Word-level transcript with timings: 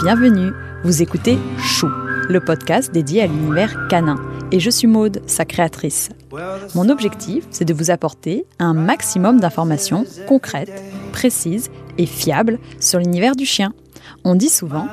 bienvenue. 0.00 0.52
Vous 0.84 1.02
écoutez 1.02 1.38
Chou, 1.58 1.88
le 2.28 2.40
podcast 2.40 2.92
dédié 2.92 3.22
à 3.22 3.26
l'univers 3.26 3.88
canin. 3.88 4.16
Et 4.50 4.60
je 4.60 4.70
suis 4.70 4.86
Maude, 4.86 5.22
sa 5.26 5.44
créatrice. 5.44 6.10
Mon 6.74 6.88
objectif, 6.88 7.46
c'est 7.50 7.64
de 7.64 7.74
vous 7.74 7.90
apporter 7.90 8.46
un 8.58 8.74
maximum 8.74 9.40
d'informations 9.40 10.04
concrètes, 10.26 10.82
précises 11.12 11.70
et 11.98 12.06
fiables 12.06 12.58
sur 12.80 12.98
l'univers 12.98 13.36
du 13.36 13.44
chien. 13.44 13.74
On 14.24 14.34
dit 14.34 14.48
souvent 14.48 14.88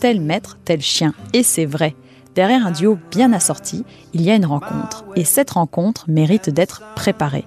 tel 0.00 0.20
maître, 0.20 0.58
tel 0.64 0.80
chien. 0.80 1.14
Et 1.32 1.42
c'est 1.42 1.66
vrai. 1.66 1.94
Derrière 2.34 2.66
un 2.66 2.70
duo 2.70 2.98
bien 3.10 3.32
assorti, 3.32 3.84
il 4.14 4.22
y 4.22 4.30
a 4.30 4.36
une 4.36 4.46
rencontre. 4.46 5.04
Et 5.16 5.24
cette 5.24 5.50
rencontre 5.50 6.06
mérite 6.08 6.50
d'être 6.50 6.82
préparée. 6.96 7.46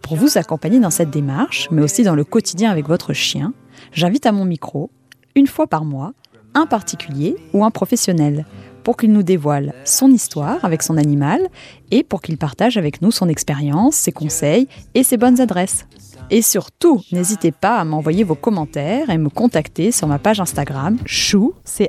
Pour 0.00 0.16
vous 0.16 0.38
accompagner 0.38 0.80
dans 0.80 0.90
cette 0.90 1.10
démarche, 1.10 1.68
mais 1.70 1.82
aussi 1.82 2.02
dans 2.02 2.14
le 2.14 2.24
quotidien 2.24 2.70
avec 2.70 2.88
votre 2.88 3.12
chien, 3.12 3.52
j'invite 3.92 4.26
à 4.26 4.32
mon 4.32 4.44
micro, 4.44 4.90
une 5.34 5.46
fois 5.46 5.66
par 5.66 5.84
mois, 5.84 6.12
un 6.54 6.66
particulier 6.66 7.36
ou 7.52 7.64
un 7.64 7.70
professionnel 7.70 8.46
pour 8.82 8.96
qu'il 8.96 9.12
nous 9.12 9.22
dévoile 9.22 9.74
son 9.84 10.10
histoire 10.10 10.64
avec 10.64 10.82
son 10.82 10.96
animal 10.96 11.48
et 11.90 12.02
pour 12.02 12.20
qu'il 12.20 12.36
partage 12.36 12.76
avec 12.76 13.00
nous 13.00 13.12
son 13.12 13.28
expérience, 13.28 13.94
ses 13.94 14.12
conseils 14.12 14.68
et 14.94 15.02
ses 15.02 15.16
bonnes 15.16 15.40
adresses. 15.40 15.86
Et 16.30 16.42
surtout, 16.42 17.02
n'hésitez 17.12 17.52
pas 17.52 17.76
à 17.76 17.84
m'envoyer 17.84 18.24
vos 18.24 18.34
commentaires 18.34 19.10
et 19.10 19.18
me 19.18 19.28
contacter 19.28 19.92
sur 19.92 20.08
ma 20.08 20.18
page 20.18 20.40
Instagram 20.40 20.98
chou 21.04 21.54
c 21.64 21.88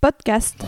podcast. 0.00 0.64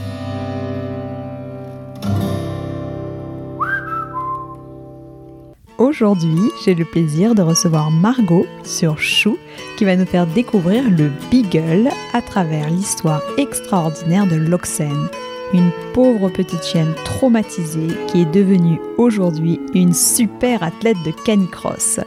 Aujourd'hui, 5.79 6.51
j'ai 6.65 6.75
le 6.75 6.85
plaisir 6.85 7.37
de 7.37 7.43
recevoir 7.43 7.93
Margot 7.93 8.47
sur 8.65 8.99
Chou 8.99 9.39
qui 9.77 9.85
va 9.85 9.95
nous 9.95 10.07
faire 10.07 10.27
découvrir 10.27 10.83
le 10.91 11.13
Beagle 11.31 11.91
à 12.13 12.21
travers 12.21 12.69
l'histoire 12.69 13.23
extraordinaire 13.37 14.27
de 14.27 14.35
Loxène, 14.35 15.07
une 15.55 15.71
pauvre 15.95 16.31
petite 16.31 16.65
chienne 16.65 16.97
traumatisée 17.05 17.95
qui 18.09 18.23
est 18.23 18.33
devenue 18.35 18.81
aujourd'hui 18.97 19.61
une 19.73 19.95
super 19.95 20.65
athlète 20.65 20.97
de 21.07 21.13
canicross. 21.13 22.01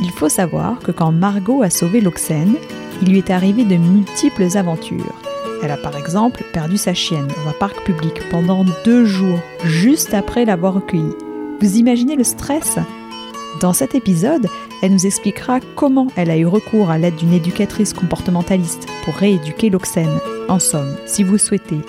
Il 0.00 0.10
faut 0.10 0.28
savoir 0.28 0.80
que 0.80 0.90
quand 0.90 1.12
Margot 1.12 1.62
a 1.62 1.70
sauvé 1.70 2.00
Loxène, 2.00 2.56
il 3.00 3.10
lui 3.10 3.18
est 3.18 3.30
arrivé 3.30 3.64
de 3.64 3.76
multiples 3.76 4.56
aventures. 4.56 5.14
Elle 5.62 5.70
a 5.70 5.76
par 5.76 5.96
exemple 5.96 6.42
perdu 6.52 6.76
sa 6.76 6.94
chienne 6.94 7.28
dans 7.28 7.48
un 7.48 7.54
parc 7.60 7.80
public 7.84 8.28
pendant 8.28 8.64
deux 8.84 9.04
jours, 9.04 9.38
juste 9.62 10.14
après 10.14 10.44
l'avoir 10.44 10.74
recueillie. 10.74 11.14
Vous 11.60 11.76
imaginez 11.76 12.16
le 12.16 12.24
stress? 12.24 12.76
Dans 13.60 13.72
cet 13.72 13.94
épisode, 13.94 14.48
elle 14.82 14.92
nous 14.92 15.06
expliquera 15.06 15.60
comment 15.76 16.08
elle 16.16 16.30
a 16.30 16.36
eu 16.36 16.46
recours 16.46 16.90
à 16.90 16.98
l'aide 16.98 17.16
d'une 17.16 17.32
éducatrice 17.32 17.92
comportementaliste 17.92 18.86
pour 19.04 19.14
rééduquer 19.14 19.70
Loxène. 19.70 20.18
En 20.48 20.58
somme, 20.58 20.96
si 21.06 21.22
vous 21.22 21.38
souhaitez 21.38 21.80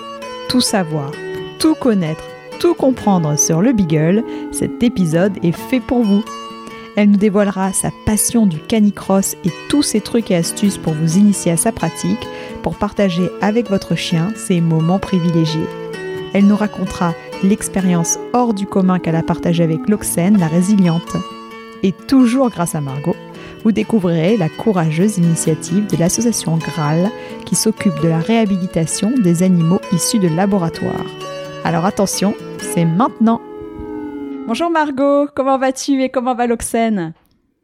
tout 0.48 0.60
savoir, 0.60 1.10
tout 1.58 1.74
connaître, 1.74 2.24
tout 2.60 2.74
comprendre 2.74 3.38
sur 3.38 3.60
le 3.60 3.72
Beagle, 3.72 4.22
cet 4.52 4.82
épisode 4.82 5.38
est 5.42 5.56
fait 5.56 5.80
pour 5.80 6.02
vous. 6.02 6.24
Elle 6.96 7.10
nous 7.10 7.18
dévoilera 7.18 7.72
sa 7.72 7.90
passion 8.06 8.46
du 8.46 8.58
canicross 8.58 9.36
et 9.44 9.50
tous 9.68 9.82
ses 9.82 10.00
trucs 10.00 10.30
et 10.30 10.36
astuces 10.36 10.78
pour 10.78 10.94
vous 10.94 11.18
initier 11.18 11.52
à 11.52 11.56
sa 11.56 11.72
pratique, 11.72 12.26
pour 12.62 12.76
partager 12.76 13.28
avec 13.42 13.68
votre 13.68 13.96
chien 13.96 14.32
ces 14.34 14.60
moments 14.60 14.98
privilégiés. 14.98 15.66
Elle 16.32 16.46
nous 16.46 16.56
racontera 16.56 17.12
l'expérience 17.42 18.18
hors 18.32 18.54
du 18.54 18.66
commun 18.66 18.98
qu'elle 18.98 19.16
a 19.16 19.22
partagée 19.22 19.64
avec 19.64 19.88
Loxène, 19.88 20.38
la 20.38 20.48
résiliente. 20.48 21.16
Et 21.82 21.92
toujours 21.92 22.50
grâce 22.50 22.74
à 22.74 22.80
Margot, 22.80 23.16
vous 23.64 23.72
découvrirez 23.72 24.36
la 24.36 24.48
courageuse 24.48 25.18
initiative 25.18 25.86
de 25.86 25.96
l'association 25.96 26.56
Graal 26.56 27.10
qui 27.44 27.54
s'occupe 27.54 28.00
de 28.02 28.08
la 28.08 28.18
réhabilitation 28.18 29.10
des 29.10 29.42
animaux 29.42 29.80
issus 29.92 30.18
de 30.18 30.28
laboratoires. 30.28 31.06
Alors 31.64 31.84
attention, 31.84 32.34
c'est 32.60 32.84
maintenant 32.84 33.40
Bonjour 34.46 34.70
Margot, 34.70 35.26
comment 35.34 35.58
vas-tu 35.58 36.04
et 36.04 36.08
comment 36.08 36.36
va 36.36 36.46
l'Oxène? 36.46 37.14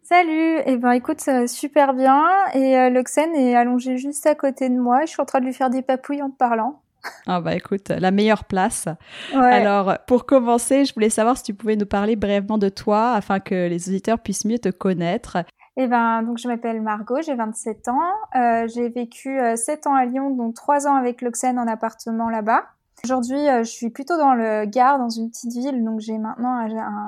Salut, 0.03 0.57
et 0.59 0.63
eh 0.67 0.77
ben 0.77 0.91
écoute, 0.91 1.21
super 1.47 1.95
bien. 1.95 2.25
Et 2.55 2.77
euh, 2.77 2.91
l'Oxène 2.91 3.35
est 3.37 3.55
allongé 3.55 3.97
juste 3.97 4.27
à 4.27 4.35
côté 4.35 4.69
de 4.69 4.75
moi. 4.75 5.03
Je 5.03 5.13
suis 5.13 5.23
en 5.23 5.25
train 5.25 5.39
de 5.39 5.47
lui 5.47 5.55
faire 5.55 5.71
des 5.71 5.81
papouilles 5.81 6.23
en 6.23 6.29
te 6.29 6.37
parlant. 6.37 6.82
Ah 7.27 7.41
bah 7.41 7.55
écoute, 7.55 7.89
la 7.89 8.11
meilleure 8.11 8.45
place. 8.45 8.89
Alors 9.35 9.99
pour 10.07 10.27
commencer, 10.27 10.85
je 10.85 10.95
voulais 10.95 11.11
savoir 11.11 11.37
si 11.37 11.45
tu 11.45 11.55
pouvais 11.55 11.77
nous 11.77 11.87
parler 11.87 12.17
brièvement 12.17 12.59
de 12.59 12.69
toi 12.69 13.13
afin 13.13 13.41
que 13.41 13.69
les 13.69 13.89
auditeurs 13.89 14.19
puissent 14.19 14.45
mieux 14.45 14.59
te 14.59 14.69
connaître. 14.69 15.39
Eh 15.77 15.87
ben 15.87 16.23
donc 16.23 16.39
je 16.39 16.49
m'appelle 16.49 16.83
Margot, 16.83 17.23
j'ai 17.23 17.35
27 17.35 17.89
ans, 17.89 17.99
euh, 18.37 18.69
j'ai 18.69 18.91
vécu 18.91 19.39
7 19.55 19.87
euh, 19.87 19.91
ans 19.91 19.95
à 19.95 20.05
Lyon, 20.05 20.31
dont 20.31 20.53
3 20.53 20.87
ans 20.87 20.97
avec 20.97 21.23
Loxène 21.23 21.59
en 21.59 21.67
appartement 21.67 22.29
là-bas. 22.29 22.65
Aujourd'hui, 23.05 23.49
euh, 23.49 23.65
je 23.65 23.71
suis 23.71 23.89
plutôt 23.89 24.19
dans 24.19 24.35
le 24.35 24.67
Gard, 24.67 24.99
dans 24.99 25.09
une 25.09 25.31
petite 25.31 25.53
ville, 25.53 25.83
donc 25.83 26.01
j'ai 26.01 26.19
maintenant 26.19 26.61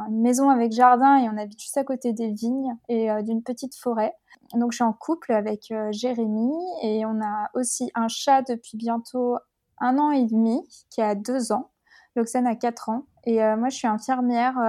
une 0.08 0.22
maison 0.22 0.48
avec 0.48 0.72
jardin 0.72 1.18
et 1.18 1.28
on 1.28 1.36
habite 1.36 1.60
juste 1.60 1.76
à 1.76 1.84
côté 1.84 2.14
des 2.14 2.32
vignes 2.32 2.74
et 2.88 3.08
d'une 3.22 3.42
petite 3.42 3.76
forêt. 3.76 4.14
Donc 4.54 4.72
je 4.72 4.76
suis 4.76 4.84
en 4.84 4.94
couple 4.94 5.32
avec 5.32 5.72
Jérémy 5.90 6.52
et 6.82 7.04
on 7.04 7.20
a 7.20 7.50
aussi 7.52 7.90
un 7.94 8.08
chat 8.08 8.42
depuis 8.42 8.78
bientôt 8.78 9.36
un 9.84 9.98
an 9.98 10.10
et 10.10 10.24
demi, 10.24 10.60
qui 10.90 11.02
a 11.02 11.14
deux 11.14 11.52
ans. 11.52 11.70
Loxane 12.16 12.46
a 12.46 12.54
quatre 12.54 12.88
ans. 12.88 13.06
Et 13.26 13.42
euh, 13.42 13.56
moi, 13.56 13.70
je 13.70 13.76
suis 13.76 13.88
infirmière. 13.88 14.56
Euh, 14.58 14.62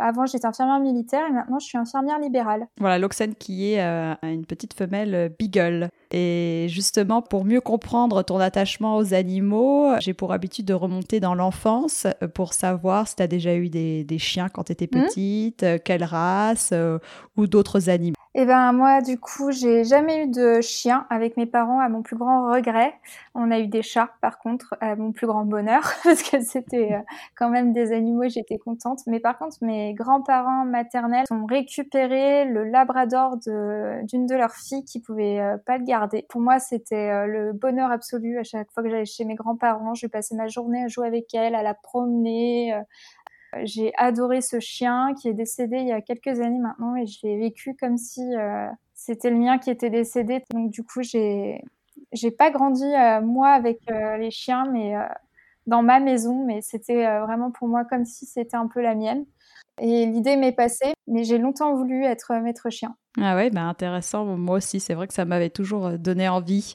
avant, 0.00 0.24
j'étais 0.26 0.46
infirmière 0.46 0.78
militaire 0.78 1.26
et 1.28 1.32
maintenant, 1.32 1.58
je 1.58 1.66
suis 1.66 1.78
infirmière 1.78 2.18
libérale. 2.20 2.66
Voilà, 2.78 2.98
Loxane 2.98 3.34
qui 3.34 3.72
est 3.72 3.82
euh, 3.82 4.14
une 4.22 4.46
petite 4.46 4.74
femelle 4.74 5.34
beagle. 5.38 5.88
Et 6.12 6.66
justement, 6.68 7.22
pour 7.22 7.44
mieux 7.44 7.60
comprendre 7.60 8.22
ton 8.22 8.38
attachement 8.38 8.96
aux 8.96 9.14
animaux, 9.14 9.98
j'ai 9.98 10.14
pour 10.14 10.32
habitude 10.32 10.66
de 10.66 10.74
remonter 10.74 11.20
dans 11.20 11.34
l'enfance 11.34 12.06
pour 12.34 12.52
savoir 12.52 13.08
si 13.08 13.16
tu 13.16 13.22
as 13.22 13.26
déjà 13.26 13.56
eu 13.56 13.68
des, 13.68 14.18
chiens 14.18 14.48
quand 14.48 14.64
tu 14.64 14.72
étais 14.72 14.86
mmh. 14.86 15.02
petite, 15.02 15.66
quelle 15.84 16.04
race 16.04 16.72
ou 17.36 17.46
d'autres 17.46 17.88
animaux. 17.88 18.14
Eh 18.34 18.46
ben 18.46 18.72
moi 18.72 19.02
du 19.02 19.20
coup 19.20 19.50
j'ai 19.52 19.84
jamais 19.84 20.24
eu 20.24 20.26
de 20.26 20.62
chien 20.62 21.06
avec 21.10 21.36
mes 21.36 21.44
parents 21.44 21.80
à 21.80 21.90
mon 21.90 22.00
plus 22.00 22.16
grand 22.16 22.50
regret. 22.50 22.94
On 23.34 23.50
a 23.50 23.58
eu 23.58 23.66
des 23.66 23.82
chats 23.82 24.08
par 24.22 24.38
contre 24.38 24.74
à 24.80 24.96
mon 24.96 25.12
plus 25.12 25.26
grand 25.26 25.44
bonheur 25.44 25.82
parce 26.02 26.22
que 26.22 26.40
c'était 26.40 26.94
euh, 26.94 27.00
quand 27.36 27.50
même 27.50 27.74
des 27.74 27.92
animaux 27.92 28.26
j'étais 28.30 28.56
contente. 28.56 29.00
Mais 29.06 29.20
par 29.20 29.36
contre 29.36 29.58
mes 29.60 29.92
grands-parents 29.92 30.64
maternels 30.64 31.26
ont 31.30 31.44
récupéré 31.44 32.46
le 32.46 32.64
labrador 32.64 33.36
d'une 33.36 34.26
de, 34.26 34.34
leurs 34.34 34.54
filles 34.54 34.84
qui 34.86 34.98
pouvait 34.98 35.38
euh, 35.38 35.58
pas 35.58 35.76
le 35.76 35.84
garder. 35.84 36.24
Pour 36.30 36.40
moi 36.40 36.58
c'était 36.58 37.10
euh, 37.10 37.26
le 37.26 37.52
bonheur 37.52 37.90
absolu 37.90 38.38
à 38.38 38.44
chaque 38.44 38.70
fois 38.72 38.82
que 38.82 38.88
j'allais 38.88 39.04
chez 39.04 39.26
mes 39.26 39.34
grands-parents. 39.34 39.92
Je 39.92 40.06
passais 40.06 40.34
ma 40.36 40.48
journée 40.48 40.84
à 40.84 40.88
jouer 40.88 41.06
avec 41.06 41.34
elle, 41.34 41.54
à 41.54 41.62
la 41.62 41.74
promener, 41.74 42.74
j'ai 43.64 43.92
adoré 43.96 44.40
ce 44.40 44.60
chien 44.60 45.14
qui 45.14 45.28
est 45.28 45.34
décédé 45.34 45.78
il 45.78 45.88
y 45.88 45.92
a 45.92 46.00
quelques 46.00 46.40
années 46.40 46.58
maintenant 46.58 46.96
et 46.96 47.06
je 47.06 47.18
l'ai 47.22 47.38
vécu 47.38 47.76
comme 47.78 47.98
si 47.98 48.22
euh, 48.34 48.68
c'était 48.94 49.30
le 49.30 49.36
mien 49.36 49.58
qui 49.58 49.70
était 49.70 49.90
décédé. 49.90 50.42
Donc 50.52 50.70
du 50.70 50.82
coup, 50.82 51.02
j'ai 51.02 51.62
j'ai 52.12 52.30
pas 52.30 52.50
grandi 52.50 52.84
euh, 52.84 53.20
moi 53.20 53.50
avec 53.50 53.80
euh, 53.90 54.16
les 54.16 54.30
chiens, 54.30 54.64
mais 54.72 54.94
dans 55.66 55.82
ma 55.82 56.00
maison, 56.00 56.44
mais 56.44 56.60
c'était 56.62 57.20
vraiment 57.20 57.50
pour 57.50 57.68
moi 57.68 57.84
comme 57.84 58.04
si 58.04 58.26
c'était 58.26 58.56
un 58.56 58.66
peu 58.68 58.80
la 58.80 58.94
mienne. 58.94 59.24
Et 59.80 60.06
l'idée 60.06 60.36
m'est 60.36 60.52
passée, 60.52 60.92
mais 61.06 61.24
j'ai 61.24 61.38
longtemps 61.38 61.74
voulu 61.74 62.04
être 62.04 62.34
maître 62.34 62.68
chien. 62.70 62.94
Ah 63.20 63.36
ouais, 63.36 63.50
bah 63.50 63.62
intéressant. 63.62 64.24
Moi 64.24 64.56
aussi, 64.56 64.80
c'est 64.80 64.94
vrai 64.94 65.06
que 65.06 65.14
ça 65.14 65.24
m'avait 65.24 65.50
toujours 65.50 65.98
donné 65.98 66.28
envie. 66.28 66.74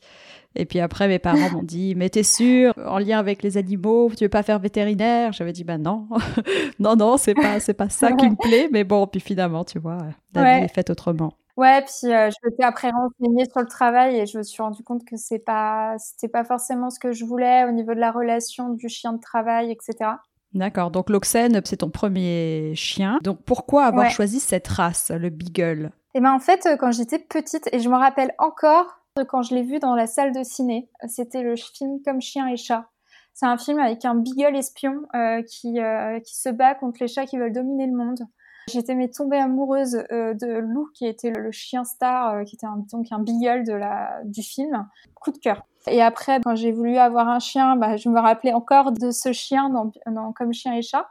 Et 0.57 0.65
puis 0.65 0.79
après, 0.79 1.07
mes 1.07 1.19
parents 1.19 1.51
m'ont 1.51 1.63
dit, 1.63 1.93
mais 1.95 2.09
t'es 2.09 2.23
sûr, 2.23 2.73
en 2.85 2.97
lien 2.97 3.19
avec 3.19 3.43
les 3.43 3.57
animaux, 3.57 4.11
tu 4.17 4.25
veux 4.25 4.29
pas 4.29 4.43
faire 4.43 4.59
vétérinaire? 4.59 5.31
J'avais 5.31 5.53
dit, 5.53 5.63
bah 5.63 5.77
non, 5.77 6.07
non, 6.79 6.95
non, 6.95 7.17
c'est 7.17 7.35
pas, 7.35 7.59
c'est 7.59 7.75
pas 7.75 7.89
ça 7.89 8.11
qui 8.11 8.27
me 8.27 8.35
plaît. 8.35 8.67
Mais 8.71 8.83
bon, 8.83 9.05
puis 9.05 9.19
finalement, 9.19 9.63
tu 9.63 9.77
vois, 9.77 9.99
la 10.33 10.57
vie 10.57 10.65
est 10.65 10.73
faite 10.73 10.89
autrement. 10.89 11.33
Ouais, 11.57 11.81
puis 11.81 12.13
euh, 12.13 12.29
je 12.29 12.35
m'étais 12.47 12.63
après 12.63 12.91
renseigner 12.91 13.45
sur 13.49 13.61
le 13.61 13.67
travail 13.67 14.17
et 14.17 14.25
je 14.27 14.37
me 14.37 14.43
suis 14.43 14.61
rendu 14.61 14.83
compte 14.83 15.03
que 15.05 15.17
c'est 15.17 15.39
pas, 15.39 15.95
c'était 15.97 16.31
pas 16.31 16.43
forcément 16.43 16.91
ce 16.91 16.99
que 16.99 17.13
je 17.13 17.25
voulais 17.25 17.65
au 17.65 17.71
niveau 17.71 17.95
de 17.95 17.99
la 17.99 18.11
relation 18.11 18.69
du 18.69 18.89
chien 18.89 19.13
de 19.13 19.19
travail, 19.19 19.71
etc. 19.71 20.11
D'accord. 20.53 20.91
Donc 20.91 21.09
l'Oxène, 21.09 21.59
c'est 21.65 21.77
ton 21.77 21.89
premier 21.89 22.73
chien. 22.75 23.19
Donc 23.23 23.41
pourquoi 23.43 23.85
avoir 23.85 24.09
choisi 24.11 24.39
cette 24.39 24.67
race, 24.67 25.11
le 25.11 25.29
Beagle? 25.29 25.91
Eh 26.13 26.19
ben 26.19 26.31
en 26.31 26.39
fait, 26.39 26.65
euh, 26.65 26.77
quand 26.77 26.91
j'étais 26.91 27.19
petite, 27.19 27.69
et 27.71 27.79
je 27.79 27.89
me 27.89 27.95
rappelle 27.95 28.33
encore 28.37 28.96
quand 29.23 29.41
je 29.41 29.55
l'ai 29.55 29.63
vu 29.63 29.79
dans 29.79 29.95
la 29.95 30.07
salle 30.07 30.31
de 30.31 30.43
ciné. 30.43 30.89
C'était 31.07 31.41
le 31.41 31.55
film 31.55 32.01
Comme 32.03 32.21
chien 32.21 32.47
et 32.47 32.57
chat. 32.57 32.89
C'est 33.33 33.45
un 33.45 33.57
film 33.57 33.79
avec 33.79 34.03
un 34.03 34.15
beagle 34.15 34.55
espion 34.55 34.95
euh, 35.13 35.43
qui, 35.43 35.79
euh, 35.79 36.19
qui 36.21 36.35
se 36.35 36.49
bat 36.49 36.73
contre 36.73 36.97
les 37.01 37.07
chats 37.07 37.25
qui 37.25 37.37
veulent 37.37 37.53
dominer 37.53 37.85
le 37.85 37.95
monde. 37.95 38.21
J'étais 38.67 38.95
tombée 39.09 39.37
amoureuse 39.37 40.03
euh, 40.11 40.33
de 40.33 40.57
Lou 40.57 40.89
qui 40.93 41.05
était 41.05 41.29
le, 41.29 41.51
chien 41.51 41.83
star, 41.83 42.43
qui 42.45 42.55
était 42.55 42.65
un, 42.65 42.83
donc 42.91 43.05
un 43.11 43.19
beagle 43.19 43.63
de 43.63 43.73
la, 43.73 44.21
du 44.25 44.41
film. 44.41 44.87
Coup 45.13 45.31
de 45.31 45.37
cœur. 45.37 45.65
Et 45.85 46.01
après, 46.01 46.41
quand 46.43 46.55
j'ai 46.55 46.71
voulu 46.71 46.97
avoir 46.97 47.29
un 47.29 47.39
chien, 47.39 47.75
bah, 47.75 47.95
je 47.95 48.09
me 48.09 48.19
rappelais 48.19 48.53
encore 48.53 48.91
de 48.91 49.11
ce 49.11 49.31
chien 49.31 49.69
dans 49.69 50.33
Comme 50.33 50.51
chien 50.51 50.73
et 50.73 50.81
chat. 50.81 51.07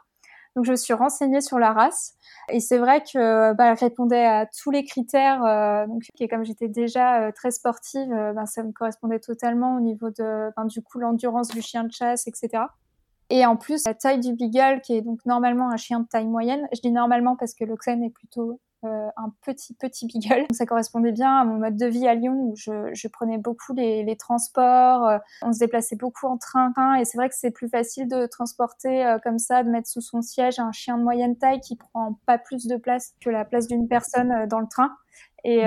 Donc 0.56 0.64
je 0.64 0.74
suis 0.74 0.94
renseignée 0.94 1.42
sur 1.42 1.58
la 1.58 1.72
race 1.72 2.14
et 2.48 2.60
c'est 2.60 2.78
vrai 2.78 3.02
que 3.02 3.52
bah, 3.52 3.66
elle 3.66 3.78
répondait 3.78 4.24
à 4.24 4.46
tous 4.46 4.70
les 4.70 4.84
critères. 4.84 5.44
Euh, 5.44 5.86
donc 5.86 6.02
et 6.18 6.28
comme 6.28 6.44
j'étais 6.44 6.68
déjà 6.68 7.22
euh, 7.22 7.32
très 7.32 7.50
sportive, 7.50 8.10
euh, 8.10 8.32
bah, 8.32 8.46
ça 8.46 8.62
me 8.62 8.72
correspondait 8.72 9.20
totalement 9.20 9.76
au 9.76 9.80
niveau 9.80 10.08
de 10.10 10.50
du 10.68 10.82
coup 10.82 10.98
l'endurance 10.98 11.48
du 11.48 11.60
chien 11.60 11.84
de 11.84 11.92
chasse, 11.92 12.26
etc. 12.26 12.64
Et 13.28 13.44
en 13.44 13.56
plus, 13.56 13.84
la 13.84 13.94
taille 13.94 14.20
du 14.20 14.34
beagle, 14.34 14.80
qui 14.80 14.94
est 14.94 15.02
donc 15.02 15.18
normalement 15.26 15.70
un 15.70 15.76
chien 15.76 16.00
de 16.00 16.06
taille 16.06 16.28
moyenne, 16.28 16.66
je 16.72 16.80
dis 16.80 16.92
normalement 16.92 17.36
parce 17.36 17.54
que 17.54 17.64
l'Oxen 17.64 18.02
est 18.02 18.10
plutôt 18.10 18.60
euh, 18.84 19.08
un 19.16 19.32
petit 19.42 19.72
petit 19.74 20.06
beagle. 20.06 20.40
Donc, 20.40 20.52
ça 20.52 20.66
correspondait 20.66 21.12
bien 21.12 21.34
à 21.34 21.44
mon 21.44 21.54
mode 21.54 21.78
de 21.78 21.86
vie 21.86 22.06
à 22.06 22.14
Lyon 22.14 22.34
où 22.34 22.54
je, 22.56 22.90
je 22.92 23.08
prenais 23.08 23.38
beaucoup 23.38 23.72
les, 23.72 24.04
les 24.04 24.16
transports, 24.16 25.08
euh, 25.08 25.18
on 25.40 25.52
se 25.52 25.60
déplaçait 25.60 25.96
beaucoup 25.96 26.26
en 26.26 26.36
train 26.36 26.72
et 27.00 27.06
c'est 27.06 27.16
vrai 27.16 27.30
que 27.30 27.34
c'est 27.34 27.50
plus 27.50 27.70
facile 27.70 28.06
de 28.06 28.26
transporter 28.26 29.04
euh, 29.06 29.18
comme 29.18 29.38
ça, 29.38 29.62
de 29.62 29.70
mettre 29.70 29.88
sous 29.88 30.02
son 30.02 30.20
siège 30.20 30.58
un 30.58 30.72
chien 30.72 30.98
de 30.98 31.02
moyenne 31.02 31.36
taille 31.38 31.60
qui 31.60 31.76
prend 31.76 32.18
pas 32.26 32.36
plus 32.36 32.66
de 32.66 32.76
place 32.76 33.14
que 33.20 33.30
la 33.30 33.46
place 33.46 33.66
d'une 33.66 33.88
personne 33.88 34.46
dans 34.46 34.60
le 34.60 34.68
train. 34.68 34.90
Et, 35.44 35.62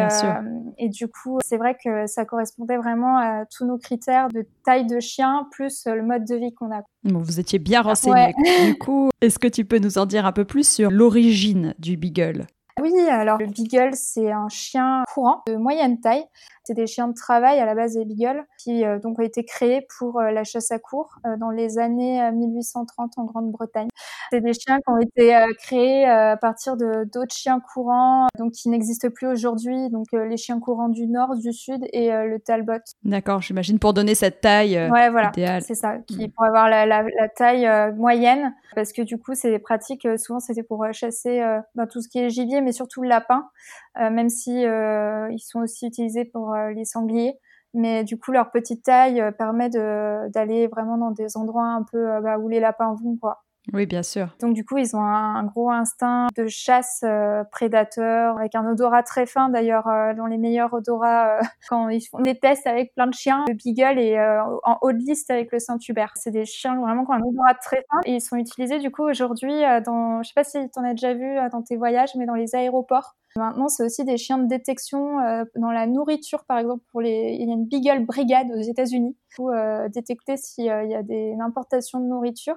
et, 0.78 0.90
du 0.90 1.08
coup, 1.08 1.40
c'est 1.42 1.56
vrai 1.56 1.78
que 1.82 2.06
ça 2.06 2.26
correspondait 2.26 2.76
vraiment 2.76 3.18
à 3.18 3.46
tous 3.46 3.66
nos 3.66 3.78
critères 3.78 4.28
de 4.28 4.46
taille 4.66 4.86
de 4.86 5.00
chien 5.00 5.48
plus 5.52 5.86
le 5.88 6.04
mode 6.04 6.26
de 6.26 6.36
vie 6.36 6.54
qu'on 6.54 6.70
a. 6.72 6.82
Bon, 7.06 7.22
vous 7.22 7.40
étiez 7.40 7.60
bien 7.60 7.82
renseigné. 7.82 8.34
Du 8.66 8.78
coup, 8.78 9.10
est-ce 9.22 9.40
que 9.40 9.48
tu 9.48 9.64
peux 9.64 9.80
nous 9.80 9.98
en 9.98 10.06
dire 10.06 10.26
un 10.26 10.34
peu 10.34 10.44
plus 10.44 10.68
sur 10.68 10.92
l'origine 10.92 11.76
du 11.80 11.96
Beagle? 11.96 12.46
Oui, 12.82 12.94
alors 13.10 13.38
le 13.38 13.48
Beagle, 13.48 13.92
c'est 13.94 14.32
un 14.32 14.50
chien 14.50 15.04
courant 15.14 15.44
de 15.48 15.56
moyenne 15.56 16.00
taille. 16.00 16.26
C'est 16.70 16.76
des 16.76 16.86
chiens 16.86 17.08
de 17.08 17.16
travail 17.16 17.60
à 17.60 17.66
la 17.66 17.74
base 17.74 17.96
des 17.96 18.06
Beagles 18.06 18.46
qui 18.60 18.86
euh, 18.86 19.00
donc 19.00 19.18
ont 19.18 19.24
été 19.24 19.44
créés 19.44 19.88
pour 19.98 20.20
euh, 20.20 20.30
la 20.30 20.44
chasse 20.44 20.70
à 20.70 20.78
cour 20.78 21.16
euh, 21.26 21.36
dans 21.36 21.50
les 21.50 21.80
années 21.80 22.22
1830 22.32 23.14
en 23.18 23.24
Grande-Bretagne. 23.24 23.88
C'est 24.32 24.42
des 24.42 24.54
chiens 24.54 24.78
qui 24.78 24.92
ont 24.92 25.00
été 25.00 25.36
créés 25.58 26.06
à 26.06 26.38
partir 26.38 26.78
de 26.78 27.06
d'autres 27.12 27.34
chiens 27.34 27.60
courants 27.60 28.28
donc 28.38 28.52
qui 28.52 28.70
n'existent 28.70 29.10
plus 29.10 29.26
aujourd'hui, 29.26 29.90
donc 29.90 30.06
les 30.12 30.38
chiens 30.38 30.60
courants 30.60 30.90
du 30.90 31.08
nord, 31.08 31.36
du 31.36 31.52
sud 31.52 31.84
et 31.92 32.12
le 32.12 32.38
Talbot. 32.40 32.74
D'accord, 33.04 33.42
j'imagine 33.42 33.80
pour 33.80 33.94
donner 33.94 34.14
cette 34.14 34.42
taille 34.42 34.78
ouais, 34.92 35.10
voilà, 35.10 35.32
C'est 35.62 35.74
ça, 35.74 35.98
qui 36.06 36.28
mm. 36.28 36.32
pour 36.34 36.46
avoir 36.46 36.70
la, 36.70 36.86
la, 36.86 37.02
la 37.02 37.30
taille 37.30 37.68
moyenne 37.96 38.54
parce 38.76 38.94
que 38.94 39.02
du 39.02 39.18
coup 39.18 39.34
c'est 39.34 39.50
des 39.50 39.58
pratiques 39.58 40.08
souvent 40.20 40.40
c'était 40.40 40.62
pour 40.62 40.86
chasser 40.92 41.42
ben, 41.74 41.88
tout 41.88 42.02
ce 42.04 42.08
qui 42.08 42.20
est 42.20 42.30
gibier 42.30 42.62
mais 42.62 42.72
surtout 42.72 43.02
le 43.02 43.10
lapin, 43.10 43.50
même 43.98 44.30
si 44.30 44.62
ils 44.62 45.40
sont 45.40 45.62
aussi 45.62 45.88
utilisés 45.88 46.26
pour 46.26 46.56
les 46.76 46.86
sangliers 46.86 47.36
mais 47.74 48.04
du 48.04 48.18
coup 48.18 48.32
leur 48.32 48.52
petite 48.52 48.84
taille 48.84 49.24
permet 49.38 49.70
d'aller 49.70 50.68
vraiment 50.68 50.98
dans 50.98 51.12
des 51.12 51.38
endroits 51.38 51.68
un 51.68 51.84
peu 51.84 52.20
bah, 52.22 52.38
où 52.40 52.50
les 52.50 52.60
lapins 52.60 52.96
vont 53.04 53.16
quoi. 53.18 53.44
Oui, 53.74 53.86
bien 53.86 54.04
sûr. 54.04 54.28
Donc 54.42 54.54
du 54.54 54.66
coup, 54.66 54.78
ils 54.78 54.96
ont 54.96 55.02
un, 55.02 55.44
gros 55.44 55.70
instinct 55.70 56.28
de 56.36 56.48
chasse 56.48 57.02
euh, 57.04 57.44
prédateur, 57.52 58.38
avec 58.38 58.56
un 58.56 58.66
odorat 58.70 59.04
très 59.04 59.26
fin 59.26 59.50
d'ailleurs, 59.50 59.88
euh, 59.88 60.14
dans 60.14 60.26
les 60.26 60.38
meilleurs 60.38 60.74
odorats 60.74 61.38
euh, 61.38 61.42
quand 61.70 61.90
ils 61.90 62.02
font 62.02 62.20
des 62.20 62.38
tests 62.38 62.68
avec 62.68 62.94
plein 62.94 63.08
de 63.08 63.14
chiens. 63.14 63.46
Le 63.48 63.54
Beagle 63.54 64.00
est 64.00 64.20
en 64.20 64.78
haut 64.82 64.92
de 64.92 64.98
liste 64.98 65.30
avec 65.30 65.52
le 65.52 65.60
Saint-Hubert. 65.60 66.14
C'est 66.16 66.32
des 66.32 66.46
chiens 66.46 66.80
vraiment 66.80 67.06
qui 67.06 67.12
ont 67.12 67.16
un 67.16 67.22
odorat 67.22 67.54
très 67.56 67.86
fin 67.90 68.00
et 68.06 68.16
ils 68.16 68.22
sont 68.22 68.38
utilisés 68.38 68.80
du 68.80 68.92
coup 68.92 69.04
aujourd'hui 69.04 69.62
dans, 69.86 70.24
je 70.24 70.30
sais 70.30 70.34
pas 70.36 70.44
si 70.44 70.58
tu 70.70 70.80
en 70.80 70.84
as 70.84 70.92
déjà 70.92 71.14
vu 71.14 71.36
dans 71.52 71.62
tes 71.62 71.78
voyages, 71.78 72.12
mais 72.16 72.26
dans 72.26 72.36
les 72.36 72.56
aéroports. 72.56 73.16
Maintenant, 73.36 73.68
c'est 73.68 73.84
aussi 73.84 74.04
des 74.04 74.18
chiens 74.18 74.40
de 74.40 74.48
détection 74.48 75.18
dans 75.56 75.72
la 75.72 75.86
nourriture, 75.86 76.46
par 76.46 76.58
exemple, 76.58 76.84
pour 76.92 77.02
les, 77.02 77.38
il 77.40 77.48
y 77.48 77.52
a 77.52 77.54
une 77.54 77.66
Beagle 77.66 78.06
Brigade 78.06 78.48
aux 78.52 78.62
États-Unis 78.62 79.16
pour 79.36 79.54
détecter 79.94 80.36
s'il 80.38 80.66
y 80.66 80.70
a 80.70 81.04
des 81.04 81.36
importations 81.40 82.00
de 82.00 82.06
nourriture. 82.06 82.56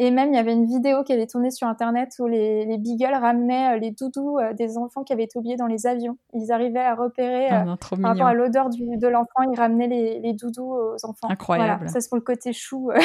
Et 0.00 0.12
même, 0.12 0.32
il 0.32 0.36
y 0.36 0.38
avait 0.38 0.52
une 0.52 0.66
vidéo 0.66 1.02
qui 1.02 1.12
avait 1.12 1.26
tourné 1.26 1.50
sur 1.50 1.66
Internet 1.66 2.14
où 2.20 2.26
les, 2.26 2.64
les 2.64 2.78
beagles 2.78 3.14
ramenaient 3.14 3.74
euh, 3.74 3.78
les 3.78 3.90
doudous 3.90 4.38
euh, 4.38 4.52
des 4.52 4.78
enfants 4.78 5.02
qui 5.02 5.12
avaient 5.12 5.24
été 5.24 5.36
oubliés 5.38 5.56
dans 5.56 5.66
les 5.66 5.86
avions. 5.86 6.16
Ils 6.34 6.52
arrivaient 6.52 6.78
à 6.78 6.94
repérer, 6.94 7.48
ah, 7.48 7.62
euh, 7.62 7.96
par 8.00 8.10
rapport 8.12 8.26
à 8.26 8.34
l'odeur 8.34 8.68
de 8.70 9.08
l'enfant, 9.08 9.42
ils 9.52 9.58
ramenaient 9.58 9.88
les, 9.88 10.20
les, 10.20 10.34
doudous 10.34 10.72
aux 10.72 11.04
enfants. 11.04 11.28
Incroyable. 11.28 11.78
Voilà, 11.78 11.92
ça, 11.92 12.00
c'est 12.00 12.08
pour 12.08 12.16
le 12.16 12.22
côté 12.22 12.52
chou. 12.52 12.90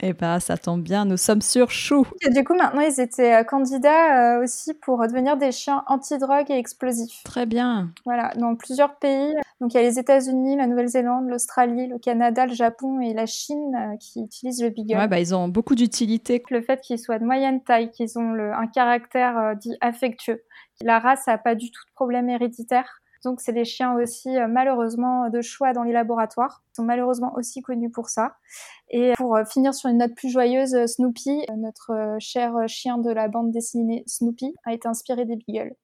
Eh 0.00 0.12
ben, 0.12 0.38
ça 0.38 0.56
tombe 0.56 0.82
bien, 0.82 1.04
nous 1.04 1.16
sommes 1.16 1.42
sur 1.42 1.70
chou. 1.70 2.06
Et 2.20 2.30
du 2.30 2.44
coup, 2.44 2.54
maintenant, 2.54 2.82
ils 2.82 3.00
étaient 3.00 3.44
candidats 3.44 4.38
aussi 4.38 4.72
pour 4.74 5.04
devenir 5.06 5.36
des 5.36 5.50
chiens 5.50 5.82
anti-drogue 5.88 6.50
et 6.50 6.56
explosifs. 6.56 7.22
Très 7.24 7.46
bien. 7.46 7.90
Voilà, 8.04 8.32
dans 8.36 8.54
plusieurs 8.54 8.94
pays. 8.96 9.34
Donc, 9.60 9.74
il 9.74 9.78
y 9.78 9.80
a 9.80 9.82
les 9.82 9.98
États-Unis, 9.98 10.56
la 10.56 10.68
Nouvelle-Zélande, 10.68 11.28
l'Australie, 11.28 11.88
le 11.88 11.98
Canada, 11.98 12.46
le 12.46 12.54
Japon 12.54 13.00
et 13.00 13.12
la 13.12 13.26
Chine 13.26 13.96
qui 13.98 14.22
utilisent 14.22 14.62
le 14.62 14.70
beagle. 14.70 14.96
Ouais, 14.96 15.08
bah, 15.08 15.18
ils 15.18 15.34
ont 15.34 15.48
beaucoup 15.48 15.74
d'utilité 15.74 16.17
le 16.50 16.62
fait 16.62 16.80
qu'ils 16.80 16.98
soient 16.98 17.18
de 17.18 17.24
moyenne 17.24 17.62
taille, 17.62 17.90
qu'ils 17.90 18.18
ont 18.18 18.34
un 18.34 18.66
caractère 18.66 19.38
euh, 19.38 19.54
dit 19.54 19.76
affectueux. 19.80 20.42
La 20.82 20.98
race 20.98 21.26
n'a 21.26 21.38
pas 21.38 21.54
du 21.54 21.70
tout 21.70 21.82
de 21.86 21.92
problème 21.94 22.28
héréditaire. 22.28 23.00
Donc 23.24 23.40
c'est 23.40 23.52
des 23.52 23.64
chiens 23.64 23.94
aussi 23.94 24.36
euh, 24.36 24.46
malheureusement 24.48 25.28
de 25.28 25.40
choix 25.40 25.72
dans 25.72 25.82
les 25.82 25.92
laboratoires. 25.92 26.62
Ils 26.72 26.76
sont 26.76 26.84
malheureusement 26.84 27.34
aussi 27.36 27.62
connus 27.62 27.90
pour 27.90 28.08
ça. 28.08 28.36
Et 28.90 29.12
pour 29.16 29.36
euh, 29.36 29.44
finir 29.44 29.74
sur 29.74 29.90
une 29.90 29.98
note 29.98 30.14
plus 30.14 30.30
joyeuse, 30.30 30.86
Snoopy, 30.86 31.46
notre 31.56 32.16
cher 32.20 32.54
chien 32.68 32.98
de 32.98 33.10
la 33.10 33.28
bande 33.28 33.50
dessinée 33.50 34.04
Snoopy, 34.06 34.54
a 34.64 34.72
été 34.72 34.86
inspiré 34.86 35.24
des 35.24 35.36
Beagles. 35.36 35.74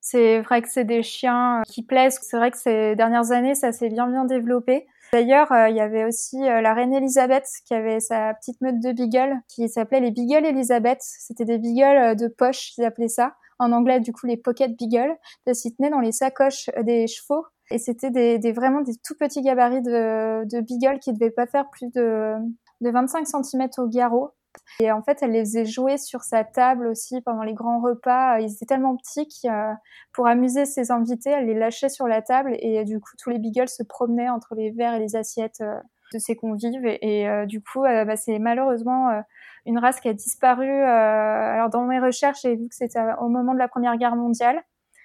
C'est 0.00 0.40
vrai 0.42 0.60
que 0.60 0.68
c'est 0.68 0.84
des 0.84 1.02
chiens 1.02 1.62
qui 1.66 1.82
plaisent. 1.82 2.18
C'est 2.20 2.36
vrai 2.36 2.50
que 2.50 2.58
ces 2.58 2.94
dernières 2.94 3.30
années, 3.30 3.54
ça 3.54 3.72
s'est 3.72 3.88
bien 3.88 4.06
bien 4.06 4.26
développé. 4.26 4.86
D'ailleurs, 5.14 5.52
euh, 5.52 5.68
il 5.68 5.76
y 5.76 5.80
avait 5.80 6.04
aussi 6.04 6.42
euh, 6.42 6.60
la 6.60 6.74
reine 6.74 6.92
Elisabeth 6.92 7.46
qui 7.66 7.72
avait 7.72 8.00
sa 8.00 8.34
petite 8.34 8.60
meute 8.60 8.80
de 8.80 8.90
beagle 8.90 9.40
qui 9.46 9.68
s'appelait 9.68 10.00
les 10.00 10.10
Beagle 10.10 10.44
Elisabeth. 10.44 10.98
C'était 11.02 11.44
des 11.44 11.58
beagles 11.58 11.96
euh, 11.96 12.14
de 12.16 12.26
poche, 12.26 12.76
ils 12.76 12.84
appelaient 12.84 13.06
ça. 13.06 13.36
En 13.60 13.70
anglais, 13.70 14.00
du 14.00 14.12
coup, 14.12 14.26
les 14.26 14.36
pocket 14.36 14.76
beagle. 14.76 15.16
Ça 15.46 15.54
s'y 15.54 15.72
tenait 15.72 15.90
dans 15.90 16.00
les 16.00 16.10
sacoches 16.10 16.68
des 16.82 17.06
chevaux. 17.06 17.46
Et 17.70 17.78
c'était 17.78 18.10
des, 18.10 18.50
vraiment 18.50 18.80
des 18.80 18.94
tout 19.04 19.14
petits 19.14 19.40
gabarits 19.40 19.82
de, 19.82 20.42
de 20.46 20.98
qui 20.98 21.10
ne 21.10 21.14
devaient 21.14 21.30
pas 21.30 21.46
faire 21.46 21.70
plus 21.70 21.92
de, 21.92 22.34
de 22.80 22.90
25 22.90 23.24
cm 23.24 23.68
au 23.78 23.86
garrot. 23.86 24.32
Et 24.80 24.90
en 24.90 25.02
fait, 25.02 25.18
elle 25.22 25.32
les 25.32 25.40
faisait 25.40 25.64
jouer 25.64 25.96
sur 25.96 26.22
sa 26.22 26.44
table 26.44 26.86
aussi 26.86 27.20
pendant 27.20 27.42
les 27.42 27.54
grands 27.54 27.80
repas. 27.80 28.38
Ils 28.40 28.52
étaient 28.52 28.66
tellement 28.66 28.96
petits 28.96 29.26
que 29.28 29.48
euh, 29.48 29.72
pour 30.12 30.26
amuser 30.26 30.64
ses 30.64 30.90
invités, 30.90 31.30
elle 31.30 31.46
les 31.46 31.54
lâchait 31.54 31.88
sur 31.88 32.06
la 32.06 32.22
table 32.22 32.56
et 32.58 32.84
du 32.84 33.00
coup, 33.00 33.12
tous 33.22 33.30
les 33.30 33.38
beagles 33.38 33.68
se 33.68 33.82
promenaient 33.82 34.28
entre 34.28 34.54
les 34.54 34.70
verres 34.70 34.94
et 34.94 34.98
les 34.98 35.16
assiettes 35.16 35.60
euh, 35.60 35.78
de 36.12 36.18
ses 36.18 36.36
convives. 36.36 36.84
Et, 36.84 37.28
euh, 37.28 37.46
du 37.46 37.62
coup, 37.62 37.82
bah, 37.82 38.16
c'est 38.16 38.38
malheureusement 38.38 39.22
une 39.66 39.78
race 39.78 40.00
qui 40.00 40.08
a 40.08 40.12
disparu. 40.12 40.68
alors, 40.68 41.70
dans 41.70 41.84
mes 41.84 41.98
recherches, 41.98 42.42
j'ai 42.42 42.56
vu 42.56 42.68
que 42.68 42.74
c'était 42.74 43.00
au 43.20 43.28
moment 43.28 43.54
de 43.54 43.58
la 43.58 43.68
Première 43.68 43.96
Guerre 43.96 44.16
mondiale 44.16 44.62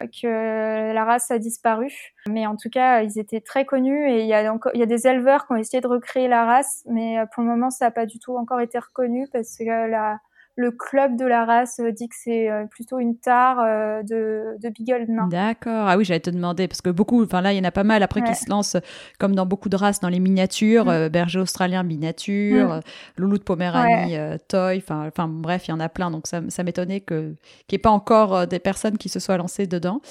que 0.08 0.94
la 0.94 1.06
race 1.06 1.32
a 1.32 1.40
disparu. 1.40 1.92
Mais 2.28 2.48
en 2.48 2.56
tout 2.56 2.70
cas, 2.70 3.02
ils 3.02 3.20
étaient 3.20 3.42
très 3.42 3.66
connus 3.66 4.10
et 4.10 4.22
il 4.22 4.28
y 4.28 4.34
a 4.34 4.54
encore, 4.54 4.72
il 4.74 4.80
y 4.80 4.84
a 4.84 4.88
des 4.88 5.08
éleveurs 5.08 5.46
qui 5.46 5.54
ont 5.54 5.56
essayé 5.58 5.82
de 5.82 5.88
recréer 5.88 6.28
la 6.28 6.46
race, 6.46 6.84
mais 6.88 7.20
euh, 7.20 7.26
pour 7.34 7.44
le 7.44 7.50
moment, 7.50 7.70
ça 7.70 7.86
n'a 7.86 7.92
pas 7.92 8.06
du 8.06 8.20
tout 8.20 8.36
encore 8.36 8.62
été 8.62 8.80
reconnu 8.80 9.28
parce 9.32 9.58
que 9.58 9.64
la, 9.90 10.20
le 10.56 10.72
club 10.72 11.16
de 11.16 11.26
la 11.26 11.46
race 11.46 11.80
dit 11.96 12.10
que 12.10 12.16
c'est 12.22 12.52
euh, 12.52 12.66
plutôt 12.66 13.00
une 13.00 13.18
tare 13.18 13.60
euh, 13.60 14.04
de, 14.04 14.58
de 14.62 14.70
Beagle 14.70 15.06
nain. 15.08 15.28
D'accord. 15.28 15.88
Ah 15.88 15.98
oui, 15.98 16.04
j'allais 16.04 16.20
te 16.20 16.30
demander, 16.30 16.68
parce 16.68 16.82
que 16.82 16.90
beaucoup, 16.90 17.24
enfin 17.24 17.40
là, 17.40 17.54
il 17.54 17.58
y 17.58 17.62
en 17.62 17.64
a 17.64 17.72
pas 17.72 17.86
mal 17.86 18.04
après 18.04 18.22
qui 18.22 18.36
se 18.36 18.50
lancent, 18.50 18.76
comme 19.20 19.36
dans 19.36 19.46
beaucoup 19.46 19.70
de 19.70 19.78
races, 19.78 20.02
dans 20.02 20.10
les 20.10 20.20
miniatures, 20.20 20.86
mm. 20.86 20.90
euh, 20.90 21.10
berger 21.10 21.40
australien 21.40 21.84
miniature, 21.84 22.76
mm. 22.76 22.82
loulou 23.18 23.38
de 23.38 23.44
Poméranie, 23.44 24.18
toy, 24.50 24.78
enfin 24.78 25.28
bref, 25.30 25.68
il 25.68 25.72
y 25.72 25.74
en 25.74 25.80
a 25.80 25.88
plein. 25.88 26.12
Donc 26.12 26.28
ça, 26.28 26.42
ça 26.50 26.64
m'étonnait 26.64 27.00
qu'il 27.00 27.38
n'y 27.72 27.76
ait 27.76 27.78
pas 27.78 27.92
encore 27.92 28.46
des 28.46 28.60
personnes 28.60 28.98
qui 28.98 29.08
se 29.08 29.20
soient 29.20 29.38
lancées 29.38 29.66
dedans. 29.66 30.02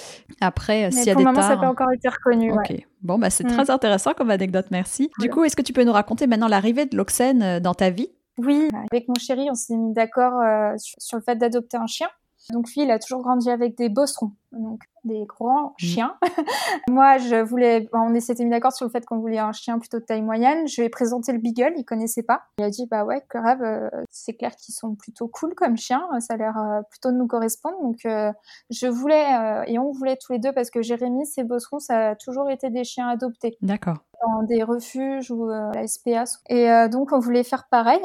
Après, 0.40 0.90
s'il 0.90 1.08
y 1.08 1.10
a 1.10 1.14
des 1.14 1.24
tares... 1.24 1.42
ça 1.42 1.48
n'a 1.50 1.56
pas 1.58 1.68
encore 1.68 1.92
été 1.92 2.08
reconnu. 2.08 2.52
Ok. 2.52 2.74
Bon, 3.02 3.18
bah, 3.18 3.28
c'est 3.28 3.44
mm. 3.44 3.52
très 3.52 3.70
intéressant 3.70 4.14
comme 4.14 4.30
anecdote, 4.30 4.66
merci. 4.70 5.10
Du 5.18 5.28
coup, 5.28 5.44
est-ce 5.44 5.56
que 5.56 5.62
tu 5.62 5.74
peux 5.74 5.84
nous 5.84 5.92
raconter 5.92 6.26
maintenant 6.26 6.48
l'arrivée 6.48 6.86
de 6.86 6.96
l'Oxen 6.96 7.60
dans 7.60 7.74
ta 7.74 7.90
vie? 7.90 8.08
Oui, 8.38 8.68
avec 8.90 9.08
mon 9.08 9.14
chéri, 9.14 9.48
on 9.50 9.54
s'est 9.54 9.76
mis 9.76 9.92
d'accord 9.92 10.40
euh, 10.40 10.74
sur, 10.78 11.18
le 11.18 11.22
fait 11.22 11.36
d'adopter 11.36 11.76
un 11.76 11.86
chien. 11.86 12.08
Donc 12.52 12.68
lui, 12.72 12.82
il 12.82 12.90
a 12.90 12.98
toujours 12.98 13.22
grandi 13.22 13.50
avec 13.50 13.76
des 13.76 13.90
bosserons, 13.90 14.32
donc 14.52 14.80
des 15.04 15.26
grands 15.26 15.70
mmh. 15.70 15.84
chiens. 15.84 16.16
Moi, 16.88 17.18
je 17.18 17.36
voulais, 17.42 17.88
on 17.92 18.18
s'était 18.20 18.44
mis 18.44 18.50
d'accord 18.50 18.72
sur 18.72 18.86
le 18.86 18.90
fait 18.90 19.04
qu'on 19.04 19.18
voulait 19.18 19.38
un 19.38 19.52
chien 19.52 19.78
plutôt 19.78 19.98
de 19.98 20.04
taille 20.04 20.22
moyenne. 20.22 20.66
Je 20.66 20.80
lui 20.80 20.86
ai 20.86 20.88
présenté 20.88 21.32
le 21.32 21.38
Beagle, 21.38 21.74
il 21.76 21.84
connaissait 21.84 22.22
pas. 22.22 22.44
Il 22.58 22.64
a 22.64 22.70
dit 22.70 22.86
bah 22.86 23.04
ouais, 23.04 23.22
grave, 23.28 23.62
euh, 23.62 23.90
c'est 24.10 24.34
clair 24.34 24.54
qu'ils 24.56 24.74
sont 24.74 24.94
plutôt 24.94 25.28
cool 25.28 25.54
comme 25.54 25.76
chiens, 25.76 26.06
ça 26.20 26.34
a 26.34 26.36
l'air 26.36 26.56
euh, 26.56 26.80
plutôt 26.88 27.10
de 27.10 27.16
nous 27.16 27.26
correspondre. 27.26 27.76
Donc 27.82 27.98
je 28.04 28.86
voulais 28.86 29.26
et 29.66 29.78
on 29.78 29.90
voulait 29.90 30.16
tous 30.16 30.32
les 30.32 30.38
deux 30.38 30.52
parce 30.52 30.70
que 30.70 30.80
Jérémy, 30.80 31.26
ses 31.26 31.44
bosserons, 31.44 31.80
ça 31.80 32.10
a 32.10 32.14
toujours 32.14 32.48
été 32.48 32.70
des 32.70 32.84
chiens 32.84 33.08
adoptés. 33.08 33.58
D'accord. 33.60 33.98
Dans 34.24 34.42
des 34.44 34.62
refuges 34.62 35.30
ou 35.30 35.48
la 35.48 35.86
SPA. 35.86 36.24
Et 36.48 36.88
donc 36.88 37.12
on 37.12 37.18
voulait 37.18 37.44
faire 37.44 37.66
pareil. 37.68 38.00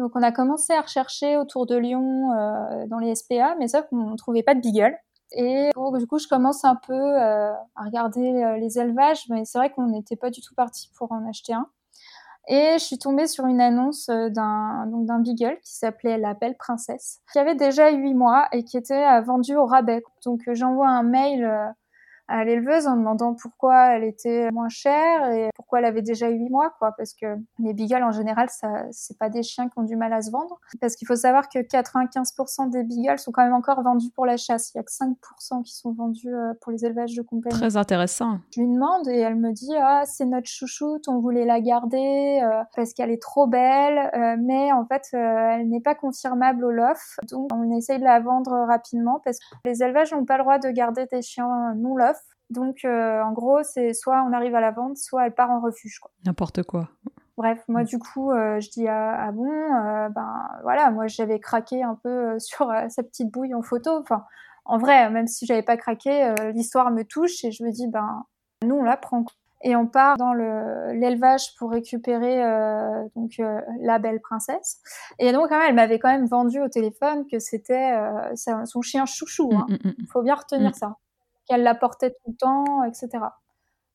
Donc 0.00 0.12
on 0.14 0.22
a 0.22 0.32
commencé 0.32 0.72
à 0.72 0.80
rechercher 0.80 1.36
autour 1.36 1.66
de 1.66 1.76
Lyon 1.76 2.32
euh, 2.32 2.86
dans 2.86 2.98
les 2.98 3.14
SPA, 3.14 3.54
mais 3.58 3.68
ça 3.68 3.82
qu'on 3.82 4.10
ne 4.10 4.16
trouvait 4.16 4.42
pas 4.42 4.54
de 4.54 4.60
beagle. 4.60 4.96
Et 5.32 5.68
du 5.98 6.06
coup, 6.06 6.18
je 6.18 6.26
commence 6.26 6.64
un 6.64 6.74
peu 6.74 6.94
euh, 6.94 7.52
à 7.76 7.84
regarder 7.84 8.42
euh, 8.42 8.56
les 8.56 8.78
élevages, 8.78 9.26
mais 9.28 9.44
c'est 9.44 9.58
vrai 9.58 9.70
qu'on 9.70 9.88
n'était 9.88 10.16
pas 10.16 10.30
du 10.30 10.40
tout 10.40 10.54
parti 10.54 10.90
pour 10.96 11.12
en 11.12 11.28
acheter 11.28 11.52
un. 11.52 11.68
Et 12.48 12.78
je 12.78 12.82
suis 12.82 12.98
tombée 12.98 13.26
sur 13.26 13.44
une 13.46 13.60
annonce 13.60 14.06
d'un 14.08 14.86
donc 14.86 15.04
d'un 15.04 15.20
beagle 15.20 15.58
qui 15.62 15.76
s'appelait 15.76 16.16
La 16.16 16.32
Belle 16.32 16.56
Princesse, 16.56 17.20
qui 17.30 17.38
avait 17.38 17.54
déjà 17.54 17.90
8 17.90 18.14
mois 18.14 18.48
et 18.52 18.64
qui 18.64 18.78
était 18.78 19.20
vendu 19.20 19.54
au 19.54 19.66
rabais. 19.66 20.02
Donc 20.24 20.40
j'envoie 20.54 20.88
un 20.88 21.02
mail 21.02 21.74
à 22.30 22.44
l'éleveuse 22.44 22.86
en 22.86 22.96
demandant 22.96 23.34
pourquoi 23.34 23.96
elle 23.96 24.04
était 24.04 24.50
moins 24.52 24.68
chère 24.68 25.30
et 25.32 25.50
pourquoi 25.56 25.80
elle 25.80 25.84
avait 25.84 26.00
déjà 26.00 26.28
8 26.28 26.48
mois, 26.48 26.72
quoi. 26.78 26.92
Parce 26.96 27.12
que 27.12 27.26
les 27.58 27.74
beagles, 27.74 28.04
en 28.04 28.12
général, 28.12 28.48
ça, 28.50 28.68
c'est 28.92 29.18
pas 29.18 29.28
des 29.28 29.42
chiens 29.42 29.68
qui 29.68 29.78
ont 29.78 29.82
du 29.82 29.96
mal 29.96 30.12
à 30.12 30.22
se 30.22 30.30
vendre. 30.30 30.60
Parce 30.80 30.94
qu'il 30.94 31.08
faut 31.08 31.16
savoir 31.16 31.48
que 31.48 31.58
95% 31.58 32.70
des 32.70 32.84
beagles 32.84 33.18
sont 33.18 33.32
quand 33.32 33.42
même 33.42 33.52
encore 33.52 33.82
vendus 33.82 34.10
pour 34.14 34.26
la 34.26 34.36
chasse. 34.36 34.72
Il 34.74 34.78
y 34.78 34.80
a 34.80 34.84
que 34.84 34.92
5% 34.92 35.62
qui 35.64 35.74
sont 35.74 35.92
vendus 35.92 36.32
euh, 36.32 36.54
pour 36.60 36.70
les 36.70 36.84
élevages 36.84 37.14
de 37.14 37.22
compagnie. 37.22 37.58
Très 37.58 37.76
intéressant. 37.76 38.38
Je 38.54 38.60
lui 38.60 38.68
demande 38.68 39.08
et 39.08 39.18
elle 39.18 39.36
me 39.36 39.52
dit, 39.52 39.74
ah, 39.76 40.04
c'est 40.06 40.24
notre 40.24 40.48
chouchoute, 40.48 41.08
on 41.08 41.18
voulait 41.18 41.44
la 41.44 41.60
garder 41.60 42.40
euh, 42.44 42.62
parce 42.76 42.94
qu'elle 42.94 43.10
est 43.10 43.20
trop 43.20 43.48
belle, 43.48 44.10
euh, 44.14 44.36
mais 44.38 44.70
en 44.72 44.86
fait, 44.86 45.08
elle 45.12 45.68
n'est 45.68 45.80
pas 45.80 45.96
confirmable 45.96 46.64
au 46.64 46.70
lof. 46.70 47.18
Donc, 47.28 47.50
on 47.52 47.76
essaye 47.76 47.98
de 47.98 48.04
la 48.04 48.20
vendre 48.20 48.52
rapidement 48.68 49.20
parce 49.24 49.38
que 49.38 49.44
les 49.64 49.82
élevages 49.82 50.12
n'ont 50.12 50.24
pas 50.24 50.36
le 50.36 50.44
droit 50.44 50.58
de 50.58 50.70
garder 50.70 51.06
des 51.06 51.22
chiens 51.22 51.74
non 51.76 51.96
lof. 51.96 52.19
Donc, 52.50 52.84
euh, 52.84 53.22
en 53.22 53.32
gros, 53.32 53.62
c'est 53.62 53.94
soit 53.94 54.24
on 54.28 54.32
arrive 54.32 54.54
à 54.54 54.60
la 54.60 54.72
vente, 54.72 54.96
soit 54.96 55.26
elle 55.26 55.34
part 55.34 55.50
en 55.50 55.60
refuge. 55.60 56.00
N'importe 56.26 56.64
quoi. 56.64 56.88
Bref, 57.36 57.62
moi, 57.68 57.84
du 57.84 57.98
coup, 57.98 58.32
euh, 58.32 58.60
je 58.60 58.68
dis 58.70 58.88
ah, 58.88 59.28
ah 59.28 59.32
bon, 59.32 59.48
euh, 59.48 60.08
ben 60.10 60.48
voilà, 60.62 60.90
moi 60.90 61.06
j'avais 61.06 61.38
craqué 61.38 61.82
un 61.82 61.94
peu 61.94 62.38
sur 62.38 62.72
sa 62.88 63.02
petite 63.02 63.32
bouille 63.32 63.54
en 63.54 63.62
photo. 63.62 63.98
Enfin, 63.98 64.24
en 64.64 64.78
vrai, 64.78 65.08
même 65.10 65.28
si 65.28 65.46
j'avais 65.46 65.62
pas 65.62 65.76
craqué, 65.76 66.34
l'histoire 66.52 66.90
me 66.90 67.04
touche 67.04 67.44
et 67.44 67.50
je 67.52 67.64
me 67.64 67.70
dis 67.70 67.88
ben 67.88 68.24
nous 68.62 68.74
on 68.74 68.82
la 68.82 68.96
prend. 68.96 69.24
Et 69.62 69.76
on 69.76 69.86
part 69.86 70.16
dans 70.16 70.32
l'élevage 70.32 71.54
pour 71.58 71.70
récupérer 71.70 72.42
donc 73.14 73.32
la 73.80 73.98
belle 73.98 74.20
princesse. 74.20 74.80
Et 75.18 75.32
donc, 75.32 75.50
elle 75.50 75.74
m'avait 75.74 75.98
quand 75.98 76.08
même 76.08 76.26
vendu 76.26 76.60
au 76.60 76.68
téléphone 76.68 77.26
que 77.30 77.38
c'était 77.38 77.92
son 78.36 78.80
chien 78.80 79.06
chouchou. 79.06 79.50
Hein. 79.52 79.66
Mm, 79.68 79.88
mm, 79.88 79.94
mm. 79.98 80.06
faut 80.10 80.22
bien 80.22 80.34
retenir 80.34 80.74
ça 80.74 80.96
qu'elle 81.50 81.62
la 81.64 81.74
portait 81.74 82.10
tout 82.10 82.30
le 82.30 82.36
temps, 82.36 82.84
etc. 82.84 83.08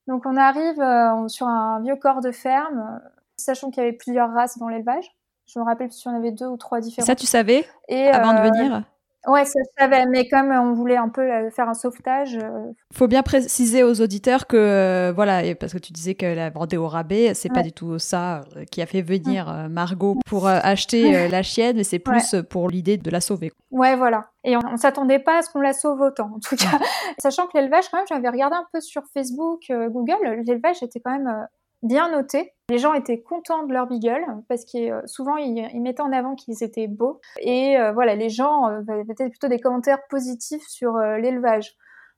Donc 0.06 0.26
on 0.26 0.36
arrive 0.36 0.80
euh, 0.80 1.26
sur 1.28 1.48
un 1.48 1.80
vieux 1.80 1.96
corps 1.96 2.20
de 2.20 2.30
ferme, 2.30 2.78
euh, 2.78 3.08
sachant 3.36 3.70
qu'il 3.70 3.82
y 3.82 3.86
avait 3.86 3.96
plusieurs 3.96 4.30
races 4.32 4.58
dans 4.58 4.68
l'élevage. 4.68 5.10
Je 5.46 5.58
me 5.58 5.64
rappelle 5.64 5.90
si 5.90 6.06
on 6.06 6.14
avait 6.14 6.32
deux 6.32 6.46
ou 6.46 6.56
trois 6.56 6.80
différentes. 6.80 7.06
Ça, 7.06 7.16
tu 7.16 7.26
savais 7.26 7.66
Et, 7.88 8.08
avant 8.08 8.34
de 8.34 8.38
euh, 8.38 8.50
venir? 8.50 8.82
Ouais, 9.26 9.44
ça 9.44 9.58
je 9.60 9.82
savais, 9.82 10.06
mais 10.06 10.28
comme 10.28 10.52
on 10.52 10.72
voulait 10.72 10.96
un 10.96 11.08
peu 11.08 11.50
faire 11.50 11.68
un 11.68 11.74
sauvetage. 11.74 12.36
Euh, 12.36 12.72
Faut 12.94 13.08
bien 13.08 13.24
préciser 13.24 13.82
aux 13.82 14.00
auditeurs 14.00 14.46
que, 14.46 14.56
euh, 14.56 15.12
voilà, 15.12 15.54
parce 15.56 15.72
que 15.72 15.78
tu 15.78 15.92
disais 15.92 16.14
qu'elle 16.14 16.38
a 16.38 16.50
vendé 16.50 16.76
au 16.76 16.86
rabais, 16.86 17.34
c'est 17.34 17.48
pas 17.48 17.62
du 17.62 17.72
tout 17.72 17.98
ça 17.98 18.42
euh, 18.56 18.64
qui 18.70 18.80
a 18.82 18.86
fait 18.86 19.02
venir 19.02 19.68
Margot 19.68 20.16
pour 20.26 20.46
acheter 20.46 21.28
la 21.28 21.42
chienne, 21.42 21.76
mais 21.76 21.84
c'est 21.84 21.98
plus 21.98 22.36
pour 22.48 22.70
l'idée 22.70 22.98
de 22.98 23.10
la 23.10 23.20
sauver. 23.20 23.52
Ouais, 23.72 23.96
voilà. 23.96 24.28
Et 24.44 24.56
on, 24.56 24.60
on 24.72 24.76
s'attendait 24.76 25.18
pas 25.18 25.38
à 25.38 25.42
ce 25.42 25.50
qu'on 25.50 25.60
la 25.60 25.72
sauve 25.72 26.00
autant, 26.00 26.30
en 26.36 26.38
tout 26.38 26.54
cas. 26.54 26.78
Sachant 27.18 27.46
que 27.46 27.58
l'élevage, 27.58 27.88
quand 27.90 27.98
même, 27.98 28.06
j'avais 28.08 28.28
regardé 28.28 28.56
un 28.56 28.66
peu 28.72 28.80
sur 28.80 29.02
Facebook, 29.12 29.64
Google, 29.70 30.42
l'élevage 30.46 30.82
était 30.82 31.00
quand 31.00 31.10
même 31.10 31.46
bien 31.82 32.10
noté. 32.10 32.52
Les 32.68 32.78
gens 32.78 32.94
étaient 32.94 33.22
contents 33.22 33.64
de 33.64 33.72
leur 33.72 33.86
beagle 33.86 34.24
parce 34.48 34.64
que 34.64 34.90
euh, 34.90 35.00
souvent 35.06 35.36
ils, 35.36 35.80
mettaient 35.80 36.00
en 36.00 36.10
avant 36.10 36.34
qu'ils 36.34 36.64
étaient 36.64 36.88
beaux 36.88 37.20
et 37.38 37.78
euh, 37.78 37.92
voilà 37.92 38.16
les 38.16 38.28
gens 38.28 38.68
euh, 38.68 39.04
mettaient 39.06 39.28
plutôt 39.28 39.46
des 39.46 39.60
commentaires 39.60 40.04
positifs 40.08 40.66
sur 40.66 40.98
l'élevage. 40.98 41.76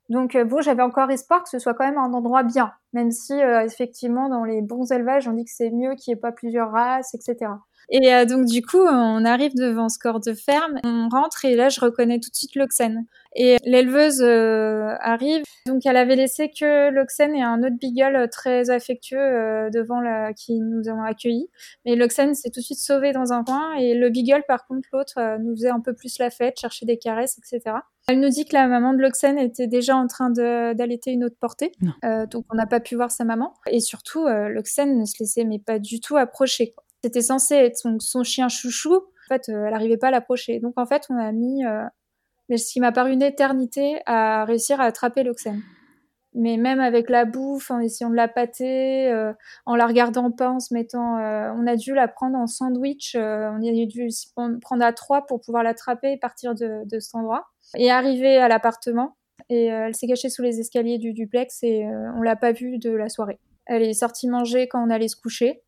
Donc 0.09 0.39
bon, 0.39 0.63
j'avais 0.63 0.83
encore 0.83 1.11
espoir 1.11 1.43
que 1.43 1.51
ce 1.51 1.59
soit 1.59 1.75
quand 1.75 1.85
même 1.85 1.99
un 1.99 2.15
endroit 2.15 2.43
bien, 2.43 2.73
même 2.95 3.11
si 3.11 3.35
effectivement 3.35 4.31
dans 4.31 4.45
les 4.45 4.63
bons 4.63 4.91
élevages 4.91 5.29
on 5.29 5.33
dit 5.33 5.45
que 5.45 5.51
c'est 5.53 5.71
mieux 5.71 5.95
qu'il 5.97 6.15
n'y 6.15 6.19
ait 6.19 6.21
pas 6.21 6.33
plusieurs 6.33 6.71
races, 6.71 7.13
etc. 7.13 7.51
Et 7.91 8.13
euh, 8.13 8.27
donc 8.27 8.45
du 8.45 8.63
coup, 8.63 8.81
on 8.81 9.25
arrive 9.25 9.55
devant 9.55 9.89
ce 9.89 9.99
corps 9.99 10.21
de 10.21 10.35
ferme, 10.35 10.79
on 10.85 11.09
rentre 11.09 11.45
et 11.45 11.57
là 11.57 11.71
je 11.71 11.81
reconnais 11.81 12.21
tout 12.21 12.29
de 12.31 12.37
suite 12.37 12.55
l'Oxen. 12.55 13.07
Et 13.35 13.57
l'éleveuse 13.65 14.21
euh, 14.21 14.95
arrive, 15.01 15.43
donc 15.67 15.87
elle 15.87 15.97
avait 15.97 16.17
laissé 16.17 16.51
que 16.51 16.91
l'Oxen 16.91 17.35
et 17.35 17.43
un 17.43 17.63
autre 17.63 17.77
beagle 17.81 18.29
très 18.31 18.69
affectueux 18.69 19.19
euh, 19.19 19.71
devant 19.71 20.01
la, 20.01 20.35
qui 20.35 20.61
nous 20.61 20.91
ont 20.91 21.03
accueillis. 21.03 21.49
Mais 21.87 21.97
l'Oxen 21.97 22.35
s'est 22.35 22.51
tout 22.51 22.61
de 22.61 22.65
suite 22.65 22.79
sauvé 22.79 23.13
dans 23.13 23.33
un 23.33 23.43
coin 23.43 23.75
et 23.75 23.95
le 23.95 24.11
beagle 24.11 24.43
par 24.47 24.67
contre 24.67 24.89
l'autre 24.93 25.39
nous 25.41 25.55
faisait 25.57 25.71
un 25.71 25.81
peu 25.81 25.95
plus 25.95 26.19
la 26.19 26.29
fête, 26.29 26.61
chercher 26.61 26.85
des 26.85 26.99
caresses, 26.99 27.39
etc. 27.39 27.77
Elle 28.07 28.21
nous 28.21 28.29
dit 28.29 28.45
que 28.45 28.55
la 28.55 28.67
maman 28.67 28.93
de 28.93 28.99
l'Oxen 28.99 29.39
était 29.39 29.67
déjà 29.67 29.97
en 29.97 30.07
train 30.07 30.31
d'allaiter 30.31 31.13
une 31.13 31.25
autre 31.25 31.37
portée, 31.41 31.73
donc 32.31 32.45
on 32.51 32.57
n'a 32.57 32.67
pas 32.67 32.81
pu 32.81 32.97
voir 32.97 33.11
sa 33.11 33.25
maman. 33.25 33.53
Et 33.71 33.81
surtout, 33.81 34.27
l'Oxen 34.27 34.99
ne 34.99 35.05
se 35.05 35.15
laissait 35.21 35.45
mais 35.45 35.59
pas 35.59 35.79
du 35.79 36.01
tout 36.01 36.17
approcher. 36.17 36.73
Quoi. 36.73 36.85
C'était 37.03 37.23
censé 37.23 37.55
être 37.55 37.77
son, 38.01 38.23
chien 38.25 38.49
chouchou. 38.49 38.95
En 38.95 39.29
fait, 39.29 39.49
euh, 39.49 39.67
elle 39.67 39.73
n'arrivait 39.73 39.97
pas 39.97 40.09
à 40.09 40.11
l'approcher. 40.11 40.59
Donc 40.59 40.75
en 40.77 40.87
fait, 40.87 41.05
on 41.11 41.17
a 41.17 41.31
mis, 41.33 41.65
euh, 41.65 41.85
mais 42.49 42.57
ce 42.57 42.73
qui 42.73 42.81
m'a 42.81 42.93
paru 42.93 43.13
une 43.13 43.23
éternité, 43.23 44.01
à 44.07 44.45
réussir 44.45 44.81
à 44.81 44.85
attraper 44.85 45.23
l'Oxen. 45.23 45.63
Mais 46.35 46.57
même 46.57 46.81
avec 46.81 47.09
la 47.09 47.25
bouffe, 47.25 47.71
en 47.71 47.79
essayant 47.81 48.11
de 48.11 48.15
la 48.15 48.29
pâter, 48.29 49.11
euh, 49.11 49.33
en 49.65 49.77
la 49.77 49.87
regardant 49.87 50.31
pas, 50.31 50.51
en 50.51 50.61
se 50.61 50.75
mettant, 50.75 51.17
on 51.17 51.67
a 51.67 51.77
dû 51.77 51.95
la 51.95 52.07
prendre 52.07 52.37
en 52.37 52.47
sandwich. 52.47 53.17
on 53.17 53.19
a 53.21 53.87
dû 53.87 54.09
prendre 54.61 54.85
à 54.85 54.93
trois 54.93 55.27
pour 55.27 55.41
pouvoir 55.41 55.63
l'attraper 55.63 56.13
et 56.13 56.17
partir 56.17 56.55
de, 56.55 56.83
de, 56.85 57.01
cet 57.01 57.15
endroit. 57.15 57.47
Et 57.77 57.91
arriver 57.91 58.37
à 58.37 58.49
l'appartement, 58.49 59.17
et 59.49 59.67
elle 59.67 59.95
s'est 59.95 60.07
cachée 60.07 60.29
sous 60.29 60.43
les 60.43 60.61
escaliers 60.61 60.99
du 60.99 61.13
duplex 61.13 61.63
et 61.63 61.87
on 62.15 62.23
l'a 62.23 62.37
pas 62.37 62.53
vue 62.53 62.79
de 62.79 62.91
la 62.91 63.09
soirée. 63.09 63.39
Elle 63.67 63.83
est 63.83 63.95
sortie 63.95 64.29
manger 64.29 64.69
quand 64.69 64.85
on 64.85 64.91
allait 64.91 65.09
se 65.09 65.17
coucher. 65.17 65.63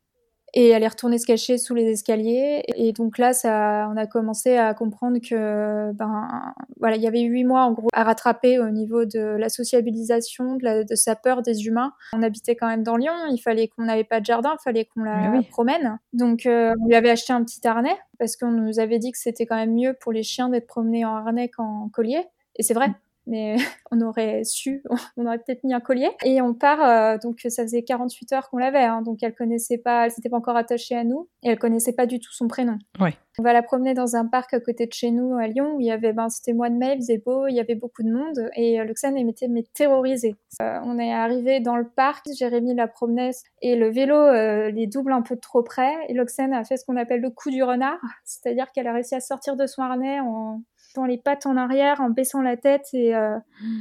Et 0.55 0.69
elle 0.69 0.83
est 0.83 0.89
retournée 0.89 1.19
se 1.19 1.27
cacher 1.27 1.59
sous 1.59 1.75
les 1.75 1.85
escaliers. 1.85 2.63
Et 2.77 2.93
donc 2.93 3.19
là, 3.19 3.33
ça, 3.33 3.89
on 3.93 3.97
a 3.97 4.07
commencé 4.07 4.57
à 4.57 4.75
comprendre 4.75 5.19
que, 5.19 5.93
ben, 5.93 6.55
voilà, 6.79 6.97
il 6.97 7.03
y 7.03 7.07
avait 7.07 7.21
huit 7.21 7.45
mois 7.45 7.63
en 7.63 7.73
gros 7.73 7.89
à 7.93 8.05
rattraper 8.05 8.59
au 8.59 8.71
niveau 8.71 9.05
de 9.05 9.21
la 9.21 9.49
sociabilisation, 9.49 10.57
de, 10.57 10.85
de 10.89 10.95
sa 10.95 11.15
peur 11.15 11.43
des 11.43 11.67
humains. 11.67 11.93
On 12.13 12.23
habitait 12.23 12.57
quand 12.57 12.67
même 12.67 12.83
dans 12.83 12.97
Lyon. 12.97 13.13
Il 13.31 13.39
fallait 13.39 13.69
qu'on 13.69 13.85
n'avait 13.85 14.05
pas 14.05 14.21
de 14.21 14.27
jardin, 14.27 14.57
il 14.59 14.63
fallait 14.63 14.85
qu'on 14.87 15.05
la 15.05 15.41
promène. 15.51 15.99
Donc 16.13 16.47
euh, 16.47 16.73
on 16.81 16.87
lui 16.87 16.95
avait 16.95 17.11
acheté 17.11 17.33
un 17.33 17.45
petit 17.45 17.67
harnais 17.67 17.97
parce 18.19 18.37
qu'on 18.37 18.51
nous 18.51 18.79
avait 18.81 18.99
dit 18.99 19.13
que 19.13 19.19
c'était 19.19 19.47
quand 19.47 19.57
même 19.57 19.75
mieux 19.75 19.95
pour 20.01 20.13
les 20.13 20.23
chiens 20.23 20.49
d'être 20.49 20.67
promenés 20.67 21.05
en 21.05 21.15
harnais 21.17 21.49
qu'en 21.49 21.89
collier. 21.93 22.25
Et 22.57 22.63
c'est 22.63 22.75
vrai. 22.75 22.89
Mais 23.31 23.57
on 23.91 24.01
aurait 24.01 24.45
su, 24.45 24.83
on 25.17 25.25
aurait 25.25 25.39
peut-être 25.39 25.65
mis 25.65 25.73
un 25.73 25.81
collier. 25.81 26.11
Et 26.25 26.43
on 26.43 26.53
part, 26.53 26.83
euh, 26.83 27.17
donc 27.19 27.41
ça 27.49 27.63
faisait 27.63 27.83
48 27.83 28.33
heures 28.33 28.51
qu'on 28.51 28.59
l'avait, 28.59 28.85
hein, 28.85 29.03
donc 29.03 29.23
elle 29.23 29.35
connaissait 29.35 29.79
pas, 29.79 30.05
elle 30.05 30.11
s'était 30.11 30.29
pas 30.29 30.37
encore 30.37 30.57
attachée 30.57 30.97
à 30.97 31.05
nous, 31.05 31.29
et 31.43 31.51
elle 31.51 31.59
connaissait 31.59 31.93
pas 31.93 32.07
du 32.07 32.19
tout 32.19 32.33
son 32.33 32.49
prénom. 32.49 32.77
Ouais. 33.01 33.15
On 33.39 33.43
va 33.43 33.53
la 33.53 33.63
promener 33.63 33.95
dans 33.95 34.17
un 34.17 34.27
parc 34.27 34.53
à 34.53 34.61
côté 34.61 34.87
de 34.87 34.93
chez 34.93 35.13
nous 35.13 35.37
à 35.39 35.47
Lyon 35.47 35.77
où 35.77 35.81
il 35.81 35.87
y 35.87 35.93
avait, 35.93 36.13
ben 36.13 36.29
c'était 36.29 36.53
mois 36.53 36.69
de 36.69 36.75
mai, 36.75 36.95
il 36.95 37.01
faisait 37.01 37.23
beau, 37.25 37.47
il 37.47 37.55
y 37.55 37.61
avait 37.61 37.77
beaucoup 37.77 38.03
de 38.03 38.11
monde, 38.11 38.51
et 38.57 38.81
euh, 38.81 38.85
Luxane 38.85 39.15
m'était 39.15 39.49
mais 39.49 39.65
terrorisée. 39.75 40.35
Euh, 40.61 40.79
on 40.85 40.99
est 40.99 41.13
arrivé 41.13 41.61
dans 41.61 41.77
le 41.77 41.89
parc, 41.89 42.27
Jérémy 42.37 42.75
la 42.75 42.89
promenait, 42.89 43.31
et 43.63 43.77
le 43.77 43.89
vélo 43.89 44.71
les 44.71 44.87
double 44.87 45.13
un 45.13 45.23
peu 45.23 45.37
trop 45.37 45.63
près, 45.63 45.93
et 46.09 46.15
Luxane 46.15 46.53
a 46.53 46.65
fait 46.65 46.77
ce 46.77 46.85
qu'on 46.85 46.97
appelle 46.97 47.21
le 47.21 47.31
coup 47.31 47.51
du 47.51 47.63
renard, 47.63 48.01
c'est-à-dire 48.25 48.73
qu'elle 48.73 48.89
a 48.89 48.93
réussi 48.93 49.15
à 49.15 49.21
sortir 49.21 49.57
de 49.57 49.67
son 49.67 49.83
harnais 49.83 50.21
en 50.21 50.63
les 51.07 51.19
pattes 51.19 51.47
en 51.47 51.57
arrière, 51.57 52.01
en 52.01 52.11
baissant 52.11 52.43
la 52.43 52.57
tête 52.57 52.89
et, 52.93 53.15
euh, 53.15 53.39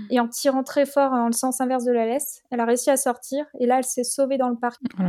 et 0.09 0.19
en 0.19 0.27
tirant 0.27 0.63
très 0.63 0.85
fort 0.85 1.11
en 1.11 1.27
le 1.27 1.33
sens 1.33 1.61
inverse 1.61 1.85
de 1.85 1.91
la 1.91 2.05
laisse. 2.05 2.41
Elle 2.51 2.59
a 2.59 2.65
réussi 2.65 2.89
à 2.89 2.97
sortir 2.97 3.45
et 3.59 3.65
là, 3.65 3.77
elle 3.77 3.83
s'est 3.83 4.03
sauvée 4.03 4.37
dans 4.37 4.49
le 4.49 4.55
parc. 4.55 4.81
Oh 4.99 5.03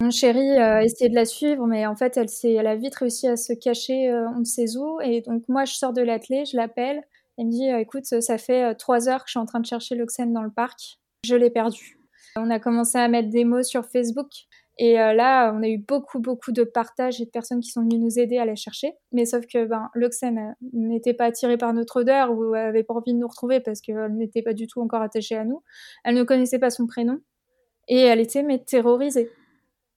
Mon 0.00 0.10
chéri 0.10 0.56
a 0.58 0.82
essayé 0.82 1.08
de 1.08 1.14
la 1.14 1.24
suivre, 1.24 1.66
mais 1.66 1.86
en 1.86 1.96
fait, 1.96 2.16
elle, 2.16 2.28
elle 2.44 2.66
a 2.66 2.76
vite 2.76 2.94
réussi 2.96 3.28
à 3.28 3.36
se 3.36 3.52
cacher 3.52 4.10
euh, 4.10 4.28
on 4.34 4.40
ne 4.40 4.44
sait 4.44 4.76
où. 4.76 5.00
Et 5.00 5.22
donc, 5.22 5.42
moi, 5.48 5.64
je 5.64 5.74
sors 5.74 5.92
de 5.92 6.02
l'atelier, 6.02 6.44
je 6.44 6.56
l'appelle. 6.56 7.02
Elle 7.36 7.46
me 7.46 7.50
dit, 7.50 7.70
euh, 7.70 7.78
écoute, 7.78 8.04
ça 8.04 8.38
fait 8.38 8.74
trois 8.74 9.08
heures 9.08 9.24
que 9.24 9.28
je 9.28 9.32
suis 9.32 9.40
en 9.40 9.46
train 9.46 9.60
de 9.60 9.66
chercher 9.66 9.94
l'Oxen 9.94 10.32
dans 10.32 10.42
le 10.42 10.50
parc. 10.50 10.98
Je 11.24 11.34
l'ai 11.34 11.50
perdu. 11.50 11.98
On 12.36 12.50
a 12.50 12.58
commencé 12.58 12.98
à 12.98 13.08
mettre 13.08 13.30
des 13.30 13.44
mots 13.44 13.62
sur 13.62 13.84
Facebook. 13.86 14.28
Et 14.78 15.00
euh, 15.00 15.12
là, 15.12 15.52
on 15.52 15.62
a 15.62 15.68
eu 15.68 15.78
beaucoup, 15.78 16.20
beaucoup 16.20 16.52
de 16.52 16.62
partages 16.62 17.20
et 17.20 17.24
de 17.24 17.30
personnes 17.30 17.60
qui 17.60 17.70
sont 17.70 17.82
venues 17.82 17.98
nous 17.98 18.20
aider 18.20 18.38
à 18.38 18.44
la 18.44 18.54
chercher. 18.54 18.92
Mais 19.10 19.24
sauf 19.24 19.44
que 19.46 19.64
ben, 19.66 19.90
l'Oxen 19.94 20.38
euh, 20.38 20.52
n'était 20.72 21.14
pas 21.14 21.24
attirée 21.24 21.58
par 21.58 21.72
notre 21.74 22.00
odeur 22.00 22.30
ou 22.30 22.54
avait 22.54 22.84
pas 22.84 22.94
envie 22.94 23.12
de 23.12 23.18
nous 23.18 23.26
retrouver 23.26 23.58
parce 23.58 23.80
qu'elle 23.80 24.14
n'était 24.14 24.42
pas 24.42 24.54
du 24.54 24.68
tout 24.68 24.80
encore 24.80 25.02
attachée 25.02 25.36
à 25.36 25.44
nous. 25.44 25.62
Elle 26.04 26.14
ne 26.14 26.22
connaissait 26.22 26.60
pas 26.60 26.70
son 26.70 26.86
prénom 26.86 27.18
et 27.88 28.00
elle 28.00 28.20
était 28.20 28.44
mais 28.44 28.58
terrorisée. 28.58 29.30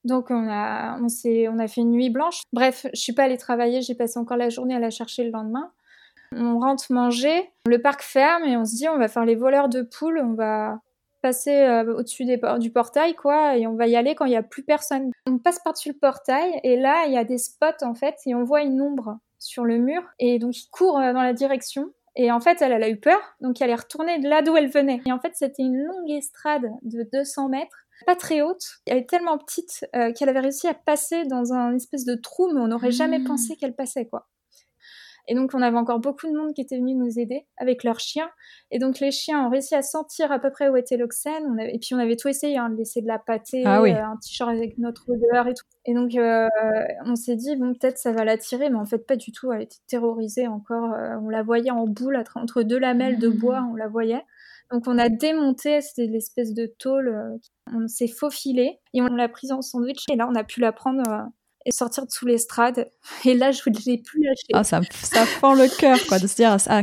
Donc 0.04 0.30
on 0.30 0.48
a, 0.48 0.98
on, 0.98 1.06
on 1.06 1.58
a 1.60 1.68
fait 1.68 1.80
une 1.80 1.92
nuit 1.92 2.10
blanche. 2.10 2.42
Bref, 2.52 2.86
je 2.92 3.00
suis 3.00 3.12
pas 3.12 3.24
allée 3.24 3.36
travailler, 3.36 3.82
j'ai 3.82 3.94
passé 3.94 4.18
encore 4.18 4.36
la 4.36 4.48
journée 4.48 4.74
à 4.74 4.80
la 4.80 4.90
chercher 4.90 5.22
le 5.22 5.30
lendemain. 5.30 5.70
On 6.34 6.58
rentre 6.58 6.90
manger, 6.90 7.50
le 7.66 7.80
parc 7.80 8.02
ferme 8.02 8.44
et 8.44 8.56
on 8.56 8.64
se 8.64 8.74
dit 8.74 8.88
on 8.88 8.98
va 8.98 9.06
faire 9.06 9.24
les 9.24 9.36
voleurs 9.36 9.68
de 9.68 9.82
poules, 9.82 10.18
on 10.18 10.32
va 10.32 10.80
passer 11.22 11.54
euh, 11.54 11.94
au-dessus 11.94 12.26
du 12.58 12.70
portail, 12.70 13.14
quoi, 13.14 13.56
et 13.56 13.66
on 13.66 13.74
va 13.74 13.86
y 13.86 13.96
aller 13.96 14.14
quand 14.14 14.26
il 14.26 14.30
n'y 14.30 14.36
a 14.36 14.42
plus 14.42 14.64
personne. 14.64 15.10
On 15.26 15.38
passe 15.38 15.60
par-dessus 15.60 15.90
le 15.90 15.98
portail, 15.98 16.60
et 16.64 16.76
là, 16.76 17.04
il 17.06 17.14
y 17.14 17.18
a 17.18 17.24
des 17.24 17.38
spots, 17.38 17.82
en 17.82 17.94
fait, 17.94 18.16
et 18.26 18.34
on 18.34 18.44
voit 18.44 18.62
une 18.62 18.80
ombre 18.80 19.18
sur 19.38 19.64
le 19.64 19.78
mur, 19.78 20.02
et 20.18 20.38
donc 20.38 20.56
il 20.56 20.68
court 20.70 20.98
euh, 20.98 21.12
dans 21.12 21.22
la 21.22 21.32
direction. 21.32 21.92
Et 22.14 22.30
en 22.30 22.40
fait, 22.40 22.60
elle, 22.60 22.72
elle 22.72 22.82
a 22.82 22.90
eu 22.90 23.00
peur, 23.00 23.20
donc 23.40 23.62
elle 23.62 23.70
est 23.70 23.74
retournée 23.74 24.18
de 24.18 24.28
là 24.28 24.42
d'où 24.42 24.54
elle 24.56 24.68
venait. 24.68 25.00
Et 25.06 25.12
en 25.12 25.18
fait, 25.18 25.32
c'était 25.34 25.62
une 25.62 25.78
longue 25.78 26.10
estrade 26.10 26.70
de 26.82 27.08
200 27.10 27.48
mètres 27.48 27.78
pas 28.04 28.16
très 28.16 28.42
haute. 28.42 28.80
Elle 28.86 28.98
est 28.98 29.08
tellement 29.08 29.38
petite 29.38 29.86
qu'elle 29.92 30.28
avait 30.28 30.40
réussi 30.40 30.66
à 30.66 30.74
passer 30.74 31.24
dans 31.24 31.52
un 31.52 31.72
espèce 31.76 32.04
de 32.04 32.16
trou, 32.16 32.50
mais 32.52 32.60
on 32.60 32.66
n'aurait 32.66 32.90
jamais 32.90 33.20
mmh. 33.20 33.24
pensé 33.24 33.54
qu'elle 33.54 33.76
passait, 33.76 34.06
quoi. 34.06 34.26
Et 35.28 35.34
donc, 35.34 35.52
on 35.54 35.62
avait 35.62 35.76
encore 35.76 36.00
beaucoup 36.00 36.26
de 36.26 36.36
monde 36.36 36.52
qui 36.52 36.60
était 36.60 36.78
venu 36.78 36.94
nous 36.94 37.18
aider 37.18 37.46
avec 37.56 37.84
leurs 37.84 38.00
chiens. 38.00 38.28
Et 38.70 38.78
donc, 38.78 38.98
les 38.98 39.12
chiens 39.12 39.46
ont 39.46 39.50
réussi 39.50 39.74
à 39.74 39.82
sentir 39.82 40.32
à 40.32 40.38
peu 40.38 40.50
près 40.50 40.68
où 40.68 40.76
était 40.76 40.96
l'oxène. 40.96 41.58
Et 41.60 41.78
puis, 41.78 41.94
on 41.94 41.98
avait 41.98 42.16
tout 42.16 42.28
essayé, 42.28 42.58
hein, 42.58 42.70
de 42.70 42.76
laisser 42.76 43.02
de 43.02 43.06
la 43.06 43.18
pâtée, 43.18 43.62
ah 43.64 43.80
euh, 43.80 44.04
un 44.04 44.16
t-shirt 44.16 44.50
avec 44.50 44.78
notre 44.78 45.08
odeur 45.08 45.46
et 45.46 45.54
tout. 45.54 45.64
Et 45.84 45.94
donc, 45.94 46.14
euh, 46.16 46.48
on 47.06 47.14
s'est 47.14 47.36
dit, 47.36 47.54
bon, 47.56 47.74
peut-être 47.74 47.98
ça 47.98 48.12
va 48.12 48.24
l'attirer, 48.24 48.68
mais 48.68 48.78
en 48.78 48.84
fait, 48.84 49.06
pas 49.06 49.16
du 49.16 49.30
tout. 49.30 49.52
Elle 49.52 49.62
était 49.62 49.76
terrorisée 49.86 50.48
encore. 50.48 50.92
Euh, 50.92 51.16
on 51.22 51.28
la 51.28 51.42
voyait 51.42 51.70
en 51.70 51.86
boule, 51.86 52.22
entre 52.34 52.62
deux 52.62 52.78
lamelles 52.78 53.18
de 53.18 53.28
bois, 53.28 53.60
mmh. 53.60 53.70
on 53.70 53.74
la 53.76 53.88
voyait. 53.88 54.24
Donc, 54.72 54.88
on 54.88 54.98
a 54.98 55.08
démonté, 55.08 55.80
c'était 55.82 56.06
l'espèce 56.06 56.52
de 56.52 56.66
tôle. 56.66 57.38
on 57.72 57.86
s'est 57.86 58.08
faufilé 58.08 58.80
et 58.94 59.02
on 59.02 59.06
l'a 59.06 59.28
prise 59.28 59.52
en 59.52 59.62
sandwich. 59.62 60.04
Et 60.10 60.16
là, 60.16 60.26
on 60.28 60.34
a 60.34 60.42
pu 60.42 60.60
la 60.60 60.72
prendre 60.72 61.02
et 61.64 61.72
sortir 61.72 62.06
de 62.06 62.10
sous 62.10 62.26
l'estrade. 62.26 62.88
Et 63.24 63.34
là, 63.34 63.52
je 63.52 63.60
ne 63.66 63.76
l'ai 63.86 63.98
plus 63.98 64.22
lâché. 64.22 64.46
Ah, 64.52 64.64
ça, 64.64 64.80
ça 64.92 65.24
fend 65.26 65.54
le 65.54 65.68
cœur, 65.68 65.98
quoi, 66.08 66.18
de 66.18 66.26
se 66.26 66.36
dire 66.36 66.56
à, 66.68 66.82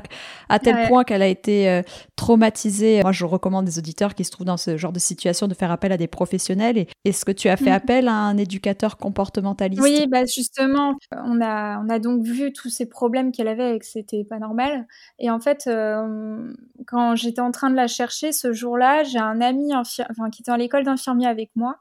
à 0.50 0.60
tel 0.60 0.88
point 0.88 1.04
qu'elle 1.04 1.22
a 1.22 1.28
été 1.28 1.70
euh, 1.70 1.82
traumatisée. 2.16 3.02
Moi, 3.02 3.12
je 3.12 3.26
recommande 3.26 3.66
des 3.66 3.78
auditeurs 3.78 4.16
qui 4.16 4.24
se 4.24 4.32
trouvent 4.32 4.48
dans 4.48 4.58
ce 4.58 4.78
genre 4.78 4.92
de 4.92 5.00
situation 5.00 5.48
de 5.48 5.54
faire 5.54 5.72
appel 5.72 5.92
à 5.92 5.98
des 5.98 6.08
professionnels. 6.08 6.78
Et 6.78 6.88
est-ce 7.06 7.26
que 7.26 7.32
tu 7.32 7.50
as 7.50 7.58
fait 7.58 7.70
mm. 7.70 7.74
appel 7.74 8.08
à 8.08 8.14
un 8.14 8.38
éducateur 8.38 8.98
comportementaliste? 8.98 9.82
Oui, 9.82 10.08
bah 10.08 10.26
justement, 10.26 10.96
on 11.12 11.42
a, 11.42 11.80
on 11.80 11.90
a 11.90 12.00
donc 12.00 12.24
vu 12.24 12.52
tous 12.54 12.70
ces 12.70 12.88
problèmes 12.88 13.32
qu'elle 13.32 13.48
avait 13.48 13.76
et 13.76 13.80
que 13.80 13.86
c'était 13.86 14.24
pas 14.24 14.40
normal. 14.40 14.88
Et 15.20 15.30
en 15.30 15.40
fait, 15.40 15.66
euh, 15.68 16.52
quand 16.88 17.16
j'étais 17.16 17.42
en 17.42 17.52
train 17.52 17.70
de 17.70 17.76
la 17.76 17.88
chercher 17.88 18.32
ce 18.32 18.54
jour-là, 18.54 19.04
j'ai 19.04 19.20
un 19.20 19.42
ami 19.42 19.74
enfin, 19.76 20.30
qui 20.32 20.42
était 20.42 20.52
à 20.52 20.58
l'école 20.58 20.84
d'infirmier 20.84 21.28
avec 21.28 21.52
moi 21.56 21.78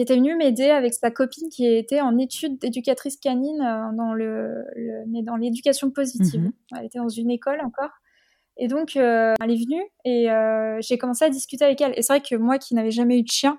qui 0.00 0.04
était 0.04 0.16
venue 0.16 0.34
m'aider 0.34 0.70
avec 0.70 0.94
sa 0.94 1.10
copine 1.10 1.50
qui 1.50 1.66
était 1.66 2.00
en 2.00 2.16
études 2.16 2.58
d'éducatrice 2.58 3.18
canine 3.18 3.60
euh, 3.60 3.94
dans 3.94 4.14
le, 4.14 4.64
mais 5.08 5.22
dans 5.22 5.36
l'éducation 5.36 5.90
positive. 5.90 6.40
Mhm. 6.40 6.52
Elle 6.78 6.86
était 6.86 6.98
dans 6.98 7.10
une 7.10 7.30
école 7.30 7.60
encore. 7.62 7.90
Et 8.56 8.66
donc, 8.66 8.96
euh, 8.96 9.34
elle 9.42 9.50
est 9.50 9.62
venue 9.62 9.82
et 10.06 10.30
euh, 10.30 10.78
j'ai 10.80 10.96
commencé 10.96 11.26
à 11.26 11.28
discuter 11.28 11.66
avec 11.66 11.82
elle. 11.82 11.92
Et 11.96 12.02
c'est 12.02 12.14
vrai 12.14 12.22
que 12.22 12.34
moi 12.34 12.56
qui 12.56 12.74
n'avais 12.74 12.90
jamais 12.90 13.18
eu 13.18 13.22
de 13.22 13.30
chien, 13.30 13.58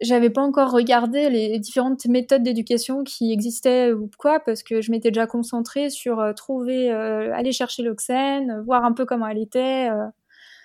j'avais 0.00 0.30
pas 0.30 0.42
encore 0.42 0.70
regardé 0.70 1.28
les 1.28 1.58
différentes 1.58 2.06
méthodes 2.06 2.44
d'éducation 2.44 3.02
qui 3.02 3.32
existaient 3.32 3.92
ou 3.92 4.08
quoi, 4.16 4.38
parce 4.38 4.62
que 4.62 4.82
je 4.82 4.92
m'étais 4.92 5.10
déjà 5.10 5.26
concentrée 5.26 5.90
sur 5.90 6.24
trouver, 6.36 6.90
aller 6.90 7.50
chercher 7.50 7.82
l'oxène, 7.82 8.62
voir 8.64 8.84
un 8.84 8.92
peu 8.92 9.04
comment 9.04 9.26
elle 9.26 9.38
était. 9.38 9.88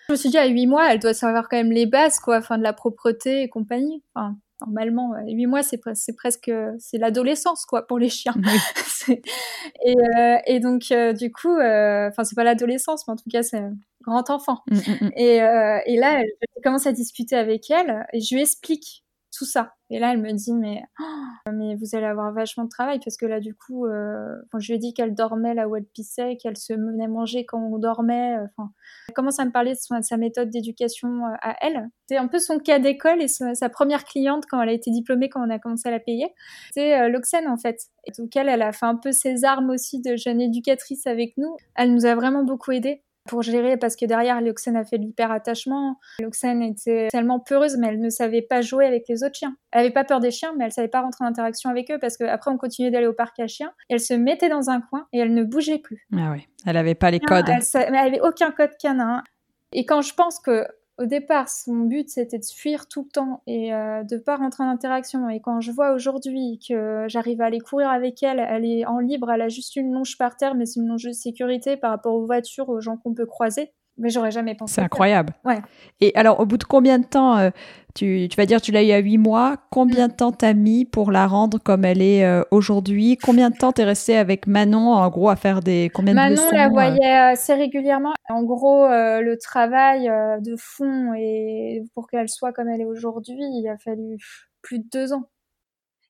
Je 0.07 0.13
me 0.13 0.17
suis 0.17 0.29
dit, 0.29 0.37
à 0.37 0.45
8 0.45 0.67
mois, 0.67 0.93
elle 0.93 0.99
doit 0.99 1.13
savoir 1.13 1.49
quand 1.49 1.57
même 1.57 1.71
les 1.71 1.85
bases, 1.85 2.19
quoi, 2.19 2.37
enfin, 2.37 2.57
de 2.57 2.63
la 2.63 2.73
propreté 2.73 3.41
et 3.41 3.49
compagnie. 3.49 4.03
Enfin, 4.13 4.37
normalement, 4.65 5.13
8 5.25 5.45
euh, 5.45 5.49
mois, 5.49 5.63
c'est, 5.63 5.77
presque, 5.77 6.51
c'est 6.79 6.97
l'adolescence, 6.97 7.65
quoi, 7.65 7.85
pour 7.85 7.99
les 7.99 8.09
chiens. 8.09 8.35
et, 9.07 9.95
euh, 10.17 10.37
et, 10.45 10.59
donc, 10.59 10.83
euh, 10.91 11.13
du 11.13 11.31
coup, 11.31 11.53
enfin, 11.53 12.23
c'est 12.23 12.35
pas 12.35 12.43
l'adolescence, 12.43 13.07
mais 13.07 13.13
en 13.13 13.17
tout 13.17 13.29
cas, 13.29 13.43
c'est 13.43 13.61
grand 14.01 14.29
enfant. 14.29 14.59
Mmh, 14.69 14.75
mmh, 14.75 15.05
mmh. 15.05 15.11
Et, 15.17 15.35
et, 15.35 15.97
là, 15.97 16.21
je 16.23 16.61
commence 16.63 16.87
à 16.87 16.91
discuter 16.91 17.35
avec 17.35 17.69
elle 17.69 18.05
et 18.13 18.19
je 18.19 18.35
lui 18.35 18.41
explique 18.41 19.04
tout 19.35 19.45
ça. 19.45 19.73
Et 19.89 19.99
là, 19.99 20.13
elle 20.13 20.21
me 20.21 20.31
dit, 20.31 20.53
mais, 20.53 20.81
oh, 20.99 21.51
mais 21.51 21.75
vous 21.75 21.95
allez 21.95 22.05
avoir 22.05 22.31
vachement 22.33 22.63
de 22.63 22.69
travail 22.69 22.99
parce 23.03 23.17
que 23.17 23.25
là, 23.25 23.39
du 23.39 23.53
coup, 23.53 23.85
euh, 23.85 24.35
je 24.57 24.67
lui 24.67 24.75
ai 24.75 24.77
dit 24.79 24.93
qu'elle 24.93 25.13
dormait 25.13 25.53
là 25.53 25.67
où 25.67 25.75
elle 25.75 25.85
pissait, 25.85 26.37
qu'elle 26.37 26.57
se 26.57 26.73
menait 26.73 27.07
manger 27.07 27.45
quand 27.45 27.59
on 27.59 27.77
dormait. 27.77 28.35
Enfin, 28.37 28.71
elle 29.07 29.13
commence 29.13 29.39
à 29.39 29.45
me 29.45 29.51
parler 29.51 29.73
de, 29.73 30.01
sa 30.01 30.17
méthode 30.17 30.49
d'éducation 30.49 31.25
euh, 31.25 31.35
à 31.41 31.55
elle. 31.61 31.89
C'est 32.07 32.17
un 32.17 32.27
peu 32.27 32.39
son 32.39 32.59
cas 32.59 32.79
d'école 32.79 33.21
et 33.21 33.27
sa, 33.27 33.69
première 33.69 34.05
cliente 34.05 34.45
quand 34.49 34.61
elle 34.61 34.69
a 34.69 34.73
été 34.73 34.89
diplômée, 34.89 35.29
quand 35.29 35.45
on 35.45 35.49
a 35.49 35.59
commencé 35.59 35.87
à 35.87 35.91
la 35.91 35.99
payer. 35.99 36.33
C'est 36.73 36.99
euh, 36.99 37.19
en 37.47 37.57
fait. 37.57 37.79
Et 38.05 38.11
donc, 38.17 38.35
elle, 38.35 38.49
elle 38.49 38.61
a 38.61 38.71
fait 38.71 38.85
un 38.85 38.95
peu 38.95 39.11
ses 39.11 39.43
armes 39.43 39.69
aussi 39.69 40.01
de 40.01 40.15
jeune 40.15 40.41
éducatrice 40.41 41.05
avec 41.05 41.33
nous. 41.37 41.55
Elle 41.75 41.93
nous 41.93 42.05
a 42.05 42.15
vraiment 42.15 42.43
beaucoup 42.43 42.71
aidés 42.71 43.03
pour 43.27 43.41
gérer 43.41 43.77
parce 43.77 43.95
que 43.95 44.05
derrière 44.05 44.39
Loxène 44.41 44.75
a 44.75 44.83
fait 44.83 44.97
de 44.97 45.03
l'hyperattachement. 45.03 45.99
Loxène 46.19 46.61
était 46.61 47.07
tellement 47.09 47.39
peureuse 47.39 47.77
mais 47.77 47.87
elle 47.87 47.99
ne 47.99 48.09
savait 48.09 48.41
pas 48.41 48.61
jouer 48.61 48.85
avec 48.85 49.05
les 49.07 49.23
autres 49.23 49.35
chiens. 49.35 49.55
Elle 49.71 49.81
avait 49.81 49.91
pas 49.91 50.03
peur 50.03 50.19
des 50.19 50.31
chiens 50.31 50.53
mais 50.57 50.65
elle 50.65 50.71
savait 50.71 50.87
pas 50.87 51.01
rentrer 51.01 51.25
en 51.25 51.27
interaction 51.27 51.69
avec 51.69 51.91
eux 51.91 51.97
parce 51.99 52.17
qu'après 52.17 52.51
on 52.51 52.57
continuait 52.57 52.91
d'aller 52.91 53.07
au 53.07 53.13
parc 53.13 53.39
à 53.39 53.47
chiens. 53.47 53.71
elle 53.89 53.99
se 53.99 54.13
mettait 54.13 54.49
dans 54.49 54.69
un 54.69 54.81
coin 54.81 55.07
et 55.13 55.19
elle 55.19 55.33
ne 55.33 55.43
bougeait 55.43 55.79
plus. 55.79 56.05
Ah 56.15 56.31
oui, 56.31 56.47
elle 56.65 56.77
avait 56.77 56.95
pas 56.95 57.11
les 57.11 57.19
codes. 57.19 57.49
elle, 57.49 57.63
elle 57.73 57.95
avait 57.95 58.21
aucun 58.21 58.51
code 58.51 58.71
canin. 58.79 59.23
Et 59.71 59.85
quand 59.85 60.01
je 60.01 60.13
pense 60.13 60.39
que 60.39 60.65
au 60.97 61.05
départ, 61.05 61.49
son 61.49 61.75
but 61.75 62.09
c'était 62.09 62.39
de 62.39 62.45
fuir 62.45 62.87
tout 62.87 63.03
le 63.03 63.09
temps 63.09 63.41
et 63.47 63.73
euh, 63.73 64.03
de 64.03 64.17
pas 64.17 64.37
rentrer 64.37 64.63
en 64.63 64.69
interaction. 64.69 65.29
Et 65.29 65.41
quand 65.41 65.59
je 65.61 65.71
vois 65.71 65.93
aujourd'hui 65.93 66.59
que 66.67 67.05
j'arrive 67.07 67.41
à 67.41 67.45
aller 67.45 67.59
courir 67.59 67.89
avec 67.89 68.23
elle, 68.23 68.39
elle 68.39 68.65
est 68.65 68.85
en 68.85 68.99
libre, 68.99 69.29
elle 69.31 69.41
a 69.41 69.49
juste 69.49 69.75
une 69.75 69.91
longe 69.93 70.17
par 70.17 70.37
terre, 70.37 70.55
mais 70.55 70.65
c'est 70.65 70.79
une 70.79 70.87
longe 70.87 71.03
de 71.03 71.11
sécurité 71.11 71.77
par 71.77 71.91
rapport 71.91 72.15
aux 72.15 72.25
voitures, 72.25 72.69
aux 72.69 72.81
gens 72.81 72.97
qu'on 72.97 73.13
peut 73.13 73.25
croiser. 73.25 73.73
Mais 73.97 74.09
j'aurais 74.09 74.31
jamais 74.31 74.55
pensé. 74.55 74.75
C'est 74.75 74.81
incroyable. 74.81 75.33
Ouais. 75.45 75.59
Et 76.01 76.11
alors, 76.15 76.41
au 76.41 76.45
bout 76.45 76.57
de 76.57 76.65
combien 76.65 76.99
de 76.99 77.05
temps 77.05 77.37
euh, 77.37 77.49
tu, 77.93 78.27
tu, 78.29 78.35
vas 78.35 78.45
dire 78.45 78.59
tu 78.59 78.73
l'as 78.73 78.83
eu 78.83 78.91
à 78.91 78.97
huit 78.97 79.17
mois. 79.17 79.55
Combien 79.71 80.09
de 80.09 80.13
temps 80.13 80.33
t'as 80.33 80.53
mis 80.53 80.83
pour 80.83 81.11
la 81.11 81.27
rendre 81.27 81.59
comme 81.59 81.85
elle 81.85 82.01
est 82.01 82.25
euh, 82.25 82.43
aujourd'hui? 82.51 83.17
Combien 83.17 83.49
de 83.49 83.55
temps 83.55 83.71
t'es 83.71 83.85
resté 83.85 84.17
avec 84.17 84.47
Manon 84.47 84.91
en 84.91 85.09
gros 85.09 85.29
à 85.29 85.37
faire 85.37 85.61
des 85.61 85.89
combien 85.93 86.13
de 86.13 86.17
Manon 86.17 86.51
la 86.51 86.67
voyait 86.67 87.05
assez 87.05 87.53
régulièrement. 87.53 88.13
En 88.27 88.43
gros, 88.43 88.83
euh, 88.83 89.21
le 89.21 89.37
travail 89.37 90.11
de 90.41 90.55
fond 90.57 91.13
et 91.13 91.83
pour 91.93 92.07
qu'elle 92.07 92.27
soit 92.27 92.51
comme 92.51 92.67
elle 92.67 92.81
est 92.81 92.85
aujourd'hui, 92.85 93.37
il 93.39 93.67
a 93.69 93.77
fallu 93.77 94.17
plus 94.61 94.79
de 94.79 94.85
deux 94.91 95.13
ans. 95.13 95.29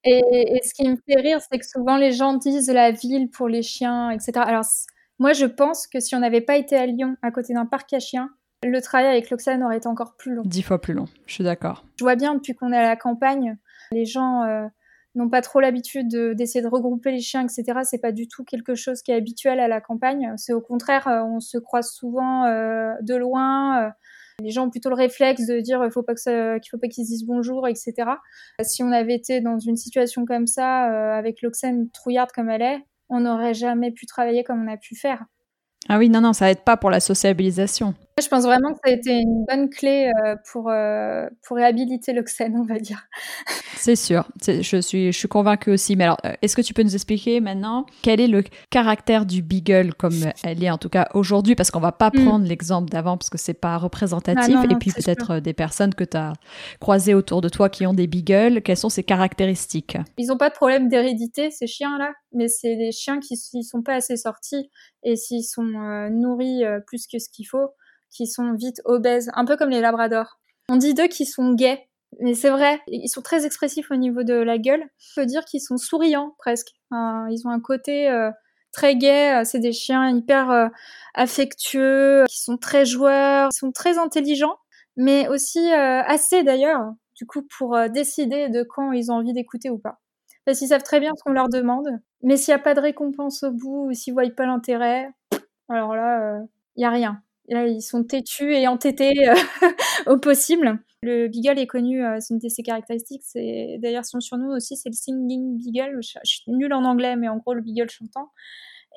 Et, 0.04 0.22
et 0.32 0.62
ce 0.64 0.74
qui 0.74 0.88
me 0.88 0.96
fait 0.96 1.20
rire, 1.20 1.40
c'est 1.40 1.60
que 1.60 1.66
souvent 1.66 1.98
les 1.98 2.12
gens 2.12 2.34
disent 2.34 2.70
la 2.70 2.92
ville 2.92 3.30
pour 3.30 3.48
les 3.48 3.64
chiens, 3.64 4.10
etc. 4.10 4.34
Alors 4.38 4.66
moi, 5.20 5.34
je 5.34 5.46
pense 5.46 5.88
que 5.88 6.00
si 6.00 6.16
on 6.16 6.20
n'avait 6.20 6.42
pas 6.42 6.58
été 6.58 6.76
à 6.76 6.86
Lyon, 6.86 7.16
à 7.22 7.32
côté 7.32 7.54
d'un 7.54 7.66
parc 7.66 7.94
à 7.94 8.00
chiens, 8.00 8.30
le 8.64 8.82
travail 8.82 9.08
avec 9.08 9.30
l'Oxane 9.30 9.64
aurait 9.64 9.78
été 9.78 9.88
encore 9.88 10.16
plus 10.18 10.34
long. 10.34 10.44
Dix 10.46 10.64
fois 10.64 10.82
plus 10.82 10.94
long, 10.94 11.06
je 11.28 11.34
suis 11.34 11.44
d'accord. 11.44 11.86
Je 11.98 12.04
vois 12.04 12.16
bien, 12.16 12.36
depuis 12.36 12.54
qu'on 12.54 12.72
est 12.72 12.78
à 12.78 12.84
la 12.84 12.96
campagne, 12.96 13.58
les 13.92 14.06
gens 14.06 14.44
euh, 14.44 14.66
n'ont 15.14 15.30
pas 15.30 15.42
trop 15.42 15.60
l'habitude 15.60 16.08
d'essayer 16.36 16.62
de, 16.62 16.68
regrouper 16.68 17.12
les 17.12 17.22
chiens, 17.22 17.44
etc. 17.46 17.80
C'est 17.84 18.02
pas 18.02 18.12
du 18.12 18.28
tout 18.28 18.44
quelque 18.44 18.76
chose 18.76 19.02
qui 19.02 19.12
est 19.12 19.16
habituel 19.16 19.60
à 19.60 19.68
la 19.68 19.82
campagne. 19.82 20.34
C'est 20.38 20.54
au 20.54 20.62
contraire, 20.62 21.08
euh, 21.08 21.24
on 21.24 21.40
se 21.40 21.58
croise 21.58 21.92
souvent 21.92 22.46
euh, 22.46 22.94
de 23.02 23.16
loin. 23.16 23.94
les 24.42 24.50
gens 24.50 24.66
ont 24.66 24.70
plutôt 24.70 24.90
le 24.90 24.96
réflexe 24.96 25.46
de 25.46 25.60
dire 25.60 25.82
qu'il 25.82 25.92
faut 25.92 26.04
pas 26.04 26.16
qu'il 26.16 26.70
faut 26.70 26.78
pas 26.78 26.88
qu'ils 26.88 27.06
se 27.06 27.12
disent 27.12 27.26
bonjour, 27.26 27.68
etc. 27.68 27.94
Si 28.64 28.84
on 28.84 28.92
avait 28.92 29.16
été 29.16 29.40
dans 29.42 29.60
une 29.60 29.78
situation 29.78 30.26
comme 30.26 30.48
ça, 30.48 31.16
avec 31.16 31.42
l'Oxane 31.42 31.90
trouillarde 31.92 32.32
comme 32.34 32.50
elle 32.50 32.64
est, 32.64 32.86
on 33.10 33.22
n'aurait 33.22 33.54
jamais 33.54 33.92
pu 33.92 34.06
travailler 34.06 34.44
comme 34.44 34.64
on 34.68 34.72
a 34.72 34.78
pu 34.78 34.96
faire. 34.96 35.26
Ah 35.88 35.98
oui, 36.00 36.10
non, 36.10 36.22
non, 36.22 36.34
ça 36.34 36.50
aide 36.50 36.64
pas 36.64 36.78
pour 36.78 36.90
la 36.90 37.00
sociabilisation. 37.00 37.94
Je 38.22 38.28
pense 38.30 38.44
vraiment 38.44 38.72
que 38.72 38.80
ça 38.84 38.92
a 38.92 38.96
été 38.96 39.12
une 39.12 39.44
bonne 39.46 39.70
clé 39.70 40.10
euh, 40.24 40.36
pour, 40.50 40.70
euh, 40.70 41.28
pour 41.46 41.58
réhabiliter 41.58 42.14
l'Oxène, 42.14 42.56
on 42.58 42.64
va 42.64 42.80
dire. 42.80 43.08
C'est 43.76 43.98
sûr, 43.98 44.28
je 44.48 44.80
suis, 44.80 45.12
je 45.12 45.18
suis 45.18 45.28
convaincue 45.28 45.72
aussi. 45.72 45.98
Mais 45.98 46.06
alors, 46.06 46.18
euh, 46.26 46.32
est-ce 46.42 46.56
que 46.56 46.62
tu 46.62 46.74
peux 46.74 46.82
nous 46.82 46.96
expliquer 46.96 47.42
maintenant 47.42 47.86
quel 48.02 48.22
est 48.22 48.28
le 48.28 48.44
caractère 48.70 49.26
du 49.26 49.42
Beagle 49.42 49.94
comme 49.94 50.16
elle 50.44 50.64
est 50.64 50.72
en 50.72 50.78
tout 50.78 50.88
cas 50.88 51.10
aujourd'hui? 51.14 51.56
Parce 51.56 51.72
qu'on 51.72 51.82
va 51.82 51.92
pas 51.92 52.10
mm. 52.10 52.26
prendre 52.26 52.48
l'exemple 52.48 52.90
d'avant 52.90 53.18
parce 53.18 53.30
que 53.30 53.38
c'est 53.38 53.54
pas 53.54 53.78
représentatif. 53.78 54.56
Ah 54.58 54.64
et 54.64 54.76
puis 54.76 54.92
peut-être 54.92 55.40
des 55.40 55.54
personnes 55.54 55.94
que 55.94 56.06
tu 56.06 56.16
as 56.16 56.34
croisées 56.80 57.14
autour 57.14 57.42
de 57.42 57.50
toi 57.50 57.68
qui 57.68 57.86
ont 57.86 57.94
des 57.94 58.08
Beagles, 58.08 58.62
quelles 58.62 58.78
sont 58.78 58.90
ces 58.90 59.04
caractéristiques? 59.04 59.98
Ils 60.18 60.28
n'ont 60.28 60.38
pas 60.38 60.50
de 60.50 60.56
problème 60.56 60.88
d'hérédité, 60.88 61.52
ces 61.52 61.68
chiens-là, 61.68 62.14
mais 62.32 62.48
c'est 62.48 62.78
des 62.78 62.94
chiens 62.94 63.20
qui 63.20 63.36
ne 63.54 63.62
sont 63.62 63.82
pas 63.82 63.96
assez 63.96 64.16
sortis 64.16 64.70
et 65.06 65.16
s'ils 65.16 65.46
sont 65.46 66.10
nourris 66.12 66.64
plus 66.88 67.08
que 67.08 67.20
ce 67.20 67.30
qu'il 67.30 67.48
faut 67.48 67.70
qui 68.16 68.28
sont 68.28 68.54
vite 68.54 68.82
obèses, 68.86 69.30
un 69.34 69.46
peu 69.46 69.58
comme 69.58 69.70
les 69.70 69.82
labradors. 69.82 70.40
On 70.70 70.78
dit 70.78 70.94
d'eux 70.94 71.08
qu'ils 71.08 71.28
sont 71.28 71.54
gays, 71.54 71.88
mais 72.20 72.34
c'est 72.34 72.50
vrai, 72.50 72.82
ils 72.88 73.10
sont 73.10 73.22
très 73.22 73.46
expressifs 73.46 73.92
au 73.92 73.96
niveau 73.96 74.24
de 74.24 74.34
la 74.34 74.58
gueule. 74.58 74.82
On 74.84 75.22
peut 75.22 75.26
dire 75.26 75.44
qu'ils 75.46 75.62
sont 75.62 75.78
souriants 75.78 76.34
presque. 76.40 76.70
ils 76.92 77.42
ont 77.46 77.50
un 77.50 77.60
côté 77.60 78.10
euh, 78.10 78.32
très 78.72 78.96
gai, 78.96 79.44
c'est 79.46 79.60
des 79.60 79.74
chiens 79.74 80.10
hyper 80.10 80.50
euh, 80.50 80.68
affectueux, 81.14 82.24
qui 82.30 82.42
sont 82.42 82.58
très 82.58 82.86
joueurs, 82.86 83.50
ils 83.54 83.58
sont 83.58 83.72
très 83.72 83.98
intelligents, 83.98 84.58
mais 84.96 85.28
aussi 85.28 85.60
euh, 85.60 86.02
assez 86.04 86.44
d'ailleurs, 86.44 86.94
du 87.16 87.26
coup, 87.26 87.42
pour 87.58 87.78
décider 87.90 88.50
de 88.50 88.64
quand 88.64 88.92
ils 88.92 89.12
ont 89.12 89.16
envie 89.16 89.34
d'écouter 89.34 89.70
ou 89.70 89.78
pas. 89.78 90.00
Parce 90.46 90.60
qu'ils 90.60 90.68
savent 90.68 90.84
très 90.84 91.00
bien 91.00 91.12
ce 91.18 91.24
qu'on 91.24 91.34
leur 91.34 91.50
demande, 91.50 91.88
mais 92.22 92.38
s'il 92.38 92.54
n'y 92.54 92.60
a 92.60 92.64
pas 92.64 92.76
de 92.76 92.80
récompense 92.80 93.44
au 93.44 93.52
bout, 93.52 93.90
ou 93.90 93.94
s'ils 93.94 94.14
voient 94.14 94.30
pas 94.30 94.46
l'intérêt, 94.46 95.10
alors 95.70 95.96
là, 95.96 96.42
il 96.76 96.82
y 96.82 96.86
a 96.86 96.90
rien. 96.90 97.22
Là, 97.50 97.68
ils 97.68 97.82
sont 97.82 98.04
têtus 98.04 98.54
et 98.54 98.68
entêtés 98.68 99.30
euh, 99.30 99.34
au 100.08 100.18
possible. 100.18 100.80
Le 101.02 101.28
Beagle 101.28 101.60
est 101.60 101.68
connu, 101.68 102.04
euh, 102.04 102.18
c'est 102.20 102.34
une 102.34 102.40
de 102.40 102.50
ses 102.50 102.64
caractéristiques. 102.64 103.22
D'ailleurs 103.36 104.06
son 104.06 104.20
surnom 104.20 104.56
aussi, 104.56 104.76
c'est 104.76 104.90
le 104.90 104.96
singing 104.96 105.58
Beagle. 105.58 106.00
Je, 106.02 106.18
suis 106.24 106.44
nulle 106.48 106.74
en 106.74 106.84
anglais, 106.84 107.16
mais 107.16 107.28
en 107.30 107.38
gros 107.38 107.54
le 107.54 107.62
Beagle 107.62 107.90
chantant. 107.90 108.32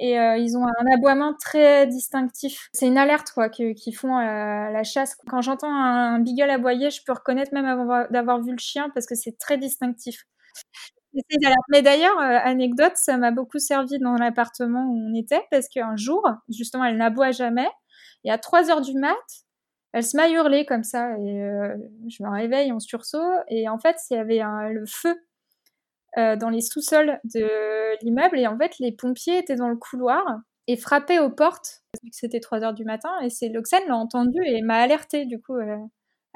et 0.00 0.14
ils 0.14 0.56
ont 0.56 0.64
un 0.66 0.94
aboiement 0.94 1.34
très 1.34 1.86
distinctif. 1.86 2.70
C'est 2.72 2.86
une 2.86 2.98
alerte 2.98 3.30
quoi 3.32 3.50
qu'ils 3.50 3.96
font 3.96 4.16
à 4.16 4.70
la 4.70 4.84
chasse. 4.84 5.16
Quand 5.28 5.42
j'entends 5.42 5.72
un, 5.72 6.20
beagle 6.20 6.50
aboyer, 6.50 6.90
je 6.90 7.02
peux 7.04 7.12
reconnaître 7.12 7.52
même 7.52 7.66
d'avoir 8.10 8.40
vu 8.40 8.52
le 8.52 8.58
chien 8.58 8.90
parce 8.94 9.06
que 9.06 9.14
c'est 9.14 9.38
très 9.38 9.58
distinctif. 9.58 10.24
Mais 11.70 11.82
d'ailleurs, 11.82 12.18
anecdote, 12.18 12.92
ça 12.96 13.16
m'a 13.16 13.30
beaucoup 13.30 13.58
servi 13.58 13.98
dans 13.98 14.14
l'appartement 14.14 14.84
où 14.90 14.96
on 15.10 15.14
était 15.14 15.42
parce 15.50 15.68
qu'un 15.68 15.96
jour, 15.96 16.22
justement, 16.48 16.84
elle 16.84 16.96
n'aboie 16.96 17.30
jamais. 17.32 17.68
Et 18.24 18.30
à 18.30 18.38
3 18.38 18.70
heures 18.70 18.80
du 18.82 18.94
mat, 18.94 19.16
elle 19.92 20.04
se 20.04 20.16
met 20.16 20.24
à 20.24 20.30
hurler 20.30 20.66
comme 20.66 20.84
ça 20.84 21.12
et 21.18 21.40
je 22.08 22.22
me 22.22 22.30
réveille 22.30 22.72
en 22.72 22.80
sursaut 22.80 23.18
et 23.48 23.68
en 23.68 23.78
fait 23.78 23.96
il 24.10 24.16
y 24.16 24.20
avait 24.20 24.42
le 24.72 24.84
feu 24.86 25.16
dans 26.16 26.50
les 26.50 26.60
sous-sols 26.62 27.20
de 27.24 27.46
l'immeuble 28.04 28.38
et 28.38 28.46
en 28.46 28.58
fait 28.58 28.78
les 28.80 28.92
pompiers 28.92 29.38
étaient 29.38 29.56
dans 29.56 29.68
le 29.68 29.76
couloir 29.76 30.24
et 30.68 30.76
frappaient 30.76 31.18
aux 31.20 31.30
portes 31.30 31.82
que 32.02 32.08
c'était 32.12 32.40
3 32.40 32.62
heures 32.64 32.74
du 32.74 32.84
matin 32.84 33.10
et 33.22 33.30
c'est 33.30 33.48
l'Oxène 33.50 33.82
l'a 33.88 33.96
entendu 33.96 34.40
et 34.46 34.62
m'a 34.62 34.78
alerté 34.80 35.26
du 35.26 35.40
coup 35.40 35.56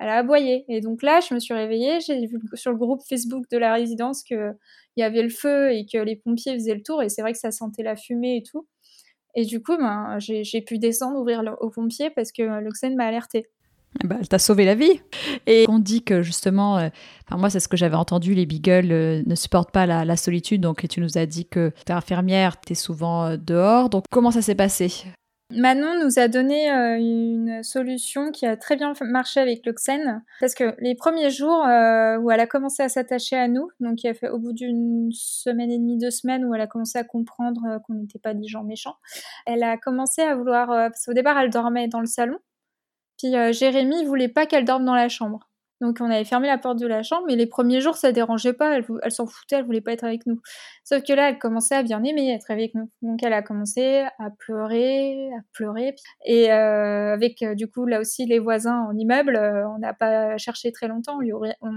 elle 0.02 0.08
a 0.08 0.16
aboyé 0.16 0.64
et 0.68 0.80
donc 0.80 1.02
là 1.02 1.20
je 1.20 1.34
me 1.34 1.38
suis 1.38 1.54
réveillée 1.54 2.00
j'ai 2.00 2.26
vu 2.26 2.40
sur 2.54 2.72
le 2.72 2.76
groupe 2.76 3.00
Facebook 3.08 3.44
de 3.50 3.58
la 3.58 3.72
résidence 3.72 4.22
que 4.22 4.52
il 4.96 5.00
y 5.00 5.02
avait 5.02 5.22
le 5.22 5.30
feu 5.30 5.72
et 5.72 5.86
que 5.86 5.98
les 5.98 6.16
pompiers 6.16 6.54
faisaient 6.54 6.74
le 6.74 6.82
tour 6.82 7.02
et 7.02 7.08
c'est 7.08 7.22
vrai 7.22 7.32
que 7.32 7.38
ça 7.38 7.50
sentait 7.50 7.82
la 7.82 7.96
fumée 7.96 8.36
et 8.36 8.42
tout 8.42 8.66
et 9.34 9.44
du 9.44 9.62
coup, 9.62 9.76
ben, 9.76 10.18
j'ai 10.18 10.60
pu 10.60 10.78
descendre, 10.78 11.18
ouvrir 11.18 11.42
aux 11.60 11.70
pompiers 11.70 12.10
parce 12.10 12.32
que 12.32 12.42
l'Oxène 12.60 12.96
m'a 12.96 13.06
alerté. 13.06 13.46
Eh 14.02 14.06
ben, 14.06 14.16
elle 14.20 14.28
t'a 14.28 14.38
sauvé 14.38 14.64
la 14.64 14.74
vie. 14.74 15.00
Et 15.46 15.66
on 15.68 15.78
dit 15.78 16.02
que 16.02 16.22
justement, 16.22 16.78
euh, 16.78 16.88
moi 17.30 17.50
c'est 17.50 17.60
ce 17.60 17.68
que 17.68 17.76
j'avais 17.76 17.96
entendu, 17.96 18.34
les 18.34 18.46
beagles 18.46 18.92
euh, 18.92 19.22
ne 19.26 19.34
supportent 19.34 19.70
pas 19.70 19.86
la, 19.86 20.16
solitude. 20.16 20.60
Donc 20.62 20.86
tu 20.88 21.00
nous 21.00 21.18
as 21.18 21.26
dit 21.26 21.46
que 21.46 21.72
tu 21.86 21.92
es 21.92 21.94
infirmière, 21.94 22.60
tu 22.60 22.72
es 22.72 22.74
souvent 22.74 23.24
euh, 23.24 23.36
dehors. 23.36 23.90
Donc 23.90 24.04
comment 24.10 24.30
ça 24.30 24.42
s'est 24.42 24.54
passé? 24.54 25.04
Manon 25.54 26.02
nous 26.02 26.18
a 26.18 26.28
donné 26.28 26.70
euh, 26.70 26.96
une 26.98 27.62
solution 27.62 28.30
qui 28.30 28.46
a 28.46 28.56
très 28.56 28.76
bien 28.76 28.92
marché 29.02 29.40
avec 29.40 29.64
l'Oxène 29.66 30.24
parce 30.40 30.54
que 30.54 30.74
les 30.78 30.94
premiers 30.94 31.30
jours 31.30 31.64
euh, 31.64 32.18
où 32.18 32.30
elle 32.30 32.40
a 32.40 32.46
commencé 32.46 32.82
à 32.82 32.88
s'attacher 32.88 33.36
à 33.36 33.48
nous, 33.48 33.68
donc 33.80 34.02
il 34.02 34.08
a 34.08 34.14
fait 34.14 34.28
au 34.28 34.38
bout 34.38 34.52
d'une 34.52 35.10
semaine 35.12 35.70
et 35.70 35.78
demie, 35.78 35.98
deux 35.98 36.10
semaines 36.10 36.44
où 36.44 36.54
elle 36.54 36.60
a 36.60 36.66
commencé 36.66 36.98
à 36.98 37.04
comprendre 37.04 37.62
euh, 37.66 37.78
qu'on 37.80 37.94
n'était 37.94 38.18
pas 38.18 38.34
des 38.34 38.46
gens 38.46 38.64
méchants, 38.64 38.96
elle 39.46 39.62
a 39.62 39.76
commencé 39.76 40.22
à 40.22 40.34
vouloir, 40.34 40.68
parce 40.68 41.06
qu'au 41.06 41.14
départ 41.14 41.38
elle 41.38 41.50
dormait 41.50 41.88
dans 41.88 42.00
le 42.00 42.06
salon, 42.06 42.38
puis 43.18 43.32
Jérémy 43.52 44.04
voulait 44.04 44.28
pas 44.28 44.46
qu'elle 44.46 44.64
dorme 44.64 44.84
dans 44.84 44.94
la 44.94 45.08
chambre. 45.08 45.48
Donc 45.82 45.98
on 46.00 46.08
avait 46.08 46.24
fermé 46.24 46.46
la 46.46 46.58
porte 46.58 46.78
de 46.78 46.86
la 46.86 47.02
chambre, 47.02 47.24
mais 47.26 47.34
les 47.34 47.46
premiers 47.46 47.80
jours 47.80 47.96
ça 47.96 48.12
dérangeait 48.12 48.52
pas, 48.52 48.78
elle, 49.02 49.10
s'en 49.10 49.26
foutait, 49.26 49.56
elle 49.56 49.64
voulait 49.64 49.80
pas 49.80 49.92
être 49.92 50.04
avec 50.04 50.26
nous. 50.26 50.40
Sauf 50.84 51.02
que 51.04 51.12
là, 51.12 51.28
elle 51.28 51.38
commençait 51.38 51.76
à 51.76 51.82
bien 51.82 52.02
aimer 52.02 52.32
être 52.32 52.50
avec 52.50 52.74
nous. 52.74 52.90
Donc 53.02 53.22
elle 53.22 53.32
a 53.32 53.42
commencé 53.42 54.04
à 54.18 54.30
pleurer, 54.38 55.28
à 55.32 55.40
pleurer. 55.52 55.94
Et 56.24 56.52
euh, 56.52 57.12
avec 57.14 57.42
euh, 57.42 57.54
du 57.54 57.68
coup 57.68 57.86
là 57.86 58.00
aussi 58.00 58.26
les 58.26 58.38
voisins 58.38 58.86
en 58.88 58.96
immeuble, 58.96 59.36
euh, 59.36 59.68
on 59.68 59.78
n'a 59.78 59.94
pas 59.94 60.36
cherché 60.38 60.72
très 60.72 60.88
longtemps, 60.88 61.18
on 61.18 61.20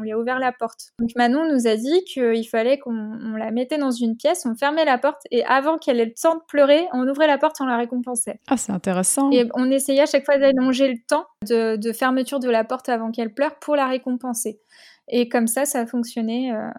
lui, 0.01 0.11
a 0.11 0.17
ouvert 0.17 0.39
la 0.39 0.51
porte. 0.51 0.91
Donc 0.99 1.11
Manon 1.15 1.51
nous 1.51 1.67
a 1.67 1.75
dit 1.75 2.03
qu'il 2.05 2.47
fallait 2.47 2.79
qu'on 2.79 3.35
la 3.37 3.51
mettait 3.51 3.77
dans 3.77 3.91
une 3.91 4.17
pièce, 4.17 4.45
on 4.45 4.55
fermait 4.55 4.85
la 4.85 4.97
porte 4.97 5.21
et 5.31 5.43
avant 5.45 5.77
qu'elle 5.77 5.99
ait 5.99 6.05
le 6.05 6.13
temps 6.13 6.35
de 6.35 6.41
pleurer, 6.47 6.87
on 6.93 7.07
ouvrait 7.07 7.27
la 7.27 7.37
porte, 7.37 7.57
on 7.61 7.65
la 7.65 7.77
récompensait. 7.77 8.39
Ah 8.47 8.57
c'est 8.57 8.71
intéressant. 8.71 9.29
Et 9.31 9.47
on 9.53 9.69
essayait 9.69 10.01
à 10.01 10.05
chaque 10.05 10.25
fois 10.25 10.37
d'allonger 10.37 10.87
le 10.87 10.97
temps 11.07 11.25
de, 11.47 11.75
de 11.75 11.91
fermeture 11.93 12.39
de 12.39 12.49
la 12.49 12.63
porte 12.63 12.89
avant 12.89 13.11
qu'elle 13.11 13.33
pleure 13.33 13.59
pour 13.59 13.75
la 13.75 13.87
récompenser. 13.87 14.59
Et 15.07 15.29
comme 15.29 15.47
ça, 15.47 15.65
ça 15.65 15.81
a 15.81 15.85
fonctionné. 15.85 16.51
Euh, 16.51 16.69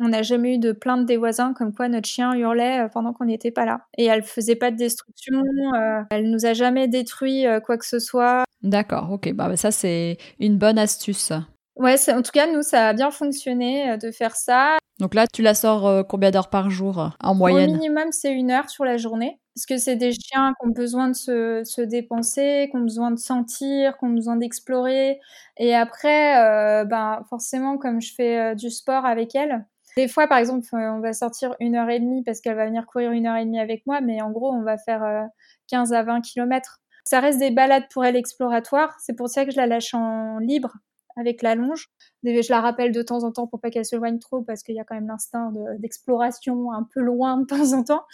on 0.00 0.08
n'a 0.08 0.22
jamais 0.22 0.54
eu 0.54 0.58
de 0.58 0.72
plainte 0.72 1.06
des 1.06 1.16
voisins 1.16 1.52
comme 1.54 1.72
quoi 1.72 1.88
notre 1.88 2.08
chien 2.08 2.34
hurlait 2.34 2.84
euh, 2.84 2.88
pendant 2.88 3.12
qu'on 3.12 3.24
n'était 3.24 3.50
pas 3.50 3.64
là. 3.64 3.80
Et 3.96 4.06
elle 4.06 4.22
faisait 4.22 4.56
pas 4.56 4.70
de 4.70 4.76
destruction, 4.76 5.42
euh, 5.74 6.02
elle 6.10 6.30
nous 6.30 6.46
a 6.46 6.52
jamais 6.52 6.88
détruit 6.88 7.44
quoi 7.64 7.78
que 7.78 7.86
ce 7.86 7.98
soit. 7.98 8.44
D'accord, 8.62 9.10
ok, 9.12 9.32
bah, 9.32 9.48
bah, 9.48 9.56
ça 9.56 9.70
c'est 9.70 10.16
une 10.38 10.58
bonne 10.58 10.78
astuce. 10.78 11.32
Ouais, 11.76 11.96
en 12.08 12.22
tout 12.22 12.30
cas, 12.32 12.46
nous, 12.50 12.62
ça 12.62 12.88
a 12.88 12.92
bien 12.92 13.10
fonctionné 13.10 13.98
de 13.98 14.10
faire 14.12 14.36
ça. 14.36 14.78
Donc 15.00 15.14
là, 15.14 15.26
tu 15.26 15.42
la 15.42 15.54
sors 15.54 16.06
combien 16.06 16.30
d'heures 16.30 16.50
par 16.50 16.70
jour 16.70 17.10
en 17.20 17.34
moyenne? 17.34 17.70
Au 17.70 17.72
minimum, 17.72 18.12
c'est 18.12 18.32
une 18.32 18.52
heure 18.52 18.70
sur 18.70 18.84
la 18.84 18.96
journée. 18.96 19.40
Parce 19.54 19.66
que 19.66 19.76
c'est 19.78 19.94
des 19.94 20.12
chiens 20.12 20.52
qui 20.60 20.66
ont 20.66 20.72
besoin 20.72 21.08
de 21.08 21.14
se, 21.14 21.62
se, 21.64 21.80
dépenser, 21.80 22.68
qui 22.70 22.76
ont 22.76 22.80
besoin 22.80 23.12
de 23.12 23.18
sentir, 23.18 23.96
qui 23.96 24.04
ont 24.04 24.10
besoin 24.10 24.34
d'explorer. 24.36 25.20
Et 25.58 25.74
après, 25.74 26.38
euh, 26.42 26.84
ben, 26.84 27.22
forcément, 27.30 27.78
comme 27.78 28.00
je 28.00 28.12
fais 28.14 28.38
euh, 28.38 28.54
du 28.56 28.68
sport 28.68 29.06
avec 29.06 29.36
elle, 29.36 29.64
des 29.96 30.08
fois, 30.08 30.26
par 30.26 30.38
exemple, 30.38 30.66
on 30.72 31.00
va 31.00 31.12
sortir 31.12 31.54
une 31.60 31.76
heure 31.76 31.88
et 31.90 32.00
demie 32.00 32.22
parce 32.22 32.40
qu'elle 32.40 32.56
va 32.56 32.66
venir 32.66 32.86
courir 32.86 33.12
une 33.12 33.26
heure 33.26 33.36
et 33.36 33.44
demie 33.44 33.60
avec 33.60 33.86
moi, 33.86 34.00
mais 34.00 34.20
en 34.22 34.30
gros, 34.30 34.52
on 34.52 34.62
va 34.62 34.76
faire 34.76 35.28
15 35.68 35.92
euh, 35.92 35.96
à 35.96 36.02
20 36.02 36.20
kilomètres. 36.20 36.80
Ça 37.04 37.20
reste 37.20 37.38
des 37.38 37.50
balades 37.50 37.84
pour 37.92 38.04
elle 38.04 38.16
exploratoires. 38.16 38.96
C'est 39.00 39.14
pour 39.14 39.28
ça 39.28 39.44
que 39.44 39.50
je 39.50 39.56
la 39.56 39.66
lâche 39.66 39.94
en 39.94 40.38
libre 40.38 40.72
avec 41.16 41.42
la 41.42 41.54
longe. 41.54 41.88
Je 42.24 42.50
la 42.50 42.60
rappelle 42.60 42.92
de 42.92 43.02
temps 43.02 43.24
en 43.24 43.30
temps 43.30 43.46
pour 43.46 43.60
pas 43.60 43.70
qu'elle 43.70 43.84
se 43.84 43.94
loigne 43.94 44.18
trop 44.18 44.42
parce 44.42 44.62
qu'il 44.62 44.74
y 44.74 44.80
a 44.80 44.84
quand 44.84 44.94
même 44.94 45.06
l'instinct 45.06 45.52
d'exploration 45.78 46.72
un 46.72 46.88
peu 46.92 47.00
loin 47.00 47.38
de 47.38 47.46
temps 47.46 47.72
en 47.72 47.84
temps. 47.84 48.04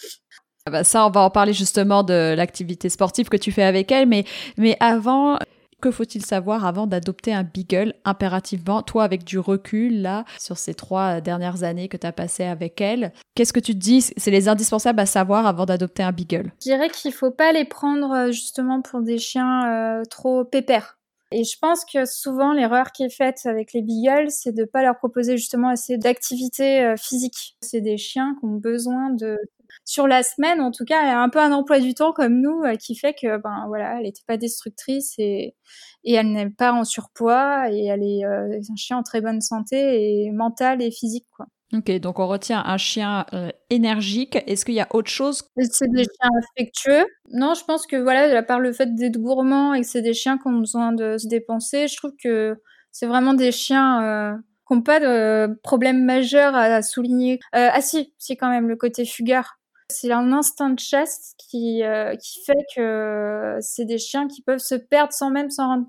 Ah 0.66 0.70
bah 0.70 0.84
ça, 0.84 1.06
on 1.06 1.10
va 1.10 1.22
en 1.22 1.30
parler 1.30 1.54
justement 1.54 2.02
de 2.02 2.34
l'activité 2.34 2.90
sportive 2.90 3.28
que 3.30 3.36
tu 3.36 3.50
fais 3.50 3.62
avec 3.62 3.90
elle, 3.90 4.06
mais, 4.06 4.24
mais 4.58 4.76
avant, 4.80 5.38
que 5.80 5.90
faut-il 5.90 6.24
savoir 6.24 6.64
avant 6.64 6.86
d'adopter 6.86 7.32
un 7.32 7.42
beagle 7.42 7.94
impérativement, 8.04 8.82
toi 8.82 9.04
avec 9.04 9.24
du 9.24 9.38
recul 9.38 10.02
là, 10.02 10.24
sur 10.38 10.58
ces 10.58 10.74
trois 10.74 11.20
dernières 11.20 11.62
années 11.62 11.88
que 11.88 11.96
tu 11.96 12.06
as 12.06 12.12
passées 12.12 12.44
avec 12.44 12.80
elle? 12.80 13.12
Qu'est-ce 13.34 13.52
que 13.52 13.60
tu 13.60 13.74
te 13.74 13.78
dis? 13.78 14.02
C'est 14.16 14.30
les 14.30 14.48
indispensables 14.48 15.00
à 15.00 15.06
savoir 15.06 15.46
avant 15.46 15.66
d'adopter 15.66 16.02
un 16.02 16.12
beagle 16.12 16.52
Je 16.60 16.70
dirais 16.70 16.90
qu'il 16.90 17.12
faut 17.12 17.30
pas 17.30 17.52
les 17.52 17.64
prendre 17.64 18.12
euh, 18.12 18.30
justement 18.30 18.82
pour 18.82 19.00
des 19.00 19.18
chiens 19.18 20.00
euh, 20.00 20.04
trop 20.04 20.44
pépères. 20.44 20.98
Et 21.32 21.44
je 21.44 21.56
pense 21.60 21.84
que 21.84 22.06
souvent 22.06 22.52
l'erreur 22.52 22.90
qui 22.90 23.04
est 23.04 23.14
faite 23.14 23.40
avec 23.44 23.72
les 23.72 23.82
beagles, 23.82 24.30
c'est 24.30 24.52
de 24.52 24.64
pas 24.64 24.82
leur 24.82 24.96
proposer 24.96 25.36
justement 25.36 25.68
assez 25.68 25.96
d'activité 25.96 26.82
euh, 26.82 26.96
physique. 26.96 27.56
C'est 27.60 27.80
des 27.80 27.98
chiens 27.98 28.36
qui 28.40 28.46
ont 28.46 28.56
besoin 28.56 29.10
de 29.10 29.38
sur 29.84 30.06
la 30.06 30.22
semaine, 30.22 30.60
en 30.60 30.70
tout 30.70 30.84
cas, 30.84 31.02
elle 31.02 31.08
a 31.10 31.20
un 31.20 31.28
peu 31.28 31.40
un 31.40 31.52
emploi 31.52 31.80
du 31.80 31.94
temps 31.94 32.12
comme 32.12 32.40
nous 32.40 32.62
euh, 32.62 32.76
qui 32.76 32.94
fait 32.94 33.14
que, 33.14 33.38
ben 33.38 33.64
voilà, 33.66 33.96
elle 33.96 34.04
n'était 34.04 34.22
pas 34.26 34.36
destructrice 34.36 35.14
et, 35.18 35.56
et 36.04 36.14
elle 36.14 36.32
n'est 36.32 36.50
pas 36.50 36.72
en 36.72 36.84
surpoids 36.84 37.70
et 37.72 37.86
elle 37.86 38.02
est 38.02 38.24
euh, 38.24 38.56
un 38.56 38.76
chien 38.76 38.98
en 38.98 39.02
très 39.02 39.20
bonne 39.20 39.40
santé 39.40 40.26
et 40.26 40.30
mentale 40.30 40.82
et 40.82 40.90
physique, 40.90 41.26
quoi. 41.36 41.46
Ok, 41.72 41.90
donc 42.00 42.18
on 42.18 42.26
retient 42.26 42.64
un 42.66 42.78
chien 42.78 43.26
euh, 43.32 43.50
énergique. 43.70 44.36
Est-ce 44.48 44.64
qu'il 44.64 44.74
y 44.74 44.80
a 44.80 44.88
autre 44.90 45.10
chose? 45.10 45.44
C'est 45.56 45.88
des 45.90 46.02
chiens 46.02 46.30
affectueux. 46.38 47.04
Non, 47.30 47.54
je 47.54 47.64
pense 47.64 47.86
que 47.86 47.94
voilà, 47.94 48.36
à 48.36 48.42
part 48.42 48.58
le 48.58 48.72
fait 48.72 48.92
d'être 48.96 49.18
gourmand 49.18 49.74
et 49.74 49.82
que 49.82 49.86
c'est 49.86 50.02
des 50.02 50.14
chiens 50.14 50.36
qui 50.36 50.48
ont 50.48 50.58
besoin 50.58 50.92
de 50.92 51.16
se 51.16 51.28
dépenser, 51.28 51.86
je 51.86 51.96
trouve 51.96 52.10
que 52.20 52.56
c'est 52.90 53.06
vraiment 53.06 53.34
des 53.34 53.52
chiens 53.52 54.36
qui 54.66 54.74
n'ont 54.74 54.82
pas 54.82 54.98
de 54.98 55.54
problème 55.62 56.04
majeur 56.04 56.56
à, 56.56 56.82
souligner. 56.82 57.38
ah 57.52 57.80
si, 57.80 58.14
si 58.18 58.36
quand 58.36 58.50
même 58.50 58.68
le 58.68 58.74
côté 58.74 59.04
fugueur. 59.04 59.59
C'est 59.90 60.12
un 60.12 60.32
instinct 60.32 60.70
de 60.70 60.80
chasse 60.80 61.34
qui, 61.38 61.82
euh, 61.84 62.16
qui 62.16 62.40
fait 62.44 62.64
que 62.76 63.58
c'est 63.60 63.84
des 63.84 63.98
chiens 63.98 64.28
qui 64.28 64.42
peuvent 64.42 64.58
se 64.60 64.74
perdre 64.76 65.12
sans 65.12 65.30
même 65.30 65.50
s'en 65.50 65.68
rendre. 65.68 65.86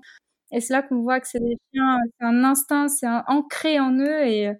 Et 0.52 0.60
c'est 0.60 0.74
là 0.74 0.82
qu'on 0.82 1.02
voit 1.02 1.20
que 1.20 1.28
c'est 1.28 1.40
des 1.40 1.58
chiens, 1.74 1.98
c'est 2.20 2.26
un 2.26 2.44
instinct, 2.44 2.88
c'est 2.88 3.08
ancré 3.28 3.80
en 3.80 3.92
eux 3.98 4.26
et 4.26 4.50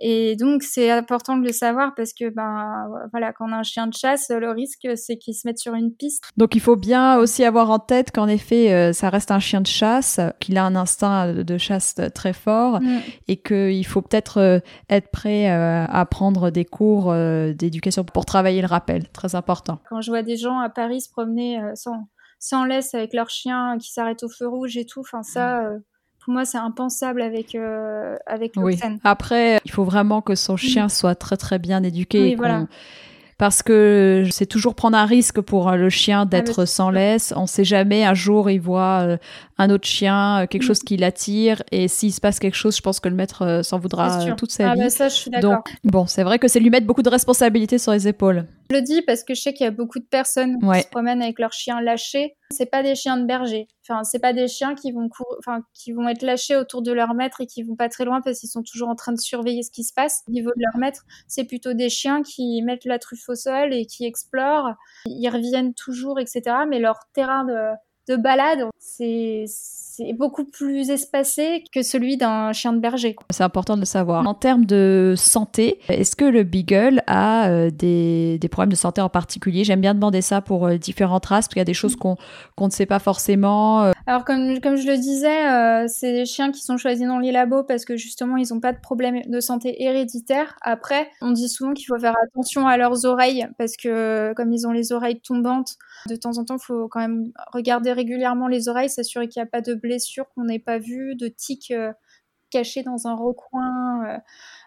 et 0.00 0.34
donc, 0.34 0.64
c'est 0.64 0.90
important 0.90 1.36
de 1.36 1.44
le 1.44 1.52
savoir 1.52 1.94
parce 1.94 2.12
que, 2.12 2.28
ben, 2.28 2.88
voilà, 3.12 3.32
quand 3.32 3.48
on 3.48 3.52
a 3.52 3.56
un 3.58 3.62
chien 3.62 3.86
de 3.86 3.94
chasse, 3.94 4.28
le 4.28 4.50
risque, 4.50 4.88
c'est 4.96 5.16
qu'il 5.16 5.34
se 5.34 5.46
mette 5.46 5.58
sur 5.58 5.74
une 5.74 5.94
piste. 5.94 6.24
Donc, 6.36 6.56
il 6.56 6.60
faut 6.60 6.74
bien 6.74 7.16
aussi 7.18 7.44
avoir 7.44 7.70
en 7.70 7.78
tête 7.78 8.10
qu'en 8.10 8.26
effet, 8.26 8.72
euh, 8.72 8.92
ça 8.92 9.08
reste 9.08 9.30
un 9.30 9.38
chien 9.38 9.60
de 9.60 9.68
chasse, 9.68 10.18
qu'il 10.40 10.58
a 10.58 10.64
un 10.64 10.74
instinct 10.74 11.32
de 11.32 11.58
chasse 11.58 11.94
très 12.14 12.32
fort 12.32 12.80
mm. 12.80 13.00
et 13.28 13.36
qu'il 13.36 13.86
faut 13.86 14.02
peut-être 14.02 14.38
euh, 14.38 14.58
être 14.90 15.10
prêt 15.10 15.50
euh, 15.50 15.84
à 15.88 16.06
prendre 16.06 16.50
des 16.50 16.64
cours 16.64 17.14
d'éducation 17.14 18.04
pour 18.04 18.24
travailler 18.24 18.62
le 18.62 18.66
rappel. 18.66 19.08
Très 19.10 19.34
important. 19.34 19.78
Quand 19.88 20.00
je 20.00 20.10
vois 20.10 20.22
des 20.22 20.36
gens 20.36 20.58
à 20.58 20.70
Paris 20.70 21.02
se 21.02 21.10
promener 21.10 21.60
sans, 21.74 22.08
sans 22.38 22.64
laisse 22.64 22.94
avec 22.94 23.14
leur 23.14 23.30
chien 23.30 23.78
qui 23.78 23.92
s'arrête 23.92 24.22
au 24.24 24.28
feu 24.28 24.48
rouge 24.48 24.76
et 24.76 24.86
tout, 24.86 25.00
enfin, 25.00 25.22
ça. 25.22 25.62
Mm. 25.62 25.82
Pour 26.24 26.32
moi, 26.32 26.44
c'est 26.44 26.58
impensable 26.58 27.20
avec 27.22 27.54
euh, 27.54 28.16
avec 28.26 28.52
oui. 28.56 28.78
Après, 29.04 29.60
il 29.64 29.70
faut 29.70 29.84
vraiment 29.84 30.22
que 30.22 30.34
son 30.34 30.56
chien 30.56 30.88
soit 30.88 31.14
très 31.14 31.36
très 31.36 31.58
bien 31.58 31.82
éduqué. 31.82 32.20
Oui, 32.20 32.34
voilà 32.34 32.66
parce 33.38 33.62
que 33.62 34.24
c'est 34.30 34.46
toujours 34.46 34.74
prendre 34.74 34.96
un 34.96 35.06
risque 35.06 35.40
pour 35.40 35.70
le 35.72 35.90
chien 35.90 36.22
ah, 36.22 36.24
d'être 36.24 36.64
sans 36.64 36.90
laisse. 36.90 37.32
On 37.36 37.46
sait 37.46 37.64
jamais, 37.64 38.04
un 38.04 38.14
jour 38.14 38.50
il 38.50 38.60
voit 38.60 39.02
euh, 39.02 39.16
un 39.58 39.70
autre 39.70 39.86
chien, 39.86 40.42
euh, 40.42 40.46
quelque 40.46 40.62
mm. 40.62 40.66
chose 40.66 40.78
qui 40.80 40.96
l'attire, 40.96 41.62
et 41.72 41.88
s'il 41.88 42.12
se 42.12 42.20
passe 42.20 42.38
quelque 42.38 42.56
chose, 42.56 42.76
je 42.76 42.82
pense 42.82 43.00
que 43.00 43.08
le 43.08 43.14
maître 43.14 43.42
euh, 43.42 43.62
s'en 43.62 43.78
voudra 43.78 44.24
toute 44.34 44.52
sa 44.52 44.70
ah, 44.70 44.74
vie. 44.74 44.80
Bah 44.80 44.90
ça, 44.90 45.08
je 45.08 45.14
suis 45.14 45.30
Donc, 45.30 45.66
bon, 45.84 46.06
c'est 46.06 46.22
vrai 46.22 46.38
que 46.38 46.48
c'est 46.48 46.60
lui 46.60 46.70
mettre 46.70 46.86
beaucoup 46.86 47.02
de 47.02 47.10
responsabilités 47.10 47.78
sur 47.78 47.92
les 47.92 48.06
épaules. 48.08 48.46
Je 48.70 48.76
le 48.76 48.82
dis 48.82 49.02
parce 49.02 49.24
que 49.24 49.34
je 49.34 49.40
sais 49.40 49.52
qu'il 49.52 49.64
y 49.64 49.68
a 49.68 49.72
beaucoup 49.72 49.98
de 49.98 50.06
personnes 50.06 50.58
qui 50.58 50.80
se 50.80 50.88
promènent 50.88 51.22
avec 51.22 51.38
leur 51.38 51.52
chien 51.52 51.80
lâché 51.80 52.34
C'est 52.50 52.66
pas 52.66 52.82
des 52.82 52.94
chiens 52.94 53.16
de 53.16 53.26
berger. 53.26 53.68
Enfin, 53.82 54.04
c'est 54.04 54.18
pas 54.18 54.32
des 54.32 54.48
chiens 54.48 54.74
qui 54.74 54.92
vont 54.92 55.08
enfin, 55.38 55.62
qui 55.72 55.92
vont 55.92 56.08
être 56.08 56.22
lâchés 56.22 56.56
autour 56.56 56.82
de 56.82 56.92
leur 56.92 57.14
maître 57.14 57.40
et 57.40 57.46
qui 57.46 57.62
vont 57.62 57.76
pas 57.76 57.88
très 57.88 58.04
loin 58.04 58.20
parce 58.20 58.40
qu'ils 58.40 58.48
sont 58.48 58.62
toujours 58.62 58.88
en 58.88 58.94
train 58.94 59.12
de 59.12 59.20
surveiller 59.20 59.62
ce 59.62 59.70
qui 59.70 59.84
se 59.84 59.92
passe 59.92 60.22
au 60.28 60.32
niveau 60.32 60.50
de 60.50 60.62
leur 60.62 60.76
maître. 60.78 61.04
C'est 61.28 61.44
plutôt 61.44 61.72
des 61.72 61.88
chiens 61.88 62.22
qui 62.22 62.62
mettent 62.62 62.84
la 62.84 62.98
truffe 62.98 63.28
au 63.28 63.34
sol 63.34 63.72
et 63.72 63.86
qui 63.86 64.04
explorent. 64.04 64.74
Ils 65.06 65.28
reviennent 65.28 65.74
toujours, 65.74 66.20
etc. 66.20 66.42
Mais 66.68 66.78
leur 66.78 67.00
terrain 67.12 67.44
de 68.08 68.16
balade, 68.16 68.68
c'est 68.78 69.44
c'est 69.96 70.12
beaucoup 70.12 70.44
plus 70.44 70.90
espacé 70.90 71.62
que 71.72 71.82
celui 71.82 72.16
d'un 72.16 72.52
chien 72.52 72.72
de 72.72 72.80
berger. 72.80 73.14
C'est 73.30 73.44
important 73.44 73.76
de 73.76 73.80
le 73.80 73.86
savoir. 73.86 74.26
En 74.26 74.34
termes 74.34 74.64
de 74.64 75.14
santé, 75.16 75.78
est-ce 75.88 76.16
que 76.16 76.24
le 76.24 76.42
Beagle 76.42 77.02
a 77.06 77.48
euh, 77.48 77.70
des, 77.70 78.40
problèmes 78.50 78.72
de 78.72 78.76
santé 78.76 79.00
en 79.00 79.08
particulier? 79.08 79.62
J'aime 79.62 79.80
bien 79.80 79.94
demander 79.94 80.20
ça 80.20 80.40
pour 80.40 80.66
euh, 80.66 80.78
différentes 80.78 81.26
races, 81.26 81.46
parce 81.46 81.54
qu'il 81.54 81.60
y 81.60 81.62
a 81.62 81.64
des 81.64 81.74
choses 81.74 81.94
qu'on 81.94 82.16
qu'on 82.56 82.66
ne 82.66 82.72
sait 82.72 82.86
pas 82.86 82.98
forcément. 82.98 83.92
Euh. 84.06 84.10
Alors, 84.10 84.24
comme, 84.24 84.60
comme 84.60 84.76
je 84.76 84.86
le 84.86 84.96
disais, 84.96 85.88
c'est 85.88 86.12
des 86.12 86.26
chiens 86.26 86.52
qui 86.52 86.60
sont 86.60 86.76
choisis 86.76 87.06
dans 87.06 87.18
les 87.18 87.32
labos 87.32 87.64
parce 87.64 87.84
que 87.84 87.96
justement, 87.96 88.36
ils 88.36 88.52
n'ont 88.52 88.60
pas 88.60 88.72
de 88.72 88.80
problème 88.80 89.22
de 89.26 89.40
santé 89.40 89.82
héréditaire. 89.82 90.56
Après, 90.62 91.10
on 91.20 91.30
dit 91.30 91.48
souvent 91.48 91.72
qu'il 91.72 91.86
faut 91.86 91.98
faire 91.98 92.14
attention 92.22 92.66
à 92.66 92.76
leurs 92.76 93.04
oreilles 93.04 93.46
parce 93.58 93.76
que 93.76 94.32
comme 94.34 94.52
ils 94.52 94.66
ont 94.66 94.72
les 94.72 94.92
oreilles 94.92 95.20
tombantes, 95.20 95.76
de 96.06 96.16
temps 96.16 96.38
en 96.38 96.44
temps, 96.44 96.56
il 96.56 96.64
faut 96.64 96.88
quand 96.88 97.00
même 97.00 97.32
regarder 97.52 97.92
régulièrement 97.92 98.48
les 98.48 98.68
oreilles, 98.68 98.90
s'assurer 98.90 99.28
qu'il 99.28 99.40
n'y 99.40 99.46
a 99.46 99.50
pas 99.50 99.60
de 99.60 99.74
blessures 99.74 100.26
qu'on 100.34 100.44
n'ait 100.44 100.58
pas 100.58 100.78
vues, 100.78 101.14
de 101.16 101.28
tics 101.28 101.70
euh, 101.70 101.92
cachés 102.54 102.84
dans 102.84 103.08
un 103.08 103.14
recoin 103.16 104.06
euh, 104.06 104.18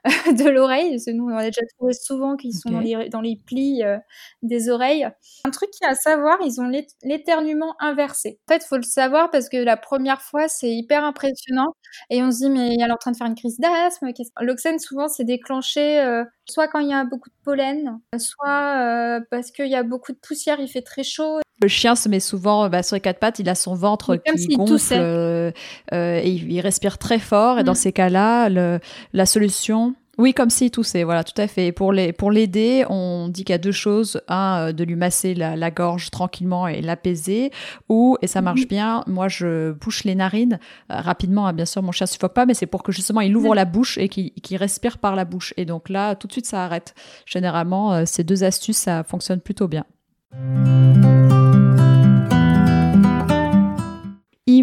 de 0.33 0.49
l'oreille. 0.49 0.97
Nous, 1.07 1.25
on 1.25 1.35
a 1.35 1.45
déjà 1.45 1.61
trouvé 1.77 1.93
souvent 1.93 2.35
qu'ils 2.35 2.53
sont 2.53 2.69
dans, 2.69 2.81
les, 2.81 3.07
dans, 3.09 3.21
les, 3.21 3.37
plis 3.37 3.81
euh, 3.83 3.97
des 4.41 4.69
oreilles. 4.69 5.07
Un 5.45 5.51
truc 5.51 5.69
qui 5.71 5.85
à 5.85 5.95
savoir, 5.95 6.37
ils 6.43 6.59
ont 6.59 6.69
l'éternuement 7.03 7.75
inversé. 7.79 8.39
En 8.49 8.53
fait, 8.53 8.63
faut 8.65 8.75
le 8.75 8.83
savoir 8.83 9.31
parce 9.31 9.47
que 9.47 9.57
la 9.57 9.77
première 9.77 10.21
fois, 10.21 10.49
c'est 10.49 10.71
hyper 10.71 11.05
impressionnant. 11.05 11.73
Et 12.09 12.21
on 12.21 12.31
se 12.31 12.39
dit, 12.39 12.49
mais 12.49 12.75
elle 12.75 12.89
est 12.89 12.93
en 12.93 12.97
train 12.97 13.11
de 13.11 13.17
faire 13.17 13.27
une 13.27 13.35
crise 13.35 13.57
d'asthme. 13.57 14.09
L'oxène, 14.41 14.79
souvent, 14.79 15.07
c'est 15.07 15.23
déclenché 15.23 15.99
euh, 15.99 16.25
soit 16.45 16.67
quand 16.67 16.79
il 16.79 16.89
y 16.89 16.93
a 16.93 17.05
beaucoup 17.05 17.29
de 17.29 17.35
pollen, 17.43 17.99
soit 18.17 19.21
parce 19.31 19.51
qu'il 19.51 19.67
y 19.67 19.75
a 19.75 19.83
beaucoup 19.83 20.11
de 20.11 20.17
poussière, 20.17 20.59
il 20.59 20.67
fait 20.67 20.81
très 20.81 21.03
chaud. 21.03 21.39
Le 21.59 21.67
chien 21.67 21.95
se 21.95 22.07
met 22.07 22.19
souvent 22.19 22.69
bah, 22.69 22.83
sur 22.83 22.95
les 22.95 23.01
quatre 23.01 23.19
pattes, 23.19 23.39
il 23.39 23.49
a 23.49 23.55
son 23.55 23.73
ventre 23.73 24.17
qui 24.17 24.47
gonfle 24.55 24.93
euh, 24.93 25.51
euh, 25.91 26.21
et 26.23 26.29
il, 26.29 26.59
respire 26.61 26.99
très 26.99 27.17
fort. 27.17 27.59
Et 27.59 27.63
dans. 27.63 27.73
Ces 27.77 27.93
cas-là, 27.93 28.49
la 28.49 29.25
solution, 29.25 29.95
oui, 30.17 30.33
comme 30.33 30.49
s'il 30.49 30.71
toussait, 30.71 31.03
voilà, 31.03 31.23
tout 31.23 31.39
à 31.39 31.47
fait. 31.47 31.71
pour 31.71 31.93
les 31.93 32.11
pour 32.11 32.31
l'aider, 32.31 32.85
on 32.89 33.29
dit 33.29 33.43
qu'il 33.43 33.53
y 33.53 33.55
a 33.55 33.59
deux 33.59 33.71
choses 33.71 34.19
un, 34.27 34.69
euh, 34.69 34.71
de 34.71 34.83
lui 34.83 34.95
masser 34.95 35.35
la, 35.35 35.71
gorge 35.71 36.09
tranquillement 36.09 36.67
et 36.67 36.81
l'apaiser, 36.81 37.51
ou 37.87 38.17
et 38.23 38.27
ça 38.27 38.41
marche 38.41 38.61
mm-hmm. 38.61 38.67
bien. 38.67 39.03
Moi, 39.05 39.27
je 39.27 39.73
bouche 39.73 40.05
les 40.05 40.15
narines 40.15 40.59
rapidement. 40.89 41.45
Hein, 41.45 41.53
bien 41.53 41.65
sûr, 41.65 41.83
mon 41.83 41.91
chien 41.91 42.07
suffoque 42.07 42.33
pas, 42.33 42.47
mais 42.47 42.55
c'est 42.55 42.65
pour 42.65 42.81
que 42.81 42.91
justement 42.91 43.21
il 43.21 43.35
ouvre 43.37 43.51
mm. 43.51 43.55
la 43.55 43.65
bouche 43.65 43.97
et 43.99 44.09
qu'il 44.09 44.57
respire 44.57 44.97
par 44.97 45.15
la 45.15 45.25
bouche. 45.25 45.53
Et 45.55 45.65
donc 45.65 45.89
là, 45.89 46.15
tout 46.15 46.25
de 46.25 46.31
suite, 46.31 46.47
ça 46.47 46.63
arrête. 46.63 46.95
Généralement, 47.25 48.05
ces 48.05 48.23
deux 48.23 48.43
astuces, 48.43 48.77
ça 48.77 49.03
fonctionne 49.03 49.39
plutôt 49.39 49.67
bien. 49.67 49.85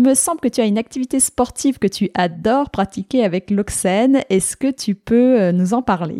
Me 0.05 0.15
semble 0.15 0.41
que 0.41 0.49
tu 0.49 0.61
as 0.61 0.67
une 0.67 0.79
activité 0.79 1.19
sportive 1.19 1.79
que 1.79 1.87
tu 1.87 2.11
adores 2.15 2.71
pratiquer 2.71 3.25
avec 3.25 3.51
l'Oxène. 3.51 4.23
Est-ce 4.29 4.57
que 4.57 4.71
tu 4.71 4.95
peux 4.95 5.41
euh, 5.41 5.53
nous 5.53 5.75
en 5.75 5.83
parler? 5.83 6.19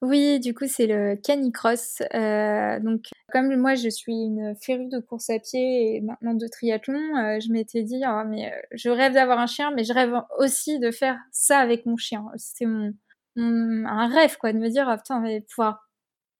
Oui, 0.00 0.38
du 0.38 0.54
coup, 0.54 0.66
c'est 0.68 0.86
le 0.86 1.16
canicross. 1.16 2.02
Euh, 2.14 2.78
donc, 2.78 3.06
comme 3.32 3.54
moi, 3.56 3.74
je 3.74 3.88
suis 3.88 4.12
une 4.12 4.54
férue 4.62 4.88
de 4.88 5.00
course 5.00 5.28
à 5.30 5.40
pied 5.40 5.96
et 5.96 6.00
maintenant 6.00 6.34
de 6.34 6.46
triathlon, 6.46 7.16
euh, 7.16 7.40
je 7.40 7.50
m'étais 7.52 7.82
dit, 7.82 8.00
oh, 8.06 8.22
mais 8.28 8.52
je 8.72 8.90
rêve 8.90 9.14
d'avoir 9.14 9.40
un 9.40 9.46
chien, 9.46 9.72
mais 9.74 9.82
je 9.82 9.92
rêve 9.92 10.14
aussi 10.38 10.78
de 10.78 10.92
faire 10.92 11.18
ça 11.32 11.58
avec 11.58 11.84
mon 11.84 11.96
chien. 11.96 12.24
C'était 12.36 12.66
mon, 12.66 12.92
un 13.36 14.06
rêve, 14.06 14.36
quoi, 14.38 14.52
de 14.52 14.58
me 14.58 14.68
dire, 14.68 14.88
oh, 14.88 14.96
putain, 14.96 15.20
on 15.20 15.40
pouvoir 15.52 15.87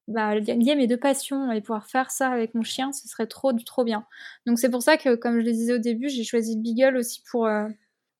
bah, 0.08 0.34
lier 0.34 0.74
mes 0.74 0.86
deux 0.86 0.96
passions 0.96 1.52
et 1.52 1.60
pouvoir 1.60 1.86
faire 1.86 2.10
ça 2.10 2.30
avec 2.30 2.54
mon 2.54 2.62
chien, 2.62 2.92
ce 2.92 3.06
serait 3.06 3.26
trop, 3.26 3.52
trop 3.52 3.84
bien. 3.84 4.06
Donc 4.46 4.58
c'est 4.58 4.70
pour 4.70 4.82
ça 4.82 4.96
que, 4.96 5.14
comme 5.14 5.34
je 5.34 5.44
le 5.44 5.52
disais 5.52 5.74
au 5.74 5.78
début, 5.78 6.08
j'ai 6.08 6.24
choisi 6.24 6.56
le 6.56 6.62
Beagle 6.62 6.96
aussi 6.96 7.22
pour, 7.30 7.46
euh, 7.46 7.68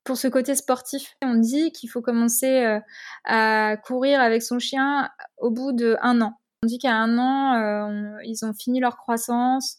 pour 0.05 0.18
ce 0.18 0.29
côté 0.29 0.55
sportif. 0.55 1.16
On 1.22 1.35
dit 1.35 1.72
qu'il 1.72 1.88
faut 1.88 2.03
commencer 2.03 2.64
euh, 2.64 2.79
à 3.24 3.77
courir 3.79 4.20
avec 4.20 4.42
son 4.42 4.59
chien 4.59 5.09
au 5.38 5.51
bout 5.51 5.72
de 5.72 5.96
un 6.03 6.20
an. 6.20 6.35
On 6.62 6.66
dit 6.66 6.79
qu'à 6.79 6.94
un 6.94 7.16
an, 7.18 7.55
euh, 7.55 8.18
ils 8.24 8.44
ont 8.44 8.53
fini 8.53 8.81
leur 8.81 8.98
croissance. 8.98 9.79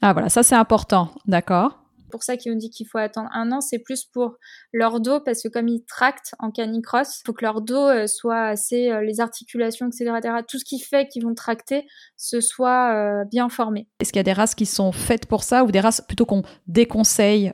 Ah 0.00 0.12
voilà, 0.14 0.30
ça 0.30 0.42
c'est 0.42 0.54
important, 0.54 1.10
d'accord 1.26 1.83
pour 2.14 2.22
ça 2.22 2.36
qu'ils 2.36 2.52
ont 2.52 2.56
dit 2.56 2.70
qu'il 2.70 2.86
faut 2.86 2.98
attendre 2.98 3.28
un 3.32 3.50
an, 3.50 3.60
c'est 3.60 3.80
plus 3.80 4.04
pour 4.04 4.36
leur 4.72 5.00
dos, 5.00 5.18
parce 5.18 5.42
que 5.42 5.48
comme 5.48 5.66
ils 5.66 5.84
tractent 5.84 6.36
en 6.38 6.52
canicross, 6.52 7.18
il 7.18 7.22
faut 7.26 7.32
que 7.32 7.44
leur 7.44 7.60
dos 7.60 7.88
euh, 7.88 8.06
soit 8.06 8.44
assez, 8.44 8.88
euh, 8.88 9.02
les 9.02 9.18
articulations, 9.18 9.88
etc., 9.88 10.12
tout 10.46 10.60
ce 10.60 10.64
qui 10.64 10.78
fait 10.78 11.08
qu'ils 11.08 11.24
vont 11.24 11.34
tracter, 11.34 11.88
ce 12.16 12.40
soit 12.40 12.94
euh, 12.94 13.24
bien 13.24 13.48
formé. 13.48 13.88
Est-ce 13.98 14.12
qu'il 14.12 14.20
y 14.20 14.20
a 14.20 14.22
des 14.22 14.32
races 14.32 14.54
qui 14.54 14.64
sont 14.64 14.92
faites 14.92 15.26
pour 15.26 15.42
ça, 15.42 15.64
ou 15.64 15.72
des 15.72 15.80
races 15.80 16.00
plutôt 16.00 16.24
qu'on 16.24 16.42
déconseille 16.68 17.52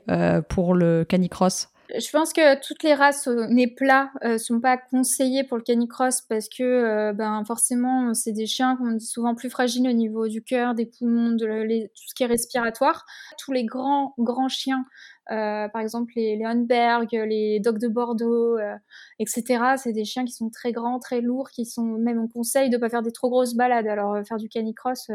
pour 0.51 0.75
le 0.75 1.05
canicross? 1.05 1.69
Je 1.99 2.11
pense 2.11 2.33
que 2.33 2.61
toutes 2.61 2.83
les 2.83 2.95
races 2.95 3.27
au 3.27 3.47
nez 3.47 3.67
plat 3.67 4.11
euh, 4.25 4.39
sont 4.39 4.61
pas 4.61 4.77
conseillées 4.77 5.45
pour 5.45 5.57
le 5.57 5.63
canicross 5.63 6.21
parce 6.23 6.49
que 6.49 6.63
euh, 6.63 7.13
ben 7.13 7.45
forcément 7.45 8.15
c'est 8.15 8.33
des 8.33 8.47
chiens 8.47 8.77
qu'on 8.77 8.99
souvent 8.99 9.35
plus 9.35 9.51
fragiles 9.51 9.89
au 9.89 9.93
niveau 9.93 10.29
du 10.29 10.43
cœur, 10.43 10.75
des 10.75 10.87
poumons, 10.87 11.31
de 11.31 11.87
tout 11.87 12.03
ce 12.09 12.15
qui 12.15 12.23
est 12.23 12.27
respiratoire. 12.27 13.07
Tous 13.39 13.53
les 13.53 13.65
grands 13.65 14.15
grands 14.19 14.49
chiens, 14.49 14.85
euh, 15.31 15.69
par 15.69 15.81
exemple 15.81 16.13
les, 16.17 16.37
les 16.37 17.27
les 17.27 17.61
dogs 17.61 17.79
de 17.79 17.89
Bordeaux, 17.89 18.59
euh, 18.59 18.75
etc. 19.19 19.75
C'est 19.77 19.93
des 19.93 20.05
chiens 20.05 20.25
qui 20.25 20.33
sont 20.33 20.51
très 20.51 20.73
grands, 20.73 20.99
très 20.99 21.21
lourds, 21.21 21.51
qui 21.51 21.67
sont 21.67 21.85
même 21.99 22.21
on 22.21 22.29
conseille 22.29 22.71
de 22.71 22.77
pas 22.77 22.89
faire 22.89 23.03
des 23.03 23.13
trop 23.13 23.31
grosses 23.31 23.55
balades. 23.55 23.87
Alors 23.87 24.17
faire 24.27 24.39
du 24.39 24.49
canicross 24.49 25.11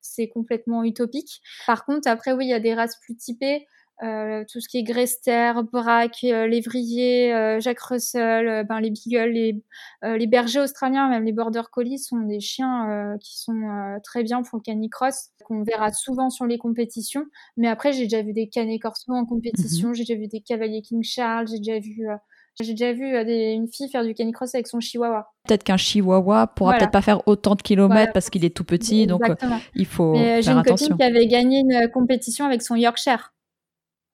c'est 0.00 0.28
complètement 0.28 0.84
utopique. 0.84 1.42
Par 1.66 1.84
contre 1.84 2.08
après 2.08 2.32
oui 2.32 2.46
il 2.46 2.50
y 2.50 2.54
a 2.54 2.60
des 2.60 2.74
races 2.74 2.96
plus 3.00 3.16
typées. 3.16 3.66
Euh, 4.04 4.44
tout 4.50 4.60
ce 4.60 4.68
qui 4.68 4.78
est 4.78 4.82
Grester, 4.84 5.52
Braque, 5.72 6.22
euh, 6.22 6.46
Lévrier, 6.46 7.34
euh, 7.34 7.58
Jacques 7.58 7.80
Russell, 7.80 8.64
ben, 8.68 8.78
les 8.78 8.90
Beagles, 8.90 9.30
les, 9.30 9.62
les 10.02 10.26
bergers 10.28 10.60
australiens, 10.60 11.08
même 11.08 11.24
les 11.24 11.32
Border 11.32 11.62
Collie 11.72 11.98
sont 11.98 12.18
des 12.18 12.40
chiens 12.40 13.16
qui 13.20 13.38
sont 13.38 13.98
très 14.04 14.22
bien 14.22 14.42
pour 14.42 14.58
le 14.58 14.62
canicross, 14.62 15.30
qu'on 15.44 15.62
verra 15.62 15.92
souvent 15.92 16.30
sur 16.30 16.46
les 16.46 16.58
compétitions. 16.58 17.24
Mais 17.56 17.68
après, 17.68 17.92
j'ai 17.92 18.04
déjà 18.04 18.22
vu 18.22 18.32
des 18.32 18.48
canets 18.48 18.78
corso 18.78 19.12
en 19.12 19.24
compétition, 19.24 19.88
mhm. 19.88 19.94
j'ai 19.94 20.04
déjà 20.04 20.18
vu 20.18 20.28
des 20.28 20.40
cavaliers 20.40 20.82
King 20.82 21.02
Charles, 21.02 21.48
j'ai 21.48 21.58
déjà 21.58 21.78
vu 21.80 22.06
j'ai 22.60 22.74
déjà 22.74 22.92
vu 22.92 23.06
une 23.06 23.68
fille 23.68 23.88
faire 23.88 24.04
du 24.04 24.14
canicross 24.14 24.52
avec 24.54 24.66
son 24.66 24.80
chihuahua. 24.80 25.32
Peut-être 25.46 25.62
qu'un 25.62 25.76
chihuahua 25.76 26.48
pourra 26.48 26.76
peut-être 26.76 26.90
pas 26.90 27.02
faire 27.02 27.26
autant 27.26 27.54
de 27.54 27.62
kilomètres 27.62 28.12
parce 28.12 28.30
qu'il 28.30 28.44
est 28.44 28.54
tout 28.54 28.64
petit, 28.64 29.06
donc 29.06 29.22
il 29.74 29.86
faut 29.86 30.12
Mais 30.12 30.42
J'ai 30.42 30.52
une 30.52 30.62
copine 30.62 30.96
qui 30.96 31.02
avait 31.02 31.26
gagné 31.26 31.60
une 31.60 31.90
compétition 31.90 32.46
avec 32.46 32.62
son 32.62 32.76
Yorkshire. 32.76 33.32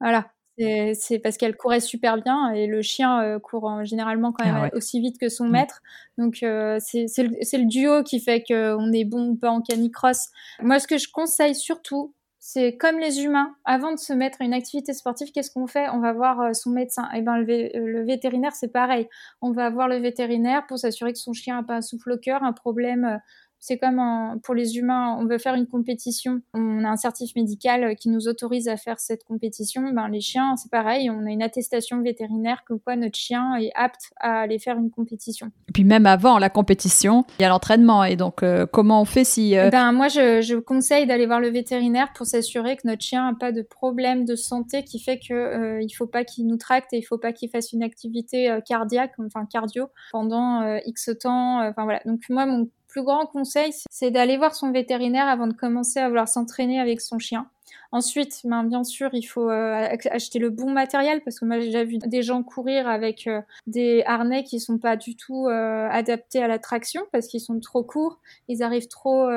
Voilà. 0.04 0.26
C'est 0.56 1.18
parce 1.18 1.36
qu'elle 1.36 1.56
courait 1.56 1.80
super 1.80 2.16
bien 2.22 2.52
et 2.52 2.68
le 2.68 2.80
chien 2.80 3.20
euh, 3.22 3.38
court 3.40 3.84
généralement 3.84 4.30
quand 4.30 4.44
même 4.44 4.68
ah 4.72 4.76
aussi 4.76 5.00
vite 5.00 5.18
que 5.18 5.28
son 5.28 5.46
mmh. 5.46 5.50
maître. 5.50 5.82
Donc 6.16 6.44
euh, 6.44 6.78
c'est 6.78 7.06
le, 7.18 7.30
le, 7.30 7.66
duo 7.66 8.04
qui 8.04 8.20
fait 8.20 8.44
qu'on 8.46 8.92
est 8.92 9.04
bon 9.04 9.30
ou 9.30 9.34
pas 9.34 9.50
en 9.50 9.62
canicross. 9.62 10.28
Moi, 10.60 10.78
ce 10.78 10.86
que 10.86 10.96
je 10.96 11.08
conseille 11.10 11.56
surtout, 11.56 12.14
c'est 12.38 12.76
comme 12.76 12.98
les 12.98 13.22
humains, 13.24 13.56
avant 13.64 13.92
de 13.92 13.98
se 13.98 14.12
mettre 14.12 14.42
à 14.42 14.44
une 14.44 14.52
activité 14.52 14.92
sportive, 14.92 15.32
qu'est-ce 15.32 15.50
qu'on 15.50 15.66
fait? 15.66 15.88
On 15.88 15.98
va 15.98 16.12
voir 16.12 16.40
euh, 16.40 16.52
son 16.52 16.70
médecin. 16.70 17.08
Et 17.14 17.18
eh 17.18 17.22
ben 17.22 17.38
le, 17.38 17.70
le 17.74 18.04
vétérinaire, 18.04 18.52
c'est 18.54 18.70
pareil. 18.70 19.08
On 19.40 19.50
va 19.50 19.70
voir 19.70 19.88
le 19.88 19.96
vétérinaire 19.96 20.66
pour 20.68 20.78
s'assurer 20.78 21.14
que 21.14 21.18
son 21.18 21.32
chien 21.32 21.56
n'a 21.56 21.62
pas 21.62 21.76
un 21.76 21.82
souffle 21.82 22.12
au 22.12 22.18
cœur, 22.18 22.44
un 22.44 22.52
problème 22.52 23.18
c'est 23.66 23.78
comme 23.78 23.98
pour 24.42 24.54
les 24.54 24.76
humains, 24.76 25.16
on 25.18 25.24
veut 25.24 25.38
faire 25.38 25.54
une 25.54 25.66
compétition, 25.66 26.42
on 26.52 26.84
a 26.84 26.88
un 26.90 26.96
certif 26.96 27.34
médical 27.34 27.96
qui 27.96 28.10
nous 28.10 28.28
autorise 28.28 28.68
à 28.68 28.76
faire 28.76 29.00
cette 29.00 29.24
compétition. 29.24 29.90
Ben, 29.94 30.06
les 30.08 30.20
chiens, 30.20 30.54
c'est 30.56 30.70
pareil, 30.70 31.08
on 31.08 31.24
a 31.24 31.30
une 31.30 31.42
attestation 31.42 32.02
vétérinaire 32.02 32.62
que 32.68 32.74
quoi 32.74 32.94
notre 32.96 33.16
chien 33.16 33.56
est 33.56 33.70
apte 33.74 34.12
à 34.20 34.40
aller 34.40 34.58
faire 34.58 34.76
une 34.76 34.90
compétition. 34.90 35.50
Et 35.70 35.72
puis 35.72 35.84
même 35.84 36.04
avant 36.04 36.38
la 36.38 36.50
compétition, 36.50 37.24
il 37.38 37.42
y 37.42 37.44
a 37.46 37.48
l'entraînement. 37.48 38.04
Et 38.04 38.16
donc, 38.16 38.42
euh, 38.42 38.66
comment 38.70 39.00
on 39.00 39.06
fait 39.06 39.24
si... 39.24 39.56
Euh, 39.56 39.70
ben, 39.70 39.92
moi, 39.92 40.08
je, 40.08 40.42
je 40.42 40.56
conseille 40.56 41.06
d'aller 41.06 41.24
voir 41.24 41.40
le 41.40 41.48
vétérinaire 41.48 42.12
pour 42.14 42.26
s'assurer 42.26 42.76
que 42.76 42.86
notre 42.86 43.02
chien 43.02 43.30
n'a 43.30 43.38
pas 43.38 43.50
de 43.50 43.62
problème 43.62 44.26
de 44.26 44.36
santé 44.36 44.84
qui 44.84 45.00
fait 45.00 45.18
qu'il 45.18 45.36
euh, 45.36 45.80
il 45.80 45.90
faut 45.90 46.06
pas 46.06 46.24
qu'il 46.24 46.46
nous 46.46 46.58
tracte 46.58 46.92
et 46.92 46.98
il 46.98 47.02
faut 47.02 47.16
pas 47.16 47.32
qu'il 47.32 47.48
fasse 47.48 47.72
une 47.72 47.82
activité 47.82 48.58
cardiaque, 48.66 49.12
enfin 49.24 49.46
cardio, 49.50 49.86
pendant 50.12 50.76
X 50.84 51.12
temps. 51.18 51.66
Enfin 51.66 51.84
voilà. 51.84 52.02
Donc 52.04 52.20
moi, 52.28 52.44
mon 52.44 52.68
plus 52.94 53.02
grand 53.02 53.26
conseil, 53.26 53.72
c'est 53.90 54.12
d'aller 54.12 54.36
voir 54.36 54.54
son 54.54 54.70
vétérinaire 54.70 55.26
avant 55.26 55.48
de 55.48 55.52
commencer 55.52 55.98
à 55.98 56.06
vouloir 56.06 56.28
s'entraîner 56.28 56.78
avec 56.78 57.00
son 57.00 57.18
chien. 57.18 57.48
Ensuite, 57.94 58.40
ben, 58.42 58.64
bien 58.64 58.82
sûr, 58.82 59.10
il 59.12 59.22
faut 59.22 59.48
euh, 59.48 59.88
acheter 60.10 60.40
le 60.40 60.50
bon 60.50 60.68
matériel 60.68 61.20
parce 61.22 61.38
que 61.38 61.44
moi 61.44 61.60
j'ai 61.60 61.66
déjà 61.66 61.84
vu 61.84 61.98
des 61.98 62.22
gens 62.22 62.42
courir 62.42 62.88
avec 62.88 63.28
euh, 63.28 63.40
des 63.68 64.02
harnais 64.04 64.42
qui 64.42 64.58
sont 64.58 64.78
pas 64.78 64.96
du 64.96 65.14
tout 65.14 65.46
euh, 65.46 65.86
adaptés 65.88 66.42
à 66.42 66.48
la 66.48 66.58
traction 66.58 67.02
parce 67.12 67.28
qu'ils 67.28 67.40
sont 67.40 67.60
trop 67.60 67.84
courts, 67.84 68.18
ils 68.48 68.64
arrivent 68.64 68.88
trop 68.88 69.28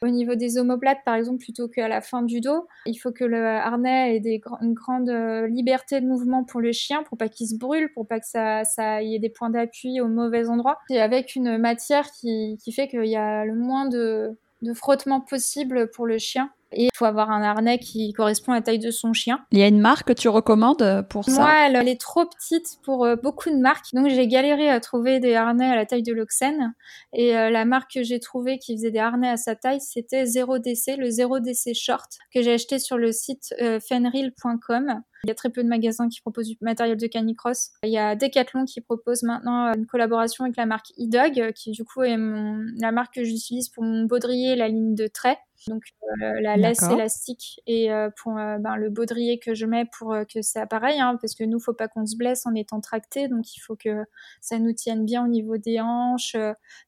au 0.00 0.08
niveau 0.08 0.34
des 0.34 0.56
omoplates 0.56 1.04
par 1.04 1.14
exemple 1.14 1.40
plutôt 1.40 1.68
qu'à 1.68 1.88
la 1.88 2.00
fin 2.00 2.22
du 2.22 2.40
dos. 2.40 2.66
Il 2.86 2.96
faut 2.96 3.12
que 3.12 3.24
le 3.24 3.46
harnais 3.46 4.16
ait 4.16 4.20
des 4.20 4.40
une 4.62 4.72
grande 4.72 5.10
liberté 5.50 6.00
de 6.00 6.06
mouvement 6.06 6.42
pour 6.42 6.62
le 6.62 6.72
chien 6.72 7.02
pour 7.02 7.18
pas 7.18 7.28
qu'il 7.28 7.46
se 7.46 7.54
brûle, 7.54 7.92
pour 7.92 8.08
pas 8.08 8.18
que 8.18 8.26
ça 8.26 8.64
ça 8.64 9.02
y 9.02 9.14
ait 9.14 9.18
des 9.18 9.28
points 9.28 9.50
d'appui 9.50 10.00
au 10.00 10.08
mauvais 10.08 10.48
endroit. 10.48 10.78
Et 10.88 11.02
avec 11.02 11.36
une 11.36 11.58
matière 11.58 12.10
qui, 12.12 12.58
fait 12.74 12.88
qu'il 12.88 13.04
y 13.04 13.16
a 13.16 13.44
le 13.44 13.54
moins 13.54 13.86
de 13.90 14.38
frottement 14.72 15.20
possible 15.20 15.90
pour 15.90 16.06
le 16.06 16.16
chien 16.16 16.50
et 16.76 16.84
il 16.84 16.90
faut 16.94 17.06
avoir 17.06 17.30
un 17.30 17.42
harnais 17.42 17.78
qui 17.78 18.12
correspond 18.12 18.52
à 18.52 18.56
la 18.56 18.60
taille 18.60 18.78
de 18.78 18.90
son 18.90 19.14
chien. 19.14 19.44
Il 19.50 19.58
y 19.58 19.62
a 19.62 19.66
une 19.66 19.80
marque 19.80 20.08
que 20.08 20.12
tu 20.12 20.28
recommandes 20.28 20.82
euh, 20.82 21.02
pour 21.02 21.24
ça? 21.24 21.40
Moi, 21.40 21.52
elle, 21.66 21.88
est 21.88 22.00
trop 22.00 22.26
petite 22.26 22.78
pour 22.84 23.06
euh, 23.06 23.16
beaucoup 23.16 23.48
de 23.48 23.56
marques. 23.56 23.86
Donc, 23.94 24.08
j'ai 24.10 24.28
galéré 24.28 24.68
à 24.68 24.78
trouver 24.78 25.18
des 25.18 25.34
harnais 25.34 25.70
à 25.70 25.74
la 25.74 25.86
taille 25.86 26.02
de 26.02 26.12
l'Oxen. 26.12 26.74
Et 27.14 27.36
euh, 27.36 27.48
la 27.50 27.64
marque 27.64 27.94
que 27.94 28.02
j'ai 28.02 28.20
trouvée 28.20 28.58
qui 28.58 28.76
faisait 28.76 28.90
des 28.90 28.98
harnais 28.98 29.30
à 29.30 29.38
sa 29.38 29.56
taille, 29.56 29.80
c'était 29.80 30.24
0DC, 30.24 30.96
le 30.98 31.08
0DC 31.08 31.74
Short, 31.74 32.18
que 32.32 32.42
j'ai 32.42 32.52
acheté 32.52 32.78
sur 32.78 32.98
le 32.98 33.10
site 33.10 33.54
fenril.com. 33.88 35.00
Il 35.24 35.28
y 35.28 35.30
a 35.30 35.34
très 35.34 35.48
peu 35.48 35.62
de 35.62 35.68
magasins 35.68 36.08
qui 36.08 36.20
proposent 36.20 36.48
du 36.48 36.56
matériel 36.60 36.98
de 36.98 37.06
canicross. 37.06 37.70
Il 37.82 37.90
y 37.90 37.98
a 37.98 38.14
Decathlon 38.14 38.64
qui 38.66 38.80
propose 38.80 39.22
maintenant 39.22 39.72
une 39.74 39.86
collaboration 39.86 40.44
avec 40.44 40.56
la 40.56 40.66
marque 40.66 40.92
e-dog, 40.98 41.52
qui 41.52 41.70
du 41.70 41.84
coup 41.84 42.02
est 42.02 42.16
la 42.16 42.92
marque 42.92 43.14
que 43.14 43.24
j'utilise 43.24 43.70
pour 43.70 43.82
mon 43.82 44.04
baudrier, 44.04 44.56
la 44.56 44.68
ligne 44.68 44.94
de 44.94 45.06
trait. 45.06 45.38
Donc 45.68 45.82
euh, 46.22 46.40
la 46.40 46.56
laisse 46.56 46.82
élastique 46.82 47.60
et 47.66 47.92
euh, 47.92 48.10
pour 48.22 48.36
euh, 48.38 48.58
ben, 48.58 48.76
le 48.76 48.90
baudrier 48.90 49.38
que 49.38 49.54
je 49.54 49.66
mets 49.66 49.86
pour 49.98 50.16
que 50.32 50.42
ça 50.42 50.66
pareil, 50.66 51.00
hein, 51.00 51.16
parce 51.20 51.34
que 51.34 51.44
nous 51.44 51.60
faut 51.60 51.74
pas 51.74 51.88
qu'on 51.88 52.06
se 52.06 52.16
blesse 52.16 52.46
en 52.46 52.54
étant 52.54 52.80
tracté, 52.80 53.28
donc 53.28 53.54
il 53.56 53.60
faut 53.60 53.76
que 53.76 54.04
ça 54.40 54.58
nous 54.58 54.72
tienne 54.72 55.04
bien 55.04 55.24
au 55.24 55.28
niveau 55.28 55.56
des 55.56 55.80
hanches, 55.80 56.36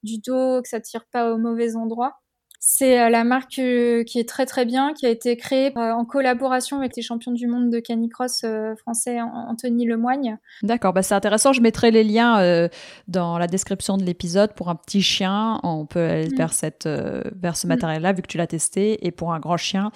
du 0.03 0.19
dos, 0.19 0.63
que 0.63 0.69
ça 0.69 0.81
tire 0.81 1.07
pas 1.07 1.33
au 1.33 1.39
mauvais 1.39 1.77
endroit. 1.77 2.21
C'est 2.71 3.01
euh, 3.01 3.09
la 3.09 3.25
marque 3.25 3.59
euh, 3.61 4.05
qui 4.05 4.19
est 4.19 4.29
très 4.29 4.45
très 4.45 4.67
bien, 4.67 4.93
qui 4.93 5.07
a 5.07 5.09
été 5.09 5.39
créée 5.39 5.73
euh, 5.79 5.91
en 5.91 6.05
collaboration 6.05 6.77
avec 6.77 6.97
les 6.97 7.03
champions 7.03 7.33
du 7.33 7.47
monde 7.47 7.71
de 7.71 7.81
canicross 7.81 8.45
français 8.77 9.23
Anthony 9.23 9.87
Lemoigne. 9.87 10.37
D'accord, 10.63 10.93
bah 10.93 11.03
c'est 11.03 11.15
intéressant. 11.15 11.55
Je 11.55 11.63
mettrai 11.63 11.91
les 11.91 12.05
liens 12.05 12.69
dans 13.09 13.39
la 13.39 13.47
description 13.47 13.97
de 13.97 14.05
l'épisode. 14.05 14.53
Pour 14.53 14.69
un 14.69 14.75
petit 14.75 15.01
chien, 15.01 15.61
on 15.63 15.87
peut 15.87 15.99
aller 15.99 16.29
mm. 16.29 16.37
vers, 16.37 16.53
cette, 16.53 16.87
vers 16.87 17.57
ce 17.57 17.67
mm. 17.67 17.71
matériel-là, 17.71 18.13
vu 18.13 18.21
que 18.21 18.27
tu 18.27 18.37
l'as 18.37 18.47
testé. 18.47 19.07
Et 19.07 19.13
pour 19.13 19.33
un 19.33 19.41
grand 19.41 19.57
chien, 19.57 19.91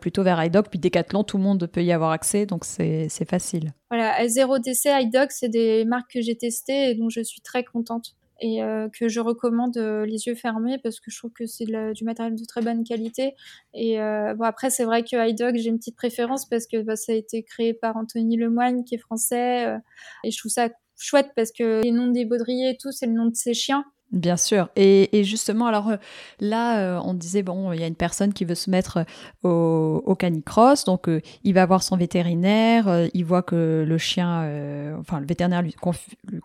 plutôt 0.00 0.22
vers 0.22 0.42
iDog. 0.42 0.68
Puis 0.70 0.78
Decathlon, 0.78 1.22
tout 1.22 1.36
le 1.36 1.42
monde 1.42 1.66
peut 1.66 1.84
y 1.84 1.92
avoir 1.92 2.12
accès, 2.12 2.46
donc 2.46 2.64
c'est 2.64 3.28
facile. 3.28 3.74
Voilà, 3.90 4.26
Zero 4.26 4.58
DC, 4.58 4.86
iDog, 4.86 5.28
c'est 5.30 5.50
des 5.50 5.84
marques 5.84 6.14
que 6.14 6.22
j'ai 6.22 6.36
testées 6.36 6.90
et 6.90 6.94
dont 6.94 7.10
je 7.10 7.20
suis 7.20 7.42
très 7.42 7.62
contente 7.62 8.15
et 8.40 8.62
euh, 8.62 8.88
que 8.88 9.08
je 9.08 9.20
recommande 9.20 9.76
euh, 9.76 10.04
les 10.04 10.26
yeux 10.26 10.34
fermés 10.34 10.78
parce 10.78 11.00
que 11.00 11.10
je 11.10 11.18
trouve 11.18 11.32
que 11.32 11.46
c'est 11.46 11.64
du 11.64 12.04
matériel 12.04 12.34
de 12.34 12.44
très 12.44 12.60
bonne 12.62 12.84
qualité. 12.84 13.34
Et 13.74 14.00
euh, 14.00 14.34
bon 14.34 14.44
après 14.44 14.70
c'est 14.70 14.84
vrai 14.84 15.02
que 15.02 15.28
iDog 15.28 15.56
j'ai 15.56 15.68
une 15.68 15.78
petite 15.78 15.96
préférence 15.96 16.48
parce 16.48 16.66
que 16.66 16.82
bah, 16.82 16.96
ça 16.96 17.12
a 17.12 17.14
été 17.14 17.42
créé 17.42 17.74
par 17.74 17.96
Anthony 17.96 18.36
Lemoine 18.36 18.84
qui 18.84 18.94
est 18.94 18.98
français 18.98 19.76
et 20.24 20.30
je 20.30 20.38
trouve 20.38 20.52
ça 20.52 20.68
chouette 20.98 21.30
parce 21.36 21.52
que 21.52 21.82
les 21.82 21.92
noms 21.92 22.08
des 22.08 22.24
baudriers 22.24 22.70
et 22.70 22.76
tout 22.76 22.92
c'est 22.92 23.06
le 23.06 23.12
nom 23.12 23.26
de 23.26 23.34
ses 23.34 23.54
chiens 23.54 23.84
Bien 24.12 24.36
sûr. 24.36 24.68
Et, 24.76 25.24
justement, 25.24 25.66
alors 25.66 25.88
euh, 25.88 25.96
là, 26.38 26.78
euh, 26.78 27.00
on 27.02 27.12
disait, 27.12 27.42
bon, 27.42 27.72
il 27.72 27.80
y 27.80 27.82
a 27.82 27.88
une 27.88 27.96
personne 27.96 28.32
qui 28.32 28.44
veut 28.44 28.54
se 28.54 28.70
mettre 28.70 28.98
euh, 29.44 30.00
au, 30.04 30.14
canicross, 30.14 30.84
donc 30.84 31.10
il 31.42 31.54
va 31.54 31.66
voir 31.66 31.82
son 31.82 31.96
vétérinaire, 31.96 33.08
il 33.12 33.24
voit 33.24 33.42
que 33.42 33.84
le 33.86 33.98
chien, 33.98 34.48
enfin 34.98 35.20
le 35.20 35.26
vétérinaire 35.26 35.60
lui, 35.60 35.74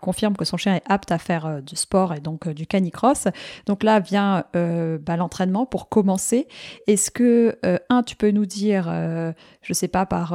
confirme 0.00 0.36
que 0.36 0.44
son 0.44 0.56
chien 0.56 0.74
est 0.74 0.82
apte 0.86 1.12
à 1.12 1.18
faire 1.18 1.62
du 1.62 1.76
sport 1.76 2.12
et 2.12 2.20
donc 2.20 2.48
du 2.48 2.66
canicross. 2.66 3.28
Donc 3.66 3.82
là 3.82 4.00
vient 4.00 4.44
bah, 4.52 5.16
l'entraînement 5.16 5.64
pour 5.64 5.88
commencer. 5.88 6.48
Est-ce 6.86 7.10
que, 7.10 7.58
un, 7.88 8.02
tu 8.02 8.16
peux 8.16 8.30
nous 8.30 8.46
dire, 8.46 8.92
je 9.62 9.72
sais 9.72 9.88
pas 9.88 10.04
par 10.04 10.34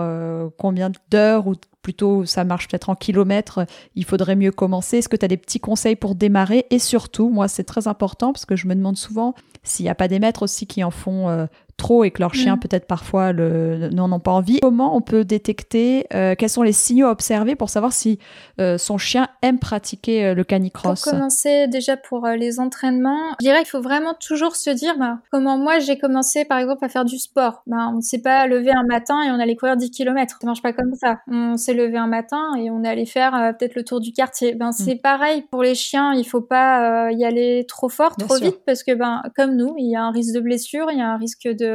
combien 0.58 0.92
d'heures 1.12 1.48
ou 1.48 1.54
plutôt 1.88 2.26
ça 2.26 2.43
marche 2.43 2.67
peut-être 2.67 2.89
en 2.89 2.95
kilomètres, 2.95 3.65
il 3.95 4.04
faudrait 4.04 4.36
mieux 4.36 4.52
commencer. 4.52 4.97
Est-ce 4.97 5.08
que 5.08 5.15
tu 5.15 5.23
as 5.23 5.30
des 5.30 5.38
petits 5.38 5.62
conseils 5.62 5.95
pour 5.95 6.15
démarrer? 6.15 6.65
Et 6.69 6.80
surtout, 6.80 7.30
moi 7.30 7.47
c'est 7.47 7.63
très 7.63 7.88
important 7.88 8.34
parce 8.34 8.45
que 8.45 8.58
je 8.58 8.67
me 8.67 8.76
demande 8.76 8.97
souvent 8.97 9.36
s'il 9.63 9.86
n'y 9.86 9.89
a 9.89 9.95
pas 9.95 10.10
des 10.10 10.19
maîtres 10.19 10.43
aussi 10.43 10.67
qui 10.67 10.84
en 10.84 10.91
font 10.91 11.30
euh, 11.30 11.45
trop 11.78 12.04
et 12.04 12.12
que 12.12 12.22
leurs 12.22 12.34
chiens 12.34 12.56
mm. 12.56 12.60
peut-être 12.60 12.88
parfois 12.88 13.32
n'en 13.34 14.12
ont 14.12 14.20
pas 14.20 14.32
envie. 14.32 14.60
Comment 14.60 14.96
on 14.96 15.02
peut 15.02 15.24
détecter 15.24 16.08
euh, 16.13 16.36
quels 16.36 16.50
sont 16.50 16.63
les 16.63 16.74
signaux 16.74 17.08
à 17.08 17.12
observer 17.12 17.56
pour 17.56 17.70
savoir 17.70 17.94
si 17.94 18.20
euh, 18.60 18.78
son 18.78 18.98
chien 18.98 19.28
aime 19.44 19.60
pratiquer 19.60 20.26
euh, 20.26 20.34
le 20.34 20.44
canicross? 20.44 21.04
Pour 21.04 21.13
commencer 21.13 21.68
déjà 21.68 21.96
pour 21.96 22.28
les 22.28 22.60
entraînements, 22.60 23.36
je 23.40 23.46
dirais 23.46 23.60
qu'il 23.60 23.70
faut 23.70 23.82
vraiment 23.82 24.16
toujours 24.16 24.56
se 24.56 24.72
dire 24.72 24.98
bah, 24.98 25.20
comment 25.32 25.58
moi 25.58 25.80
j'ai 25.80 25.98
commencé 25.98 26.46
par 26.46 26.58
exemple 26.58 26.84
à 26.84 26.90
faire 26.90 27.06
du 27.06 27.20
sport. 27.20 27.62
Bah, 27.68 27.90
on 27.92 27.98
ne 27.98 28.02
s'est 28.02 28.22
pas 28.22 28.48
levé 28.48 28.72
un 28.72 28.86
matin 28.86 29.24
et 29.24 29.30
on 29.30 29.40
allait 29.40 29.56
courir 29.56 29.78
10 29.78 29.92
km. 29.92 30.38
Ça 30.42 30.48
marche 30.48 30.63
pas 30.63 30.74
comme 30.74 30.96
ça. 30.96 31.20
On 31.28 31.58
s'est 31.58 31.74
levé 31.74 31.98
un 31.98 32.08
matin 32.08 32.56
et 32.58 32.72
on 32.72 32.84
est 32.84 32.90
allé 32.90 33.06
faire 33.06 33.54
peut-être 33.58 33.76
le 33.76 33.84
tour 33.84 34.00
du 34.00 34.12
quartier. 34.12 34.56
Ben 34.56 34.72
c'est 34.72 34.96
mm. 34.96 35.02
pareil 35.02 35.44
pour 35.52 35.62
les 35.62 35.76
chiens, 35.76 36.13
il 36.13 36.26
faut 36.26 36.42
pas 36.42 37.12
y 37.12 37.24
aller 37.24 37.66
trop 37.68 37.90
fort, 37.90 38.16
trop 38.16 38.36
vite 38.38 38.62
parce 38.66 38.84
que 38.84 38.94
ben 38.94 39.22
comme 39.36 39.56
nous, 39.56 39.76
il 39.78 39.92
y 39.92 39.96
a 39.96 40.02
un 40.02 40.12
risque 40.12 40.34
de 40.34 40.40
blessure, 40.40 40.88
il 40.92 40.98
y 40.98 41.02
a 41.02 41.10
un 41.10 41.18
risque 41.18 41.48
de 41.48 41.66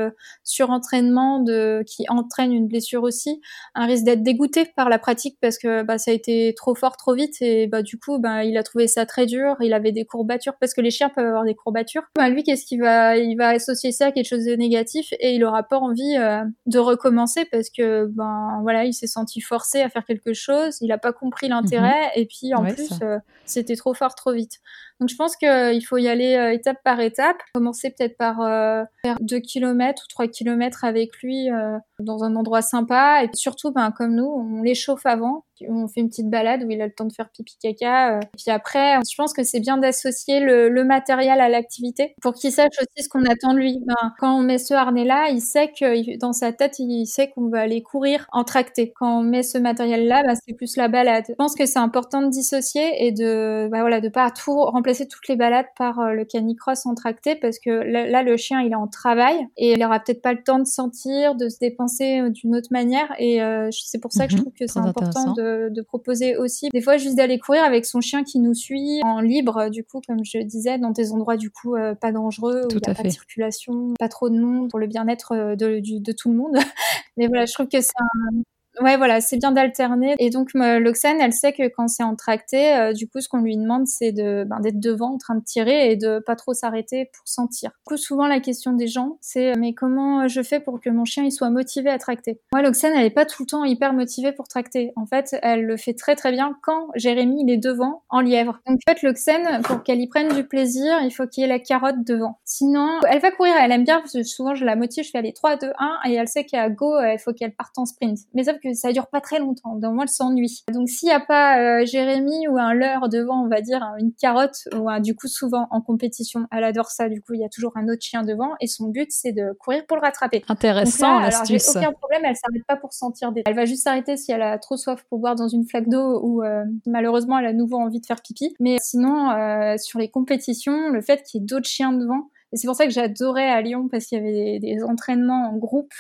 surentraînement 0.44 1.40
de, 1.40 1.82
qui 1.86 2.04
entraîne 2.08 2.52
une 2.52 2.68
blessure 2.68 3.02
aussi, 3.02 3.40
un 3.74 3.86
risque 3.86 4.04
d'être 4.04 4.22
dégoûté 4.22 4.64
par 4.76 4.88
la 4.88 4.98
pratique 4.98 5.38
parce 5.40 5.58
que 5.58 5.82
bah, 5.82 5.98
ça 5.98 6.10
a 6.10 6.14
été 6.14 6.54
trop 6.56 6.74
fort 6.74 6.96
trop 6.96 7.14
vite 7.14 7.36
et 7.40 7.66
bah, 7.66 7.82
du 7.82 7.98
coup 7.98 8.18
bah, 8.18 8.44
il 8.44 8.56
a 8.56 8.62
trouvé 8.62 8.88
ça 8.88 9.06
très 9.06 9.26
dur, 9.26 9.56
il 9.60 9.74
avait 9.74 9.92
des 9.92 10.04
courbatures 10.04 10.54
parce 10.60 10.74
que 10.74 10.80
les 10.80 10.90
chiens 10.90 11.08
peuvent 11.08 11.26
avoir 11.26 11.44
des 11.44 11.54
courbatures. 11.54 12.02
Bah, 12.16 12.28
lui 12.28 12.42
qu'est-ce 12.42 12.64
qu'il 12.64 12.80
va 12.80 13.16
il 13.16 13.36
va 13.36 13.48
associer 13.48 13.92
ça 13.92 14.06
à 14.06 14.12
quelque 14.12 14.28
chose 14.28 14.44
de 14.44 14.54
négatif 14.54 15.12
et 15.20 15.34
il 15.34 15.44
aura 15.44 15.62
pas 15.62 15.78
envie 15.78 16.16
euh, 16.16 16.44
de 16.66 16.78
recommencer 16.78 17.44
parce 17.50 17.70
que 17.70 18.06
ben 18.06 18.58
voilà 18.62 18.84
il 18.84 18.92
s'est 18.92 19.06
senti 19.06 19.40
forcé 19.40 19.80
à 19.80 19.88
faire 19.88 20.04
quelque 20.04 20.32
chose, 20.32 20.78
il 20.80 20.92
a 20.92 20.98
pas 20.98 21.12
compris 21.12 21.48
l'intérêt 21.48 22.06
mhm. 22.06 22.22
et 22.22 22.26
puis 22.26 22.54
en 22.54 22.64
plus 22.64 22.90
euh, 23.02 23.18
c'était 23.44 23.76
trop 23.76 23.94
fort 23.94 24.14
trop 24.14 24.32
vite. 24.32 24.60
Donc 25.02 25.08
je 25.08 25.16
pense 25.16 25.34
qu'il 25.34 25.84
faut 25.84 25.98
y 25.98 26.06
aller 26.06 26.36
euh, 26.36 26.52
étape 26.52 26.76
par 26.84 27.00
étape. 27.00 27.36
Commencer 27.54 27.90
peut-être 27.90 28.16
par 28.16 28.40
euh, 28.40 28.84
faire 29.04 29.16
2 29.20 29.40
km 29.40 30.00
ou 30.04 30.08
3 30.08 30.28
km 30.28 30.84
avec 30.84 31.20
lui 31.24 31.50
euh, 31.50 31.76
dans 32.02 32.24
un 32.24 32.36
endroit 32.36 32.62
sympa. 32.62 33.24
Et 33.24 33.28
surtout, 33.34 33.72
ben, 33.72 33.90
comme 33.90 34.14
nous, 34.14 34.26
on 34.26 34.62
l'échauffe 34.62 35.06
avant 35.06 35.44
on 35.68 35.88
fait 35.88 36.00
une 36.00 36.08
petite 36.08 36.30
balade 36.30 36.62
où 36.64 36.70
il 36.70 36.80
a 36.80 36.86
le 36.86 36.92
temps 36.92 37.04
de 37.04 37.12
faire 37.12 37.30
pipi 37.30 37.56
caca. 37.60 38.16
Euh. 38.16 38.20
Et 38.20 38.36
puis 38.36 38.50
après, 38.50 38.98
je 39.08 39.14
pense 39.16 39.32
que 39.32 39.42
c'est 39.42 39.60
bien 39.60 39.78
d'associer 39.78 40.40
le, 40.40 40.82
matériel 40.82 41.40
à 41.40 41.48
l'activité 41.48 42.14
pour 42.20 42.34
qu'il 42.34 42.50
sache 42.50 42.72
aussi 42.80 43.04
ce 43.04 43.08
qu'on 43.08 43.24
attend 43.24 43.54
de 43.54 43.58
lui. 43.58 43.78
Ben, 43.86 44.12
quand 44.18 44.36
on 44.36 44.42
met 44.42 44.58
ce 44.58 44.74
harnais-là, 44.74 45.28
il 45.30 45.40
sait 45.40 45.68
que 45.68 46.18
dans 46.18 46.32
sa 46.32 46.52
tête, 46.52 46.78
il 46.80 47.06
sait 47.06 47.30
qu'on 47.30 47.48
va 47.48 47.60
aller 47.60 47.82
courir 47.82 48.26
en 48.32 48.42
tracté. 48.42 48.92
Quand 48.96 49.20
on 49.20 49.22
met 49.22 49.44
ce 49.44 49.58
matériel-là, 49.58 50.24
ben, 50.24 50.34
c'est 50.34 50.54
plus 50.54 50.76
la 50.76 50.88
balade. 50.88 51.24
Je 51.28 51.34
pense 51.34 51.54
que 51.54 51.66
c'est 51.66 51.78
important 51.78 52.20
de 52.20 52.28
dissocier 52.30 53.06
et 53.06 53.12
de, 53.12 53.68
ben, 53.70 53.80
voilà, 53.80 54.00
de 54.00 54.08
pas 54.08 54.30
tout 54.32 54.56
remplacer 54.56 55.06
toutes 55.06 55.28
les 55.28 55.36
balades 55.36 55.66
par 55.78 56.00
euh, 56.00 56.12
le 56.12 56.24
canicross 56.24 56.84
en 56.84 56.94
tracté 56.94 57.36
parce 57.36 57.60
que 57.60 57.70
là, 57.70 58.22
le 58.22 58.36
chien, 58.36 58.60
il 58.60 58.72
est 58.72 58.76
en 58.76 58.88
travail 58.88 59.36
et 59.56 59.72
il 59.72 59.84
aura 59.84 60.00
peut-être 60.00 60.22
pas 60.22 60.32
le 60.32 60.42
temps 60.42 60.58
de 60.58 60.66
sentir, 60.66 61.36
de 61.36 61.48
se 61.48 61.58
dépenser 61.60 61.91
euh, 62.00 62.30
d'une 62.30 62.54
autre 62.54 62.68
manière. 62.70 63.14
Et 63.18 63.40
c'est 63.70 64.00
pour 64.00 64.12
ça 64.12 64.26
que 64.26 64.32
je 64.32 64.36
mhm. 64.36 64.42
trouve 64.42 64.54
que 64.54 64.66
c'est 64.66 64.78
important 64.78 65.32
de 65.34 65.68
de, 65.70 65.82
proposer 65.82 66.36
aussi 66.36 66.68
des 66.72 66.80
fois 66.80 66.96
juste 66.96 67.16
d'aller 67.16 67.38
courir 67.38 67.64
avec 67.64 67.84
son 67.84 68.00
chien 68.00 68.22
qui 68.24 68.38
nous 68.38 68.54
suit 68.54 69.00
en 69.04 69.20
libre, 69.20 69.68
du 69.68 69.84
coup, 69.84 70.00
comme 70.06 70.24
je 70.24 70.38
disais, 70.38 70.78
dans 70.78 70.90
des 70.90 71.12
endroits 71.12 71.36
du 71.36 71.50
coup 71.50 71.76
euh, 71.76 71.94
pas 71.94 72.12
dangereux, 72.12 72.62
où 72.66 72.70
il 72.70 72.76
n'y 72.76 72.90
a 72.90 72.94
pas 72.94 73.02
de 73.02 73.08
circulation, 73.08 73.94
pas 73.98 74.08
trop 74.08 74.30
de 74.30 74.38
monde 74.38 74.70
pour 74.70 74.78
le 74.78 74.86
bien-être 74.86 75.32
euh, 75.32 75.56
de, 75.56 75.80
de, 75.80 76.12
tout 76.12 76.30
le 76.30 76.36
monde. 76.38 76.54
Mais 77.16 77.26
voilà, 77.26 77.46
je 77.46 77.52
trouve 77.52 77.68
que 77.68 77.80
c'est 77.80 77.92
un, 77.98 78.42
Ouais, 78.80 78.96
voilà, 78.96 79.20
c'est 79.20 79.36
bien 79.36 79.52
d'alterner. 79.52 80.14
Et 80.18 80.30
donc, 80.30 80.50
l'Oxane, 80.54 81.20
elle 81.20 81.32
sait 81.32 81.52
que 81.52 81.68
quand 81.68 81.88
c'est 81.88 82.02
en 82.02 82.16
tracté, 82.16 82.74
euh, 82.74 82.92
du 82.92 83.06
coup, 83.06 83.20
ce 83.20 83.28
qu'on 83.28 83.42
lui 83.42 83.56
demande, 83.56 83.86
c'est 83.86 84.12
de 84.12 84.44
ben, 84.46 84.60
d'être 84.60 84.80
devant, 84.80 85.12
en 85.12 85.18
train 85.18 85.34
de 85.34 85.44
tirer 85.44 85.92
et 85.92 85.96
de 85.96 86.20
pas 86.20 86.36
trop 86.36 86.54
s'arrêter 86.54 87.10
pour 87.12 87.28
sentir. 87.28 87.70
Du 87.70 87.94
coup, 87.94 87.96
souvent, 87.96 88.26
la 88.26 88.40
question 88.40 88.72
des 88.72 88.86
gens, 88.86 89.18
c'est 89.20 89.52
mais 89.56 89.74
comment 89.74 90.26
je 90.26 90.42
fais 90.42 90.58
pour 90.58 90.80
que 90.80 90.88
mon 90.88 91.04
chien 91.04 91.24
il 91.24 91.32
soit 91.32 91.50
motivé 91.50 91.90
à 91.90 91.98
tracter? 91.98 92.40
Moi, 92.52 92.62
l'Oxane, 92.62 92.92
elle 92.94 93.04
est 93.04 93.10
pas 93.10 93.26
tout 93.26 93.42
le 93.42 93.46
temps 93.46 93.64
hyper 93.64 93.92
motivée 93.92 94.32
pour 94.32 94.48
tracter. 94.48 94.92
En 94.96 95.04
fait, 95.04 95.36
elle 95.42 95.64
le 95.64 95.76
fait 95.76 95.94
très 95.94 96.16
très 96.16 96.32
bien 96.32 96.56
quand 96.62 96.88
Jérémy 96.94 97.42
il 97.42 97.50
est 97.50 97.58
devant 97.58 98.02
en 98.08 98.20
lièvre. 98.20 98.60
Donc, 98.66 98.78
en 98.86 98.90
fait, 98.90 99.02
l'Oxane, 99.02 99.62
pour 99.62 99.82
qu'elle 99.82 100.00
y 100.00 100.06
prenne 100.06 100.34
du 100.34 100.44
plaisir, 100.44 100.98
il 101.02 101.10
faut 101.10 101.26
qu'il 101.26 101.42
y 101.42 101.44
ait 101.44 101.48
la 101.48 101.58
carotte 101.58 102.04
devant. 102.06 102.38
Sinon, 102.44 103.00
elle 103.08 103.20
va 103.20 103.30
courir, 103.30 103.54
elle 103.60 103.72
aime 103.72 103.84
bien 103.84 104.00
parce 104.00 104.14
que 104.14 104.22
souvent 104.22 104.54
je 104.54 104.64
la 104.64 104.76
motive, 104.76 105.04
je 105.04 105.10
fais 105.10 105.18
aller 105.18 105.34
3, 105.34 105.56
2, 105.56 105.72
1 105.78 105.98
et 106.06 106.14
elle 106.14 106.28
sait 106.28 106.44
qu'à 106.44 106.70
go, 106.70 106.98
il 107.00 107.18
faut 107.18 107.32
qu'elle 107.34 107.54
parte 107.54 107.76
en 107.76 107.84
sprint. 107.84 108.18
Mais 108.34 108.44
que 108.62 108.74
ça 108.74 108.92
dure 108.92 109.06
pas 109.06 109.20
très 109.20 109.38
longtemps. 109.38 109.76
Dans 109.76 109.92
moi, 109.92 110.04
elle 110.04 110.08
s'ennuie. 110.08 110.64
Donc 110.72 110.88
s'il 110.88 111.08
n'y 111.08 111.14
a 111.14 111.20
pas 111.20 111.84
Jérémy 111.84 112.48
ou 112.48 112.58
un 112.58 112.74
leurre 112.74 113.08
devant, 113.08 113.44
on 113.44 113.48
va 113.48 113.60
dire 113.60 113.82
une 113.98 114.12
carotte 114.12 114.68
ou 114.74 114.88
un, 114.88 115.00
du 115.00 115.14
coup 115.14 115.28
souvent 115.28 115.66
en 115.70 115.80
compétition, 115.80 116.46
elle 116.50 116.64
adore 116.64 116.90
ça. 116.90 117.08
Du 117.08 117.20
coup, 117.20 117.34
il 117.34 117.40
y 117.40 117.44
a 117.44 117.48
toujours 117.48 117.72
un 117.76 117.88
autre 117.88 118.02
chien 118.02 118.22
devant 118.22 118.50
et 118.60 118.66
son 118.66 118.88
but 118.88 119.10
c'est 119.10 119.32
de 119.32 119.52
courir 119.58 119.84
pour 119.86 119.96
le 119.96 120.02
rattraper. 120.02 120.44
Intéressant 120.48 121.18
l'astuce. 121.18 121.68
Alors 121.68 121.82
j'ai 121.82 121.88
aucun 121.88 121.92
problème, 121.98 122.22
elle 122.24 122.36
s'arrête 122.36 122.66
pas 122.66 122.76
pour 122.76 122.92
sentir 122.92 123.32
des. 123.32 123.42
Elle 123.46 123.54
va 123.54 123.64
juste 123.64 123.84
s'arrêter 123.84 124.16
si 124.16 124.32
elle 124.32 124.42
a 124.42 124.58
trop 124.58 124.76
soif 124.76 125.04
pour 125.08 125.18
boire 125.18 125.34
dans 125.34 125.48
une 125.48 125.66
flaque 125.66 125.88
d'eau 125.88 126.20
ou 126.22 126.42
malheureusement 126.86 127.38
elle 127.38 127.46
a 127.46 127.52
nouveau 127.52 127.78
envie 127.78 128.00
de 128.00 128.06
faire 128.06 128.22
pipi. 128.22 128.54
Mais 128.60 128.76
sinon, 128.80 129.30
sur 129.78 129.98
les 129.98 130.08
compétitions, 130.08 130.90
le 130.90 131.00
fait 131.00 131.22
qu'il 131.22 131.40
y 131.40 131.44
ait 131.44 131.46
d'autres 131.46 131.68
chiens 131.68 131.92
devant, 131.92 132.28
et 132.52 132.56
c'est 132.56 132.66
pour 132.66 132.76
ça 132.76 132.84
que 132.84 132.92
j'adorais 132.92 133.48
à 133.48 133.60
Lyon 133.62 133.88
parce 133.90 134.06
qu'il 134.06 134.18
y 134.18 134.20
avait 134.20 134.58
des, 134.58 134.82
entraînements 134.82 135.50
en 135.50 135.56
groupe 135.56 135.92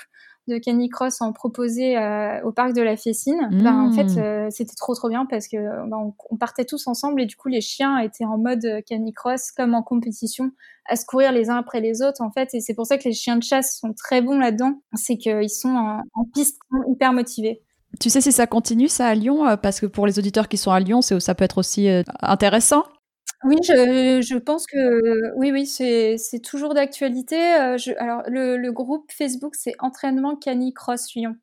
de 0.48 0.58
canicross 0.58 1.20
en 1.20 1.32
proposé 1.32 1.96
euh, 1.96 2.42
au 2.42 2.52
parc 2.52 2.74
de 2.74 2.82
la 2.82 2.96
Fessine. 2.96 3.48
Ben, 3.52 3.88
en 3.88 3.92
fait, 3.92 4.04
mmh. 4.04 4.18
euh, 4.18 4.48
c'était 4.50 4.74
trop 4.74 4.94
trop 4.94 5.08
bien 5.08 5.26
parce 5.26 5.46
que 5.46 5.56
ben, 5.88 6.12
on, 6.30 6.36
partait 6.36 6.64
tous 6.64 6.86
ensemble 6.86 7.20
et 7.20 7.26
du 7.26 7.36
coup 7.36 7.48
les 7.48 7.60
chiens 7.60 7.98
étaient 7.98 8.24
en 8.24 8.38
mode 8.38 8.66
canicross 8.86 9.52
comme 9.52 9.74
en 9.74 9.82
compétition 9.82 10.50
à 10.88 10.96
se 10.96 11.04
courir 11.04 11.30
les 11.30 11.48
uns 11.48 11.56
après 11.56 11.80
les 11.80 12.02
autres 12.02 12.22
en 12.22 12.32
fait 12.32 12.52
et 12.54 12.60
c'est 12.60 12.74
pour 12.74 12.86
ça 12.86 12.98
que 12.98 13.04
les 13.04 13.14
chiens 13.14 13.36
de 13.36 13.44
chasse 13.44 13.78
sont 13.78 13.92
très 13.92 14.20
bons 14.20 14.38
là-dedans. 14.38 14.80
C'est 14.94 15.16
qu'ils 15.16 15.50
sont 15.50 15.68
en, 15.68 16.00
en 16.14 16.24
piste 16.34 16.58
hyper 16.88 17.12
motivés. 17.12 17.62
Tu 18.00 18.10
sais 18.10 18.20
si 18.20 18.32
ça 18.32 18.46
continue 18.46 18.88
ça 18.88 19.06
à 19.06 19.14
Lyon 19.14 19.46
euh, 19.46 19.56
parce 19.56 19.78
que 19.78 19.86
pour 19.86 20.06
les 20.06 20.18
auditeurs 20.18 20.48
qui 20.48 20.56
sont 20.56 20.72
à 20.72 20.80
Lyon, 20.80 21.02
ça 21.02 21.34
peut 21.34 21.44
être 21.44 21.58
aussi 21.58 21.88
intéressant. 22.20 22.84
Oui, 23.44 23.56
je, 23.62 24.38
pense 24.38 24.66
que 24.66 25.34
oui, 25.36 25.50
oui, 25.50 25.66
c'est, 25.66 26.16
toujours 26.44 26.74
d'actualité. 26.74 27.36
Alors, 27.98 28.22
le, 28.28 28.70
groupe 28.70 29.10
Facebook, 29.10 29.56
c'est 29.56 29.74
Entraînement 29.80 30.36
Canicross 30.36 31.12
Lyon. 31.14 31.36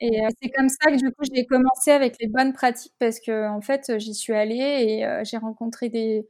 Et 0.00 0.20
c'est 0.42 0.50
comme 0.50 0.68
ça 0.68 0.90
que 0.90 0.96
du 0.98 1.10
coup 1.10 1.24
j'ai 1.32 1.46
commencé 1.46 1.90
avec 1.90 2.16
les 2.20 2.28
bonnes 2.28 2.52
pratiques 2.52 2.92
parce 2.98 3.18
que 3.18 3.48
en 3.48 3.62
fait 3.62 3.98
j'y 3.98 4.12
suis 4.12 4.34
allée 4.34 4.56
et 4.58 5.24
j'ai 5.24 5.38
rencontré 5.38 5.88
des, 5.88 6.28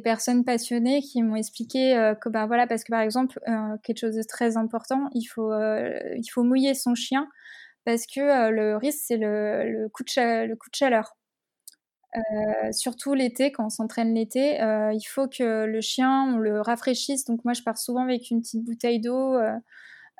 personnes 0.00 0.44
passionnées 0.44 1.02
qui 1.02 1.20
m'ont 1.24 1.34
expliqué 1.34 2.12
que 2.20 2.28
ben 2.28 2.46
voilà 2.46 2.68
parce 2.68 2.84
que 2.84 2.92
par 2.92 3.00
exemple 3.00 3.40
quelque 3.82 3.98
chose 3.98 4.14
de 4.14 4.22
très 4.22 4.56
important 4.56 5.08
il 5.14 5.24
faut 5.24 5.52
il 5.52 6.28
faut 6.32 6.44
mouiller 6.44 6.74
son 6.74 6.94
chien 6.94 7.28
parce 7.84 8.06
que 8.06 8.50
le 8.50 8.76
risque 8.76 9.00
c'est 9.04 9.16
le, 9.16 9.64
le 9.64 9.88
coup 9.88 10.04
de 10.04 10.76
chaleur. 10.76 11.17
Euh, 12.16 12.72
surtout 12.72 13.14
l'été, 13.14 13.52
quand 13.52 13.66
on 13.66 13.70
s'entraîne 13.70 14.14
l'été, 14.14 14.60
euh, 14.62 14.92
il 14.92 15.02
faut 15.04 15.28
que 15.28 15.64
le 15.66 15.80
chien, 15.80 16.24
on 16.34 16.38
le 16.38 16.60
rafraîchisse. 16.60 17.24
Donc 17.24 17.44
moi, 17.44 17.52
je 17.54 17.62
pars 17.62 17.78
souvent 17.78 18.02
avec 18.02 18.30
une 18.30 18.40
petite 18.40 18.64
bouteille 18.64 19.00
d'eau 19.00 19.36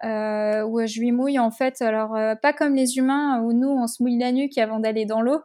euh, 0.04 0.64
où 0.64 0.86
je 0.86 1.00
lui 1.00 1.12
mouille 1.12 1.38
en 1.38 1.50
fait. 1.50 1.82
Alors 1.82 2.16
pas 2.42 2.52
comme 2.52 2.74
les 2.74 2.98
humains 2.98 3.40
où 3.42 3.52
nous, 3.52 3.68
on 3.68 3.86
se 3.86 4.02
mouille 4.02 4.18
la 4.18 4.32
nuque 4.32 4.58
avant 4.58 4.80
d'aller 4.80 5.06
dans 5.06 5.22
l'eau. 5.22 5.40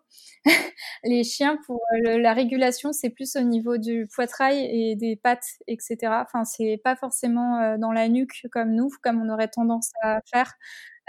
les 1.06 1.24
chiens, 1.24 1.58
pour 1.66 1.82
la 2.04 2.34
régulation, 2.34 2.92
c'est 2.94 3.10
plus 3.10 3.36
au 3.38 3.42
niveau 3.42 3.78
du 3.78 4.08
poitrail 4.14 4.60
et 4.66 4.96
des 4.96 5.16
pattes, 5.16 5.46
etc. 5.68 6.24
Enfin, 6.26 6.44
c'est 6.46 6.80
pas 6.84 6.96
forcément 6.98 7.78
dans 7.78 7.92
la 7.94 8.10
nuque 8.10 8.46
comme 8.52 8.72
nous, 8.76 8.90
comme 9.02 9.22
on 9.22 9.30
aurait 9.34 9.48
tendance 9.48 9.92
à 10.04 10.20
faire. 10.32 10.54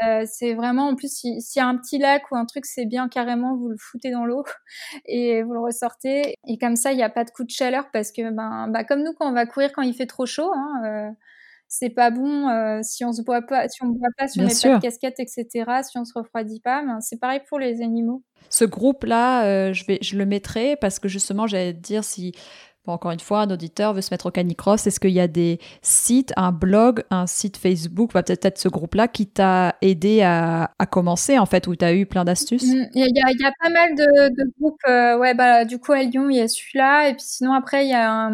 Euh, 0.03 0.25
c'est 0.27 0.55
vraiment, 0.55 0.89
en 0.89 0.97
plus, 0.97 1.13
s'il 1.13 1.41
y 1.57 1.61
a 1.61 1.67
un 1.67 1.77
petit 1.77 1.99
lac 1.99 2.31
ou 2.31 2.37
un 2.37 2.47
truc, 2.47 2.67
c'est 2.67 2.87
bien 2.87 3.09
carrément, 3.09 3.57
vous 3.57 3.69
le 3.69 3.77
foutez 3.79 4.11
dans 4.11 4.25
l'eau 4.25 4.45
et 5.07 5.43
vous 5.43 5.53
le 5.53 5.61
ressortez. 5.61 6.37
Et 6.47 6.59
comme 6.59 6.77
ça, 6.77 6.93
il 6.93 6.97
n'y 6.97 7.03
a 7.03 7.11
pas 7.11 7.25
de 7.25 7.31
coup 7.31 7.45
de 7.45 7.51
chaleur 7.51 7.91
parce 7.93 8.11
que, 8.11 8.31
ben, 8.31 8.69
bah, 8.69 8.85
comme 8.85 9.03
nous, 9.03 9.13
quand 9.13 9.29
on 9.29 9.33
va 9.33 9.47
courir 9.47 9.73
quand 9.73 9.83
il 9.83 9.95
fait 9.95 10.07
trop 10.07 10.27
chaud, 10.27 10.51
hein, 10.53 10.83
euh, 10.85 11.11
c'est 11.69 11.91
pas 11.91 12.11
bon 12.11 12.49
euh, 12.49 12.81
si 12.83 13.05
on 13.05 13.13
se 13.13 13.23
boit 13.23 13.43
pas, 13.43 13.69
si 13.69 13.83
on 13.83 13.89
boit 13.89 14.09
pas, 14.17 14.29
si 14.29 14.41
on 14.41 14.45
met 14.45 14.49
pas 14.49 14.77
de 14.77 14.83
casquette, 14.83 15.19
etc. 15.19 15.65
Si 15.83 15.97
on 15.99 16.05
se 16.05 16.13
refroidit 16.15 16.61
pas, 16.61 16.83
ben, 16.83 17.01
c'est 17.01 17.19
pareil 17.19 17.41
pour 17.49 17.59
les 17.59 17.81
animaux. 17.81 18.23
Ce 18.51 18.65
groupe-là, 18.65 19.73
je 19.73 19.85
vais, 19.87 19.99
je 20.03 20.17
le 20.17 20.27
mettrai 20.27 20.77
parce 20.77 20.99
que 20.99 21.09
justement, 21.09 21.47
j'allais 21.47 21.73
dire 21.73 22.05
si 22.05 22.33
encore 22.93 23.13
une 23.13 23.21
fois, 23.21 23.41
un 23.41 23.51
auditeur 23.51 23.95
veut 23.95 24.03
se 24.03 24.13
mettre 24.13 24.27
au 24.27 24.31
canicross. 24.31 24.87
Est-ce 24.87 25.01
qu'il 25.01 25.11
y 25.11 25.21
a 25.21 25.29
des 25.29 25.59
sites, 25.81 26.33
un 26.37 26.53
blog, 26.53 27.03
un 27.11 27.27
site 27.27 27.57
Facebook, 27.57 28.13
peut-être 28.13 28.59
ce 28.59 28.69
groupe-là 28.69 29.09
qui 29.09 29.27
t'a 29.27 29.77
aidé 29.81 30.23
à, 30.23 30.71
commencer, 30.91 31.39
en 31.39 31.47
fait, 31.47 31.67
où 31.67 31.75
tu 31.75 31.85
as 31.85 31.95
eu 31.95 32.05
plein 32.05 32.25
d'astuces? 32.25 32.67
Mm, 32.67 32.87
Il 32.95 33.17
y, 33.17 33.47
a, 33.47 33.53
pas 33.63 33.71
mal 33.71 33.95
de, 33.95 34.53
groupes. 34.59 34.77
Euh, 34.87 35.17
ouais, 35.19 35.35
bah, 35.35 35.65
du 35.65 35.79
coup, 35.79 35.93
à 35.93 36.03
Lyon, 36.03 36.29
il 36.29 36.37
y 36.37 36.41
a 36.41 36.49
celui-là. 36.49 37.09
Et 37.09 37.13
puis 37.13 37.25
sinon, 37.25 37.55
après, 37.55 37.87
il 37.87 37.91
y 37.91 37.95
a 37.95 38.31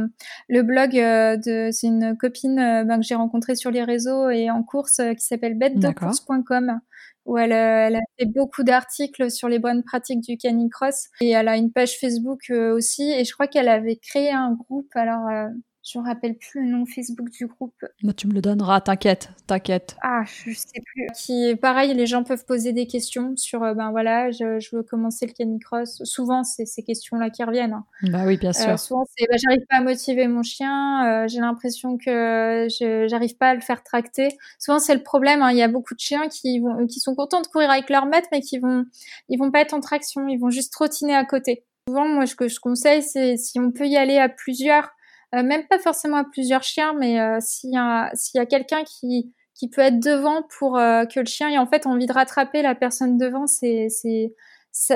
le 0.49 0.63
blog 0.63 0.97
euh, 0.99 1.37
de. 1.37 1.71
C'est 1.71 1.87
une 1.87 2.17
copine 2.17 2.59
euh, 2.59 2.85
ben, 2.85 2.99
que 2.99 3.07
j'ai 3.07 3.15
rencontrée 3.15 3.55
sur 3.55 3.71
les 3.71 3.85
réseaux 3.85 4.31
et 4.31 4.51
en 4.51 4.63
course 4.63 5.01
qui 5.17 5.25
s'appelle 5.25 5.57
bêtedecourse.com 5.57 6.81
où 7.27 7.39
elle, 7.39 7.53
elle, 7.53 7.97
a 7.97 8.01
fait 8.19 8.27
beaucoup 8.27 8.63
d'articles 8.63 9.31
sur 9.31 9.49
les 9.49 9.59
bonnes 9.59 9.83
pratiques 9.83 10.21
du 10.21 10.37
canicross. 10.37 11.09
Et 11.21 11.31
elle 11.31 11.49
a 11.49 11.57
une 11.57 11.73
page 11.73 11.99
Facebook 11.99 12.51
euh, 12.51 12.75
aussi. 12.75 13.11
Et 13.13 13.25
je 13.25 13.33
crois 13.33 13.47
qu'elle 13.47 13.69
avait 13.69 13.97
créé 13.97 14.31
un 14.31 14.53
groupe 14.53 14.91
alors 14.95 15.29
euh, 15.29 15.49
je 15.93 15.99
me 15.99 16.05
rappelle 16.05 16.37
plus 16.37 16.63
le 16.63 16.71
nom 16.71 16.87
Facebook 16.87 17.31
du 17.31 17.47
groupe. 17.47 17.85
Bah, 18.03 18.13
tu 18.13 18.29
me 18.29 18.33
le 18.33 18.41
donneras, 18.41 18.81
t'inquiète, 18.81 19.31
t'inquiète. 19.47 19.97
Ah, 20.03 20.23
je 20.25 20.53
sais 20.53 20.81
plus. 20.85 21.07
Qui, 21.17 21.57
pareil, 21.57 21.95
les 21.95 22.07
gens 22.07 22.23
peuvent 22.23 22.45
poser 22.45 22.73
des 22.73 22.87
questions 22.87 23.37
sur, 23.37 23.63
euh, 23.63 23.75
ben 23.75 23.91
voilà, 23.91 24.31
je, 24.31 24.61
je, 24.61 24.77
veux 24.77 24.83
commencer 24.83 25.27
le 25.27 25.33
canicross. 25.33 26.03
Souvent, 26.05 26.45
c'est 26.45 26.67
ces 26.67 26.83
questions-là 26.83 27.31
qui 27.31 27.43
reviennent. 27.43 27.73
Hein. 27.73 27.85
Bah 28.05 28.23
oui, 28.25 28.37
bien 28.37 28.53
sûr. 28.53 28.69
Euh, 28.69 28.77
souvent, 28.77 29.05
c'est, 29.17 29.27
bah, 29.29 29.37
j'arrive 29.37 29.67
pas 29.69 29.79
à 29.79 29.81
motiver 29.83 30.29
mon 30.29 30.43
chien, 30.43 31.25
euh, 31.25 31.29
j'ai 31.29 31.41
l'impression 31.41 31.99
que 31.99 32.69
je, 32.71 33.07
j'arrive 33.09 33.37
pas 33.37 33.49
à 33.51 33.55
le 33.55 33.61
faire 33.61 33.83
tracter. 33.83 34.29
Souvent, 34.59 34.79
c'est 34.79 34.95
le 34.95 35.03
problème. 35.03 35.43
Hein. 35.43 35.51
Il 35.51 35.59
y 35.59 35.63
a 35.63 35.69
beaucoup 35.69 35.95
de 35.95 36.01
chiens 36.01 36.29
qui 36.29 36.61
vont, 36.61 36.87
qui 36.87 37.01
sont 37.01 37.15
contents 37.17 37.41
de 37.41 37.49
courir 37.49 37.71
avec 37.71 37.91
leur 37.91 38.07
maître, 38.07 38.29
mais 38.31 38.41
qui 38.41 38.59
vont, 38.59 38.85
ils 39.29 39.39
vont 39.39 39.51
pas 39.51 39.61
être 39.61 39.75
en 39.75 39.81
traction, 39.81 40.29
ils 40.29 40.39
vont 40.39 40.51
juste 40.51 40.73
trottiner 40.73 41.17
à 41.17 41.25
côté. 41.25 41.65
Souvent, 41.89 42.07
moi, 42.07 42.27
ce 42.27 42.37
que 42.37 42.47
je 42.47 42.61
conseille, 42.61 43.03
c'est 43.03 43.37
si 43.37 43.59
on 43.59 43.73
peut 43.73 43.89
y 43.89 43.97
aller 43.97 44.19
à 44.19 44.29
plusieurs 44.29 44.91
même 45.33 45.67
pas 45.67 45.79
forcément 45.79 46.17
à 46.17 46.25
plusieurs 46.25 46.63
chiens, 46.63 46.93
mais 46.99 47.21
euh, 47.21 47.39
s'il 47.41 47.71
y 47.73 47.77
a, 47.77 48.11
s'il 48.15 48.39
y 48.39 48.43
a 48.43 48.47
quelqu'un 48.47 48.83
qui, 48.85 49.33
qui 49.55 49.69
peut 49.69 49.81
être 49.81 50.01
devant 50.01 50.43
pour 50.59 50.77
euh, 50.79 51.05
que 51.05 51.21
le 51.21 51.27
chien 51.27 51.49
ait 51.49 51.59
en 51.59 51.67
fait 51.67 51.87
envie 51.87 52.07
de 52.07 52.13
rattraper 52.13 52.63
la 52.63 52.75
personne 52.75 53.17
devant, 53.17 53.47
c'est, 53.47 53.89
c'est, 53.91 54.33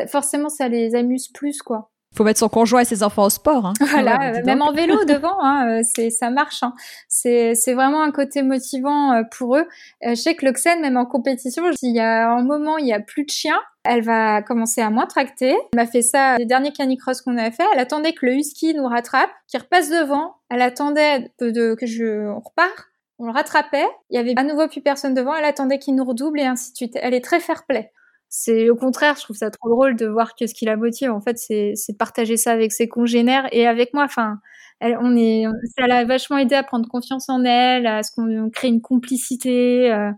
forcément 0.08 0.48
ça 0.48 0.68
les 0.68 0.94
amuse 0.94 1.28
plus 1.28 1.60
quoi 1.62 1.90
faut 2.14 2.24
mettre 2.24 2.40
son 2.40 2.48
conjoint 2.48 2.80
et 2.80 2.84
ses 2.84 3.02
enfants 3.02 3.24
au 3.24 3.30
sport. 3.30 3.66
Hein. 3.66 3.72
Voilà, 3.80 4.40
même 4.42 4.62
en 4.62 4.72
vélo 4.72 5.04
devant, 5.08 5.36
hein, 5.42 5.80
c'est 5.82 6.10
ça 6.10 6.30
marche. 6.30 6.62
Hein. 6.62 6.74
C'est 7.08 7.54
c'est 7.54 7.74
vraiment 7.74 8.02
un 8.02 8.12
côté 8.12 8.42
motivant 8.42 9.12
euh, 9.12 9.22
pour 9.36 9.56
eux. 9.56 9.66
Euh, 10.04 10.10
je 10.10 10.14
sais 10.14 10.34
que 10.34 10.44
l'Oxen, 10.46 10.80
même 10.80 10.96
en 10.96 11.06
compétition, 11.06 11.64
s'il 11.72 11.94
y 11.94 12.00
a 12.00 12.30
un 12.30 12.44
moment 12.44 12.78
il 12.78 12.86
y 12.86 12.92
a 12.92 13.00
plus 13.00 13.24
de 13.24 13.30
chiens, 13.30 13.60
elle 13.84 14.02
va 14.02 14.42
commencer 14.42 14.80
à 14.80 14.90
moins 14.90 15.06
tracter. 15.06 15.50
Elle 15.50 15.76
m'a 15.76 15.86
fait 15.86 16.02
ça 16.02 16.36
les 16.36 16.46
derniers 16.46 16.72
canicross 16.72 17.20
qu'on 17.20 17.36
a 17.36 17.50
fait. 17.50 17.64
Elle 17.72 17.80
attendait 17.80 18.12
que 18.12 18.26
le 18.26 18.34
husky 18.34 18.74
nous 18.74 18.86
rattrape, 18.86 19.30
qu'il 19.48 19.60
repasse 19.60 19.90
devant. 19.90 20.36
Elle 20.50 20.62
attendait 20.62 21.32
de, 21.40 21.74
que 21.74 21.86
je 21.86 22.28
on 22.28 22.40
repart. 22.40 22.90
On 23.18 23.26
le 23.26 23.32
rattrapait. 23.32 23.86
Il 24.10 24.16
y 24.16 24.18
avait 24.18 24.34
à 24.36 24.42
nouveau 24.42 24.66
plus 24.66 24.80
personne 24.80 25.14
devant. 25.14 25.34
Elle 25.34 25.44
attendait 25.44 25.78
qu'il 25.78 25.94
nous 25.94 26.04
redouble 26.04 26.40
et 26.40 26.46
ainsi 26.46 26.72
de 26.72 26.76
suite. 26.76 26.98
Elle 27.00 27.14
est 27.14 27.24
très 27.24 27.40
fair-play 27.40 27.92
c'est 28.36 28.68
au 28.68 28.74
contraire, 28.74 29.14
je 29.16 29.22
trouve 29.22 29.36
ça 29.36 29.48
trop 29.48 29.70
drôle 29.70 29.94
de 29.94 30.06
voir 30.06 30.34
que 30.34 30.48
ce 30.48 30.54
qui 30.54 30.64
la 30.64 30.76
motive, 30.76 31.12
en 31.12 31.20
fait, 31.20 31.38
c'est 31.38 31.72
de 31.72 31.96
partager 31.96 32.36
ça 32.36 32.50
avec 32.50 32.72
ses 32.72 32.88
congénères 32.88 33.46
et 33.52 33.64
avec 33.64 33.94
moi. 33.94 34.02
Enfin, 34.02 34.40
elle, 34.80 34.98
on 35.00 35.16
est, 35.16 35.44
ça 35.78 35.86
l'a 35.86 36.04
vachement 36.04 36.38
aidé 36.38 36.56
à 36.56 36.64
prendre 36.64 36.88
confiance 36.88 37.28
en 37.28 37.44
elle, 37.44 37.86
à 37.86 38.02
ce 38.02 38.10
qu'on 38.10 38.50
crée 38.50 38.66
une 38.66 38.80
complicité. 38.80 39.92
Euh. 39.92 40.10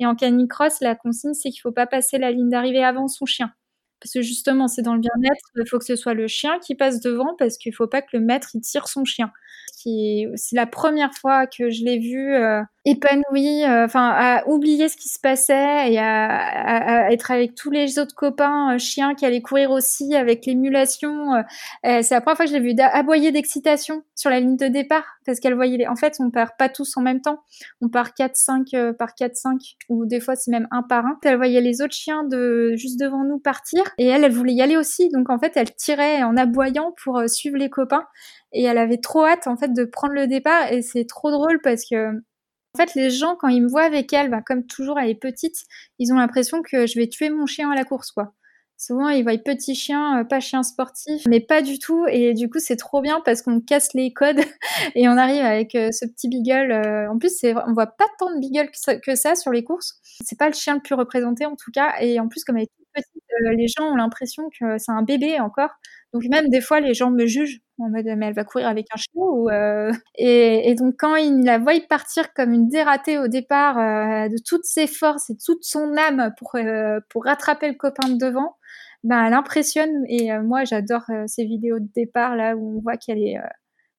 Et 0.00 0.06
en 0.06 0.16
canicross, 0.16 0.80
la 0.80 0.96
consigne, 0.96 1.32
c'est 1.34 1.50
qu'il 1.50 1.60
faut 1.60 1.70
pas 1.70 1.86
passer 1.86 2.18
la 2.18 2.32
ligne 2.32 2.50
d'arrivée 2.50 2.82
avant 2.82 3.06
son 3.06 3.26
chien. 3.26 3.52
Parce 4.00 4.12
que 4.12 4.22
justement, 4.22 4.66
c'est 4.66 4.82
dans 4.82 4.94
le 4.94 5.00
bien-être, 5.00 5.44
il 5.54 5.68
faut 5.68 5.78
que 5.78 5.84
ce 5.84 5.94
soit 5.94 6.14
le 6.14 6.26
chien 6.26 6.58
qui 6.58 6.74
passe 6.74 7.00
devant 7.00 7.36
parce 7.38 7.58
qu'il 7.58 7.72
faut 7.72 7.86
pas 7.86 8.02
que 8.02 8.08
le 8.14 8.20
maître 8.20 8.48
il 8.54 8.60
tire 8.60 8.88
son 8.88 9.04
chien. 9.04 9.30
C'est 9.76 10.26
la 10.52 10.66
première 10.66 11.14
fois 11.14 11.46
que 11.46 11.70
je 11.70 11.84
l'ai 11.84 11.98
vu 11.98 12.34
euh, 12.34 12.60
épanoui, 12.84 13.64
euh, 13.64 13.84
enfin 13.84 14.10
à 14.14 14.46
oublier 14.48 14.88
ce 14.88 14.96
qui 14.96 15.08
se 15.08 15.18
passait 15.20 15.92
et 15.92 15.98
à, 15.98 17.12
être 17.12 17.30
avec 17.30 17.54
tous 17.54 17.70
les 17.70 17.98
autres 17.98 18.14
copains 18.14 18.74
euh, 18.74 18.78
chiens 18.78 19.14
qui 19.14 19.26
allaient 19.26 19.42
courir 19.42 19.70
aussi 19.70 20.14
avec 20.14 20.46
l'émulation. 20.46 21.10
c'est 21.84 22.10
la 22.10 22.20
première 22.20 22.36
fois 22.36 22.46
que 22.46 22.50
je 22.50 22.56
l'ai 22.56 22.60
vu 22.60 22.74
aboyer 22.80 23.32
d'excitation 23.32 24.02
sur 24.14 24.30
la 24.30 24.40
ligne 24.40 24.56
de 24.56 24.68
départ 24.68 25.04
parce 25.26 25.40
qu'elle 25.40 25.54
voyait 25.54 25.76
les... 25.76 25.86
En 25.86 25.96
fait, 25.96 26.16
on 26.20 26.30
part 26.30 26.56
pas 26.56 26.68
tous 26.68 26.96
en 26.96 27.02
même 27.02 27.20
temps. 27.20 27.42
On 27.80 27.88
part 27.88 28.14
4 28.14 28.34
5 28.34 28.66
par 28.98 29.14
4 29.14 29.36
5 29.36 29.58
ou 29.88 30.06
des 30.06 30.20
fois 30.20 30.34
c'est 30.36 30.50
même 30.50 30.66
un 30.70 30.82
par 30.82 31.04
un. 31.04 31.18
Elle 31.24 31.36
voyait 31.36 31.60
les 31.60 31.82
autres 31.82 31.94
chiens 31.94 32.24
de 32.24 32.74
juste 32.76 32.98
devant 32.98 33.24
nous 33.24 33.38
partir 33.38 33.82
et 33.98 34.06
elle 34.06 34.24
elle 34.24 34.32
voulait 34.32 34.54
y 34.54 34.62
aller 34.62 34.76
aussi. 34.76 35.10
Donc 35.10 35.30
en 35.30 35.38
fait, 35.38 35.52
elle 35.56 35.74
tirait 35.74 36.22
en 36.22 36.36
aboyant 36.36 36.94
pour 37.02 37.22
suivre 37.28 37.56
les 37.56 37.70
copains 37.70 38.04
et 38.52 38.64
elle 38.64 38.78
avait 38.78 38.98
trop 38.98 39.24
hâte 39.24 39.46
en 39.46 39.56
fait 39.56 39.72
de 39.72 39.84
prendre 39.84 40.14
le 40.14 40.26
départ 40.26 40.72
et 40.72 40.82
c'est 40.82 41.04
trop 41.04 41.30
drôle 41.30 41.60
parce 41.62 41.82
que 41.88 42.20
en 42.74 42.78
fait 42.78 42.94
les 42.94 43.10
gens 43.10 43.36
quand 43.36 43.48
ils 43.48 43.62
me 43.62 43.68
voient 43.68 43.82
avec 43.82 44.12
elle, 44.12 44.30
bah, 44.30 44.42
comme 44.44 44.66
toujours 44.66 44.98
elle 44.98 45.10
est 45.10 45.14
petite, 45.14 45.64
ils 45.98 46.12
ont 46.12 46.16
l'impression 46.16 46.62
que 46.62 46.86
je 46.86 46.98
vais 46.98 47.08
tuer 47.08 47.30
mon 47.30 47.46
chien 47.46 47.70
à 47.70 47.74
la 47.74 47.84
course 47.84 48.12
quoi. 48.12 48.34
Souvent, 48.80 49.10
ils 49.10 49.22
voient 49.22 49.36
petit 49.36 49.74
chien, 49.74 50.24
pas 50.24 50.40
chien 50.40 50.62
sportif, 50.62 51.22
mais 51.28 51.40
pas 51.40 51.60
du 51.60 51.78
tout. 51.78 52.06
Et 52.08 52.32
du 52.32 52.48
coup, 52.48 52.58
c'est 52.60 52.76
trop 52.76 53.02
bien 53.02 53.20
parce 53.26 53.42
qu'on 53.42 53.60
casse 53.60 53.92
les 53.92 54.10
codes 54.14 54.40
et 54.94 55.06
on 55.06 55.18
arrive 55.18 55.44
avec 55.44 55.72
ce 55.72 56.06
petit 56.06 56.28
beagle. 56.30 56.72
en 57.10 57.18
plus, 57.18 57.44
on 57.66 57.74
voit 57.74 57.88
pas 57.88 58.06
tant 58.18 58.34
de 58.34 58.40
beagle 58.40 58.70
que 59.04 59.14
ça, 59.14 59.34
sur 59.34 59.52
les 59.52 59.64
courses. 59.64 60.00
C'est 60.24 60.38
pas 60.38 60.48
le 60.48 60.54
chien 60.54 60.76
le 60.76 60.80
plus 60.80 60.94
représenté 60.94 61.44
en 61.44 61.56
tout 61.56 61.70
cas. 61.70 61.92
Et 62.00 62.18
en 62.20 62.28
plus, 62.28 62.42
comme 62.42 62.56
elle 62.56 62.62
est 62.62 62.72
toute 62.74 62.86
petite, 62.94 63.22
les 63.54 63.68
gens 63.68 63.84
ont 63.84 63.96
l'impression 63.96 64.48
que 64.58 64.78
c'est 64.78 64.92
un 64.92 65.02
bébé 65.02 65.40
encore. 65.40 65.72
Donc 66.12 66.24
même 66.30 66.48
des 66.48 66.60
fois, 66.60 66.80
les 66.80 66.94
gens 66.94 67.10
me 67.10 67.26
jugent 67.26 67.60
en 67.78 67.88
mode 67.88 68.04
mais 68.16 68.26
elle 68.26 68.34
va 68.34 68.44
courir 68.44 68.68
avec 68.68 68.86
un 68.94 68.96
chien 68.98 69.10
ou 69.14 69.48
euh... 69.48 69.92
et, 70.16 70.74
donc 70.74 70.94
quand 70.98 71.16
il 71.16 71.44
la 71.44 71.58
voit 71.58 71.72
partir 71.88 72.32
comme 72.34 72.52
une 72.52 72.68
dératée 72.68 73.18
au 73.18 73.28
départ 73.28 73.78
euh, 73.78 74.28
de 74.28 74.36
toutes 74.44 74.64
ses 74.64 74.86
forces 74.86 75.30
et 75.30 75.36
toute 75.42 75.64
son 75.64 75.96
âme 75.96 76.32
pour 76.38 76.54
euh, 76.56 77.00
pour 77.08 77.24
rattraper 77.24 77.68
le 77.68 77.74
copain 77.74 78.08
de 78.08 78.18
devant, 78.18 78.56
ben 79.04 79.24
elle 79.26 79.34
impressionne. 79.34 80.04
Et 80.08 80.32
euh, 80.32 80.42
moi 80.42 80.64
j'adore 80.64 81.04
ces 81.26 81.44
vidéos 81.44 81.78
de 81.78 81.88
départ 81.94 82.36
là 82.36 82.56
où 82.56 82.78
on 82.78 82.80
voit 82.82 82.96
qu'elle 82.96 83.18
est 83.18 83.38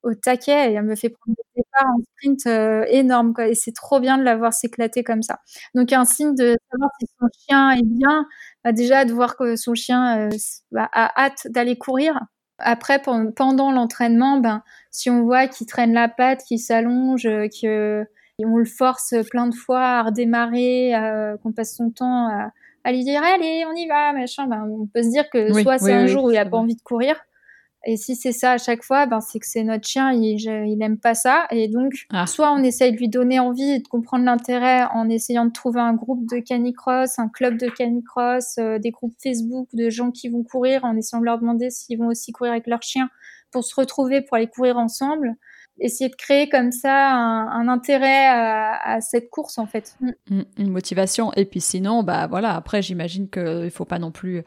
au 0.04 0.14
taquet 0.16 0.72
et 0.72 0.74
elle 0.74 0.84
me 0.84 0.96
fait 0.96 1.10
prendre 1.10 1.36
des 1.36 1.62
départs 1.62 1.88
en 1.88 2.02
sprint 2.14 2.46
énorme 2.90 3.34
quoi. 3.34 3.48
Et 3.48 3.56
c'est 3.56 3.74
trop 3.74 4.00
bien 4.00 4.18
de 4.18 4.24
la 4.24 4.36
voir 4.36 4.54
s'éclater 4.54 5.04
comme 5.04 5.22
ça. 5.24 5.40
Donc 5.76 5.94
un 5.94 6.06
signe 6.06 6.36
de 6.36 6.56
savoir 6.72 6.90
si 7.00 7.08
son 7.20 7.28
chien 7.40 7.72
est 7.72 7.86
bien, 7.86 8.28
bah, 8.64 8.72
déjà 8.72 9.06
de 9.06 9.14
voir 9.14 9.36
que 9.38 9.56
son 9.56 9.76
chien 9.76 10.30
bah, 10.72 10.90
a 10.94 11.24
hâte 11.24 11.48
d'aller 11.50 11.78
courir. 11.78 12.20
Après, 12.64 13.02
pendant 13.02 13.72
l'entraînement, 13.72 14.38
ben, 14.38 14.64
si 14.92 15.10
on 15.10 15.24
voit 15.24 15.48
qu'il 15.48 15.68
traîne 15.68 15.94
la 15.94 16.08
patte, 16.08 16.44
qu'il 16.44 16.60
s'allonge, 16.60 17.26
euh, 17.26 17.48
qu'on 17.60 18.58
le 18.58 18.66
force 18.66 19.16
plein 19.30 19.48
de 19.48 19.56
fois 19.56 19.82
à 19.82 20.04
redémarrer, 20.04 20.96
euh, 20.96 21.38
qu'on 21.38 21.52
passe 21.52 21.76
son 21.76 21.92
temps 21.92 22.28
à, 22.84 22.92
lui 22.92 23.04
dire 23.04 23.22
allez, 23.24 23.64
on 23.68 23.76
y 23.76 23.88
va, 23.88 24.14
machin, 24.14 24.48
ben, 24.48 24.68
on 24.70 24.88
peut 24.88 25.04
se 25.04 25.10
dire 25.10 25.30
que 25.30 25.52
soit 25.62 25.78
c'est 25.78 25.94
un 25.94 26.08
jour 26.08 26.26
où 26.26 26.32
il 26.32 26.38
a 26.38 26.46
pas 26.46 26.58
envie 26.58 26.76
de 26.76 26.82
courir, 26.82 27.16
et 27.84 27.98
si 27.98 28.16
c'est 28.16 28.32
ça 28.32 28.52
à 28.52 28.58
chaque 28.60 28.84
fois, 28.84 29.08
ben 29.08 29.22
c'est 29.22 29.40
que 29.40 29.48
c'est 29.48 29.64
notre 29.64 29.88
chien, 29.88 30.12
il, 30.12 30.40
il 30.40 30.82
aime 30.82 31.00
pas 31.00 31.16
ça. 31.16 31.48
Et 31.50 31.68
donc, 31.68 32.06
ah. 32.12 32.28
soit 32.28 32.52
on 32.52 32.62
essaye 32.62 32.92
de 32.92 32.98
lui 32.98 33.10
donner 33.10 33.40
envie 33.40 33.82
de 33.82 33.88
comprendre 33.88 34.24
l'intérêt 34.24 34.84
en 34.94 35.10
essayant 35.10 35.46
de 35.46 35.52
trouver 35.52 35.82
un 35.82 35.94
groupe 35.94 36.30
de 36.30 36.40
canicross, 36.40 37.18
un 37.18 37.28
club 37.28 37.58
de 37.58 37.68
canicross, 37.68 38.58
euh, 38.60 38.78
des 38.78 38.92
groupes 38.92 39.16
Facebook 39.22 39.68
de 39.74 39.90
gens 39.90 40.12
qui 40.12 40.30
vont 40.30 40.44
courir, 40.44 40.86
en 40.86 40.96
essayant 40.96 41.22
de 41.22 41.26
leur 41.26 41.40
demander 41.40 41.72
s'ils 41.72 41.98
vont 41.98 42.08
aussi 42.08 42.32
courir 42.32 42.52
avec 42.52 42.68
leur 42.68 42.84
chien 42.84 43.10
pour 43.52 43.64
se 43.64 43.74
retrouver, 43.74 44.22
pour 44.22 44.38
aller 44.38 44.48
courir 44.48 44.78
ensemble 44.78 45.36
essayer 45.80 46.10
de 46.10 46.16
créer 46.16 46.50
comme 46.50 46.72
ça 46.72 47.12
un, 47.12 47.68
intérêt 47.68 48.28
à, 48.28 49.00
cette 49.02 49.30
course 49.30 49.58
en 49.58 49.66
fait. 49.66 49.96
Mm. 50.00 50.12
Mm, 50.30 50.44
une 50.58 50.70
motivation 50.70 51.32
et 51.34 51.46
puis 51.46 51.62
sinon 51.62 52.04
bah 52.04 52.28
voilà 52.28 52.56
après 52.56 52.82
j'imagine 52.82 53.30
qu'il 53.30 53.72
faut 53.72 53.86
pas 53.86 54.00
non 54.00 54.12
plus 54.12 54.44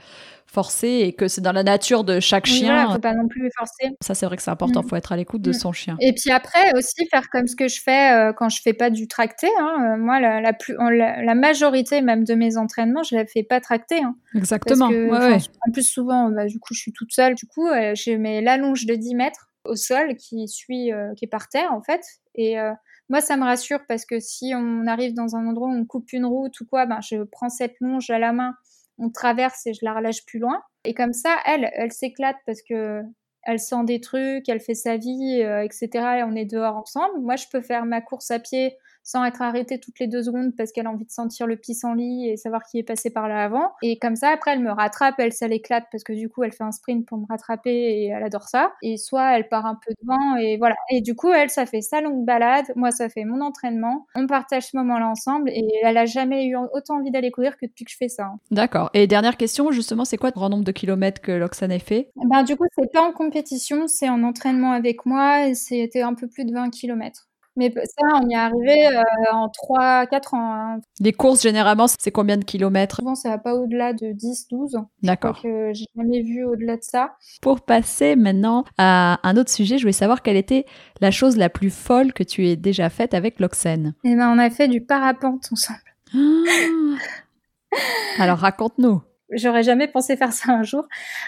forcer 0.46 1.00
et 1.02 1.12
que 1.12 1.26
c'est 1.26 1.40
dans 1.40 1.52
la 1.52 1.64
nature 1.64 2.04
de 2.04 2.20
chaque 2.20 2.46
chien. 2.46 2.86
Il 2.88 2.92
faut 2.92 3.00
pas 3.00 3.14
non 3.14 3.26
plus 3.26 3.50
forcer. 3.56 3.96
Ça 4.00 4.14
c'est 4.14 4.26
vrai 4.26 4.36
que 4.36 4.42
c'est 4.42 4.50
important, 4.50 4.82
il 4.82 4.86
mm. 4.86 4.88
faut 4.88 4.96
être 4.96 5.12
à 5.12 5.16
l'écoute 5.16 5.42
de 5.42 5.52
son 5.52 5.72
chien. 5.72 5.96
Et 6.00 6.12
puis 6.12 6.30
après 6.30 6.72
aussi 6.76 7.06
faire 7.10 7.28
comme 7.30 7.46
ce 7.46 7.56
que 7.56 7.68
je 7.68 7.80
fais 7.80 8.12
euh, 8.12 8.32
quand 8.32 8.48
je 8.48 8.60
fais 8.62 8.72
pas 8.72 8.90
du 8.90 9.08
tracté. 9.08 9.48
Hein. 9.58 9.94
Euh, 9.94 9.96
moi 9.96 10.20
la, 10.20 10.40
la, 10.40 10.52
plus, 10.52 10.76
la, 10.78 11.34
majorité 11.34 12.00
même 12.00 12.24
de 12.24 12.34
mes 12.34 12.56
entraînements 12.56 13.02
je 13.02 13.16
la 13.16 13.26
fais 13.26 13.42
pas 13.42 13.60
tracté. 13.60 14.02
Hein. 14.02 14.14
Exactement. 14.34 14.86
En 14.86 15.72
plus 15.72 15.88
souvent 15.88 16.30
bah, 16.30 16.46
du 16.46 16.60
coup 16.60 16.74
je 16.74 16.80
suis 16.80 16.92
toute 16.92 17.12
seule. 17.12 17.34
Du 17.34 17.46
coup 17.46 17.66
euh, 17.66 17.94
je 17.94 18.12
mets 18.12 18.40
l'allonge 18.40 18.86
de 18.86 18.94
10 18.94 19.14
mètres 19.16 19.50
au 19.64 19.76
sol 19.76 20.16
qui 20.16 20.48
suit, 20.48 20.92
euh, 20.92 21.14
qui 21.14 21.24
est 21.24 21.28
par 21.28 21.48
terre 21.48 21.72
en 21.72 21.82
fait. 21.82 22.02
Et 22.34 22.58
euh, 22.58 22.72
moi, 23.08 23.20
ça 23.20 23.36
me 23.36 23.44
rassure 23.44 23.80
parce 23.86 24.04
que 24.04 24.20
si 24.20 24.52
on 24.54 24.86
arrive 24.86 25.14
dans 25.14 25.36
un 25.36 25.46
endroit 25.46 25.68
où 25.68 25.72
on 25.72 25.84
coupe 25.84 26.12
une 26.12 26.26
route 26.26 26.58
ou 26.60 26.66
quoi, 26.66 26.86
ben 26.86 27.00
je 27.00 27.22
prends 27.24 27.48
cette 27.48 27.74
longe 27.80 28.10
à 28.10 28.18
la 28.18 28.32
main, 28.32 28.54
on 28.98 29.10
traverse 29.10 29.66
et 29.66 29.74
je 29.74 29.84
la 29.84 29.94
relâche 29.94 30.24
plus 30.26 30.38
loin. 30.38 30.62
Et 30.84 30.94
comme 30.94 31.12
ça, 31.12 31.36
elle, 31.46 31.70
elle 31.74 31.92
s'éclate 31.92 32.36
parce 32.46 32.62
que 32.62 33.02
elle 33.46 33.60
sent 33.60 33.84
des 33.84 34.00
trucs, 34.00 34.48
elle 34.48 34.60
fait 34.60 34.74
sa 34.74 34.96
vie, 34.96 35.42
euh, 35.42 35.62
etc. 35.62 35.88
Et 36.18 36.22
on 36.22 36.34
est 36.34 36.46
dehors 36.46 36.76
ensemble. 36.76 37.20
Moi, 37.20 37.36
je 37.36 37.44
peux 37.52 37.60
faire 37.60 37.84
ma 37.84 38.00
course 38.00 38.30
à 38.30 38.38
pied 38.38 38.76
sans 39.04 39.24
être 39.24 39.42
arrêtée 39.42 39.78
toutes 39.78 40.00
les 40.00 40.06
deux 40.06 40.24
secondes 40.24 40.56
parce 40.56 40.72
qu'elle 40.72 40.86
a 40.86 40.90
envie 40.90 41.04
de 41.04 41.10
sentir 41.10 41.46
le 41.46 41.56
pissenlit 41.56 42.30
et 42.30 42.36
savoir 42.36 42.64
qui 42.64 42.78
est 42.78 42.82
passé 42.82 43.10
par 43.10 43.28
là 43.28 43.44
avant. 43.44 43.72
Et 43.82 43.98
comme 43.98 44.16
ça, 44.16 44.30
après, 44.30 44.52
elle 44.52 44.60
me 44.60 44.72
rattrape, 44.72 45.16
elle, 45.18 45.32
ça 45.32 45.46
l'éclate 45.46 45.84
parce 45.92 46.02
que 46.02 46.14
du 46.14 46.28
coup, 46.28 46.42
elle 46.42 46.52
fait 46.52 46.64
un 46.64 46.72
sprint 46.72 47.06
pour 47.06 47.18
me 47.18 47.26
rattraper 47.28 47.70
et 47.70 48.06
elle 48.06 48.22
adore 48.22 48.48
ça. 48.48 48.72
Et 48.82 48.96
soit 48.96 49.36
elle 49.36 49.48
part 49.48 49.66
un 49.66 49.78
peu 49.86 49.92
devant 50.02 50.36
et 50.36 50.56
voilà. 50.56 50.74
Et 50.90 51.02
du 51.02 51.14
coup, 51.14 51.30
elle, 51.30 51.50
ça 51.50 51.66
fait 51.66 51.82
sa 51.82 52.00
longue 52.00 52.24
balade. 52.24 52.66
Moi, 52.76 52.90
ça 52.90 53.08
fait 53.08 53.24
mon 53.24 53.40
entraînement. 53.42 54.06
On 54.14 54.26
partage 54.26 54.68
ce 54.68 54.76
moment-là 54.78 55.08
ensemble 55.08 55.50
et 55.50 55.66
elle 55.82 55.98
a 55.98 56.06
jamais 56.06 56.46
eu 56.46 56.56
autant 56.56 56.98
envie 56.98 57.10
d'aller 57.10 57.30
courir 57.30 57.56
que 57.58 57.66
depuis 57.66 57.84
que 57.84 57.90
je 57.90 57.96
fais 57.96 58.08
ça. 58.08 58.24
Hein. 58.24 58.38
D'accord. 58.50 58.90
Et 58.94 59.06
dernière 59.06 59.36
question, 59.36 59.70
justement, 59.70 60.06
c'est 60.06 60.16
quoi 60.16 60.30
le 60.30 60.34
grand 60.34 60.48
nombre 60.48 60.64
de 60.64 60.72
kilomètres 60.72 61.20
que 61.20 61.32
l'Oxane 61.32 61.72
a 61.72 61.78
fait? 61.78 62.10
Ben, 62.16 62.42
du 62.42 62.56
coup, 62.56 62.64
c'est 62.74 62.90
pas 62.90 63.02
en 63.02 63.12
compétition, 63.12 63.86
c'est 63.86 64.08
en 64.08 64.22
entraînement 64.22 64.72
avec 64.72 65.04
moi 65.04 65.46
et 65.46 65.54
c'était 65.54 66.02
un 66.02 66.14
peu 66.14 66.26
plus 66.28 66.44
de 66.44 66.52
20 66.52 66.70
kilomètres. 66.70 67.28
Mais 67.56 67.72
ça, 67.72 68.06
on 68.20 68.28
y 68.28 68.32
est 68.32 68.36
arrivé 68.36 68.88
euh, 68.88 69.02
en 69.32 69.46
3-4 69.46 70.34
ans. 70.34 70.52
Hein. 70.52 70.80
Les 70.98 71.12
courses, 71.12 71.42
généralement, 71.42 71.86
c'est 71.86 72.10
combien 72.10 72.36
de 72.36 72.44
kilomètres? 72.44 72.96
Souvent, 72.96 73.14
ça 73.14 73.30
va 73.30 73.38
pas 73.38 73.54
au-delà 73.54 73.92
de 73.92 74.06
10-12. 74.06 74.84
D'accord. 75.02 75.40
Euh, 75.44 75.70
j'ai 75.72 75.86
jamais 75.96 76.22
vu 76.22 76.44
au-delà 76.44 76.76
de 76.76 76.82
ça. 76.82 77.14
Pour 77.42 77.60
passer 77.60 78.16
maintenant 78.16 78.64
à 78.76 79.20
un 79.22 79.36
autre 79.36 79.50
sujet, 79.50 79.78
je 79.78 79.84
voulais 79.84 79.92
savoir 79.92 80.22
quelle 80.22 80.36
était 80.36 80.66
la 81.00 81.12
chose 81.12 81.36
la 81.36 81.48
plus 81.48 81.70
folle 81.70 82.12
que 82.12 82.24
tu 82.24 82.48
aies 82.48 82.56
déjà 82.56 82.90
faite 82.90 83.14
avec 83.14 83.38
l'Oxen. 83.38 83.94
Eh 84.02 84.16
ben, 84.16 84.28
on 84.30 84.38
a 84.38 84.50
fait 84.50 84.66
du 84.66 84.80
parapente 84.80 85.48
ensemble. 85.52 85.78
Ah. 86.12 87.78
Alors, 88.18 88.38
raconte-nous 88.38 89.02
j'aurais 89.30 89.64
jamais 89.64 89.88
pensé 89.88 90.16
faire 90.16 90.32
ça 90.32 90.52
un 90.52 90.62
jour. 90.62 90.86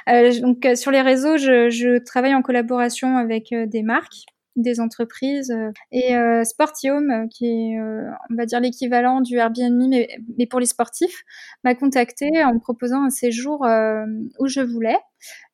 Euh, 0.09 0.39
donc 0.41 0.65
sur 0.77 0.93
les 0.93 1.01
réseaux, 1.01 1.39
je, 1.39 1.71
je, 1.71 1.99
travaille 1.99 2.37
en 2.37 2.43
collaboration 2.43 3.17
avec 3.17 3.53
des 3.53 3.83
marques 3.83 4.27
des 4.57 4.81
entreprises. 4.81 5.51
Euh, 5.51 5.71
et 5.93 6.17
euh, 6.17 6.45
Sportium, 6.45 7.11
euh, 7.11 7.27
qui 7.29 7.47
est, 7.47 7.81
on 8.31 8.35
va 8.35 8.47
dire, 8.47 8.61
l'équivalent 8.61 9.21
du 9.21 9.37
Airbnb, 9.37 9.89
mais, 9.89 10.09
mais 10.39 10.47
pour 10.47 10.61
les 10.61 10.67
sportifs, 10.67 11.25
m'a 11.65 11.75
contacté 11.75 12.29
en 12.45 12.55
me 12.55 12.61
proposant 12.61 13.05
un 13.05 13.11
séjour 13.11 13.67
où 14.39 14.49
je 14.49 14.61
voulais. 14.61 14.99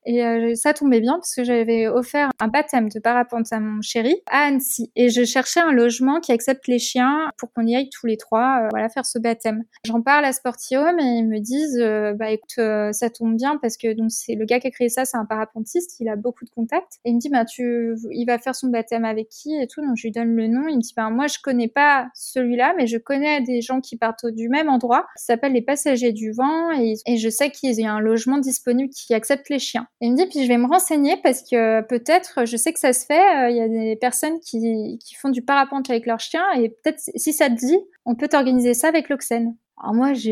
Et 0.05 0.25
euh, 0.25 0.55
ça 0.55 0.75
tombait 0.75 1.01
bien 1.01 1.15
parce 1.15 1.35
que 1.35 1.45
j'avais 1.45 1.87
offert 1.87 2.31
un 2.41 2.49
baptême 2.49 2.89
de 2.89 2.99
parapente 2.99 3.53
à 3.53 3.61
mon 3.61 3.81
chéri 3.83 4.17
à 4.31 4.47
Annecy. 4.47 4.91
Et 4.97 5.11
je 5.11 5.25
cherchais 5.25 5.61
un 5.61 5.73
logement 5.73 6.21
qui 6.21 6.33
accepte 6.33 6.67
les 6.67 6.79
chiens 6.79 7.31
pour 7.39 7.53
qu'on 7.53 7.67
y 7.67 7.77
aille 7.77 7.89
tous 7.91 8.07
les 8.07 8.17
trois, 8.17 8.63
euh, 8.63 8.69
voilà, 8.71 8.89
faire 8.89 9.07
ce 9.07 9.19
baptême. 9.19 9.63
J'en 9.87 10.03
parle 10.03 10.25
à 10.25 10.33
Sportium 10.33 10.99
et 10.99 11.19
ils 11.19 11.29
me 11.29 11.39
disent, 11.39 11.79
euh, 11.79 12.15
bah 12.15 12.31
écoute, 12.31 12.53
ça 12.57 13.11
tombe 13.11 13.37
bien 13.37 13.59
parce 13.61 13.77
que 13.77 13.93
donc 13.93 14.11
c'est 14.11 14.35
le 14.35 14.45
gars 14.45 14.61
qui 14.61 14.67
a 14.67 14.71
créé 14.71 14.89
ça, 14.89 15.05
c'est 15.05 15.17
un 15.17 15.25
parapentiste, 15.25 16.01
il 16.01 16.09
a 16.09 16.17
beaucoup 16.17 16.45
de 16.45 16.51
contacts. 16.51 16.99
Et 17.05 17.11
il 17.11 17.15
me 17.15 17.21
dit, 17.21 17.29
bah 17.29 17.45
tu, 17.45 17.95
il 18.11 18.25
va 18.27 18.39
faire 18.39 18.55
son 18.55 18.69
baptême 18.69 19.05
avec 19.05 19.29
qui 19.29 19.55
et 19.55 19.67
tout. 19.67 19.81
Donc 19.81 19.97
je 19.97 20.03
lui 20.03 20.13
donne 20.13 20.35
le 20.35 20.49
nom. 20.49 20.67
Il 20.69 20.77
me 20.77 20.81
dit, 20.81 20.93
bah 20.97 21.11
moi 21.11 21.27
je 21.27 21.39
connais 21.43 21.69
pas 21.69 22.09
celui-là, 22.15 22.75
mais 22.77 22.87
je 22.87 22.99
connais 22.99 23.41
des 23.43 23.61
gens 23.61 23.81
qui 23.81 23.97
partent 23.97 24.27
du 24.27 24.49
même 24.49 24.69
endroit. 24.69 25.07
Ça 25.17 25.35
s'appelle 25.35 25.53
les 25.53 25.63
passagers 25.63 26.13
du 26.13 26.33
vent 26.33 26.71
et 26.73 27.17
je 27.17 27.29
sais 27.29 27.51
qu'il 27.51 27.73
y 27.73 27.87
a 27.87 27.93
un 27.93 28.01
logement 28.01 28.39
disponible 28.39 28.91
qui 28.91 29.15
accepte 29.15 29.49
les 29.49 29.59
chiens. 29.59 29.87
Et 30.03 30.07
il 30.07 30.13
me 30.13 30.17
dit, 30.17 30.27
puis 30.27 30.43
je 30.43 30.49
vais 30.49 30.59
me 30.59 30.67
renseigner 30.67 31.17
parce 31.23 31.43
que 31.43 31.81
peut-être, 31.83 32.45
je 32.45 32.57
sais 32.57 32.73
que 32.73 32.81
ça 32.81 32.93
se 32.93 33.07
fait, 33.07 33.47
euh, 33.47 33.51
il 33.51 33.57
y 33.57 33.61
a 33.61 33.69
des 33.69 33.95
personnes 33.95 34.41
qui, 34.41 34.99
qui 34.99 35.15
font 35.15 35.29
du 35.29 35.43
parapente 35.43 35.89
avec 35.91 36.07
leurs 36.07 36.19
chiens 36.19 36.45
et 36.57 36.71
peut-être 36.71 36.99
si 36.99 37.33
ça 37.33 37.49
te 37.49 37.55
dit, 37.55 37.79
on 38.05 38.17
peut 38.17 38.27
t'organiser 38.27 38.75
ça 38.75 38.89
avec 38.89 39.09
l'Oxen. 39.09 39.55
Alors 39.79 39.95
moi, 39.95 40.13
je, 40.13 40.31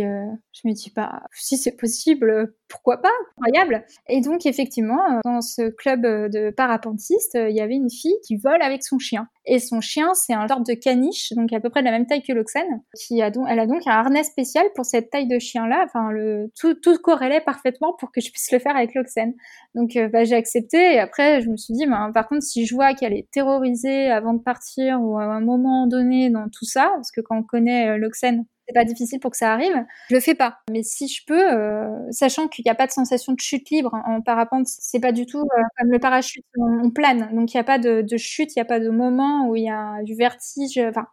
je 0.53 0.69
me 0.69 0.73
dis 0.73 0.91
pas, 0.91 1.23
si 1.33 1.57
c'est 1.57 1.77
possible, 1.77 2.55
pourquoi 2.71 2.99
pas 2.99 3.11
Incroyable. 3.39 3.85
Et 4.09 4.21
donc 4.21 4.47
effectivement, 4.47 5.01
euh, 5.11 5.19
dans 5.25 5.41
ce 5.41 5.71
club 5.71 6.05
euh, 6.05 6.29
de 6.29 6.51
parapentistes, 6.51 7.35
euh, 7.35 7.51
il 7.51 7.57
y 7.57 7.61
avait 7.61 7.75
une 7.75 7.91
fille 7.91 8.17
qui 8.27 8.37
vole 8.37 8.63
avec 8.63 8.83
son 8.83 8.99
chien. 8.99 9.27
Et 9.47 9.59
son 9.59 9.81
chien, 9.81 10.15
c'est 10.15 10.35
un 10.35 10.47
genre 10.47 10.61
de 10.61 10.75
caniche, 10.75 11.33
donc 11.33 11.53
à 11.53 11.61
peu 11.61 11.71
près 11.71 11.81
de 11.81 11.87
la 11.87 11.91
même 11.91 12.07
taille 12.07 12.23
que 12.23 12.33
donc, 12.33 13.47
elle 13.49 13.59
a 13.59 13.67
donc 13.67 13.83
un 13.87 13.91
harnais 13.91 14.23
spécial 14.23 14.67
pour 14.75 14.85
cette 14.85 15.11
taille 15.11 15.27
de 15.27 15.39
chien-là. 15.39 15.85
Enfin, 15.87 16.11
tout, 16.59 16.75
tout 16.75 16.97
corrélait 16.99 17.41
parfaitement 17.41 17.95
pour 17.99 18.13
que 18.13 18.21
je 18.21 18.31
puisse 18.31 18.53
le 18.53 18.59
faire 18.59 18.77
avec 18.77 18.95
l'Oxen. 18.95 19.35
Donc 19.75 19.99
bah, 20.13 20.25
j'ai 20.25 20.37
accepté. 20.37 20.95
Et 20.95 20.99
après, 21.01 21.41
je 21.41 21.49
me 21.49 21.57
suis 21.57 21.75
dit, 21.75 21.87
bah, 21.87 22.11
par 22.15 22.29
contre, 22.29 22.43
si 22.43 22.67
je 22.67 22.75
vois 22.75 22.95
qu'elle 22.95 23.15
est 23.15 23.29
terrorisée 23.33 24.11
avant 24.11 24.35
de 24.35 24.43
partir 24.43 25.01
ou 25.03 25.19
à 25.19 25.25
un 25.25 25.41
moment 25.41 25.87
donné 25.87 26.31
dans 26.31 26.49
tout 26.49 26.67
ça, 26.67 26.91
parce 26.95 27.11
que 27.11 27.21
quand 27.21 27.39
on 27.39 27.43
connaît 27.43 27.99
l'Oxen, 27.99 28.45
c'est 28.71 28.81
pas 28.81 28.85
difficile 28.85 29.21
pour 29.21 29.33
que 29.33 29.37
ça 29.37 29.53
arrive, 29.53 29.85
je 30.09 30.15
le 30.15 30.21
fais 30.21 30.35
pas. 30.35 30.59
Mais 30.71 30.83
si 30.83 31.09
je 31.09 31.25
peux, 31.27 31.53
euh, 31.53 31.89
sachant 32.11 32.49
qu'il 32.49 32.65
n'y 32.65 32.71
a 32.71 32.75
pas 32.75 32.87
de 32.87 32.93
sensation 32.93 33.33
de 33.33 33.41
chute 33.41 33.69
libre 33.71 34.01
en 34.07 34.21
parapente, 34.21 34.67
c'est 34.69 35.01
pas 35.01 35.13
du 35.13 35.27
tout 35.27 35.41
euh, 35.41 35.63
comme 35.79 35.91
le 35.91 35.99
parachute, 35.99 36.45
on, 36.57 36.91
plane, 36.91 37.35
donc 37.35 37.53
il 37.53 37.57
n'y 37.57 37.61
a 37.61 37.65
pas 37.65 37.79
de, 37.79 38.05
chute, 38.17 38.55
il 38.55 38.59
n'y 38.59 38.63
a 38.63 38.67
pas 38.67 38.81
de 38.81 38.91
moment 38.91 39.49
où 39.49 39.57
il 39.57 39.65
y 39.65 39.71
a 39.71 40.03
du 40.03 40.15
vertige. 40.15 40.79
Enfin, 40.79 41.07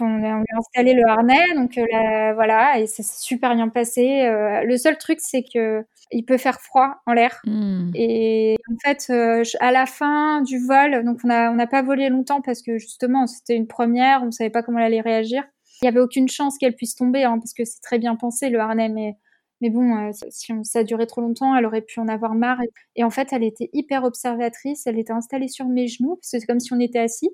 on, 0.00 0.24
a 0.24 0.42
installé 0.58 0.94
le 0.94 1.02
harnais, 1.06 1.54
donc 1.54 1.78
euh, 1.78 2.32
voilà, 2.34 2.78
et 2.78 2.86
ça 2.86 3.02
s'est 3.02 3.20
super 3.22 3.54
bien 3.54 3.68
passé. 3.68 4.28
le 4.64 4.76
seul 4.76 4.96
truc, 4.96 5.18
c'est 5.20 5.42
que 5.42 5.84
il 6.12 6.24
peut 6.24 6.38
faire 6.38 6.60
froid 6.60 6.96
en 7.06 7.12
l'air. 7.12 7.40
Hmm. 7.44 7.90
Et 7.94 8.56
en 8.70 8.76
fait, 8.84 9.12
à 9.60 9.72
la 9.72 9.86
fin 9.86 10.40
du 10.42 10.58
vol, 10.64 11.04
donc 11.04 11.20
on 11.24 11.28
n'a 11.28 11.50
on 11.50 11.58
a 11.58 11.66
pas 11.66 11.82
volé 11.82 12.08
longtemps 12.08 12.40
parce 12.40 12.62
que 12.62 12.78
justement, 12.78 13.26
c'était 13.26 13.56
une 13.56 13.66
première, 13.66 14.22
on 14.22 14.30
savait 14.30 14.50
pas 14.50 14.62
comment 14.62 14.78
elle 14.78 14.86
allait 14.86 15.00
réagir. 15.00 15.44
Il 15.80 15.84
n'y 15.84 15.88
avait 15.88 16.00
aucune 16.00 16.28
chance 16.28 16.58
qu'elle 16.58 16.74
puisse 16.76 16.94
tomber, 16.94 17.24
hein, 17.24 17.38
parce 17.38 17.52
que 17.52 17.64
c'est 17.64 17.80
très 17.80 17.98
bien 17.98 18.16
pensé 18.16 18.48
le 18.50 18.58
harnais, 18.60 18.88
mais 18.88 19.16
Mais 19.62 19.70
bon, 19.70 20.10
si 20.30 20.52
ça 20.64 20.84
durait 20.84 21.06
trop 21.06 21.22
longtemps, 21.22 21.54
elle 21.56 21.66
aurait 21.66 21.82
pu 21.82 22.00
en 22.00 22.08
avoir 22.08 22.34
marre. 22.34 22.60
Et, 22.96 23.04
en 23.04 23.10
fait, 23.10 23.28
elle 23.32 23.44
était 23.44 23.70
hyper 23.72 24.04
observatrice. 24.04 24.86
Elle 24.86 24.98
était 24.98 25.12
installée 25.14 25.48
sur 25.48 25.66
mes 25.66 25.86
genoux, 25.88 26.16
parce 26.16 26.30
que 26.32 26.40
c'est 26.40 26.46
comme 26.46 26.60
si 26.60 26.72
on 26.74 26.80
était 26.80 26.98
assis. 26.98 27.30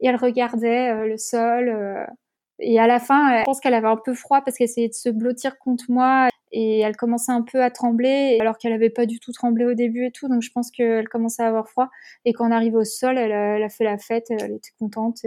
Et 0.00 0.08
elle 0.08 0.16
regardait 0.16 1.06
le 1.06 1.16
sol. 1.18 1.68
et 2.58 2.78
à 2.80 2.86
la 2.86 3.00
fin, 3.00 3.40
je 3.40 3.44
pense 3.44 3.60
qu'elle 3.60 3.74
avait 3.74 3.88
un 3.88 3.96
peu 3.96 4.14
froid 4.14 4.40
parce 4.42 4.56
qu'elle 4.56 4.66
essayait 4.66 4.88
de 4.88 4.94
se 4.94 5.08
blottir 5.08 5.58
contre 5.58 5.84
moi 5.90 6.28
et 6.52 6.80
elle 6.80 6.96
commençait 6.96 7.32
un 7.32 7.42
peu 7.42 7.62
à 7.62 7.70
trembler 7.70 8.38
alors 8.40 8.58
qu'elle 8.58 8.72
avait 8.72 8.90
pas 8.90 9.06
du 9.06 9.18
tout 9.20 9.32
tremblé 9.32 9.64
au 9.64 9.74
début 9.74 10.06
et 10.06 10.10
tout 10.12 10.28
donc 10.28 10.42
je 10.42 10.50
pense 10.52 10.70
qu'elle 10.70 11.08
commençait 11.08 11.42
à 11.42 11.48
avoir 11.48 11.68
froid 11.68 11.88
et 12.24 12.32
quand 12.34 12.46
on 12.48 12.52
arrive 12.52 12.74
au 12.74 12.84
sol 12.84 13.18
elle, 13.18 13.32
a 13.32 13.68
fait 13.70 13.84
la 13.84 13.98
fête 13.98 14.26
elle 14.30 14.52
était 14.52 14.72
contente 14.78 15.24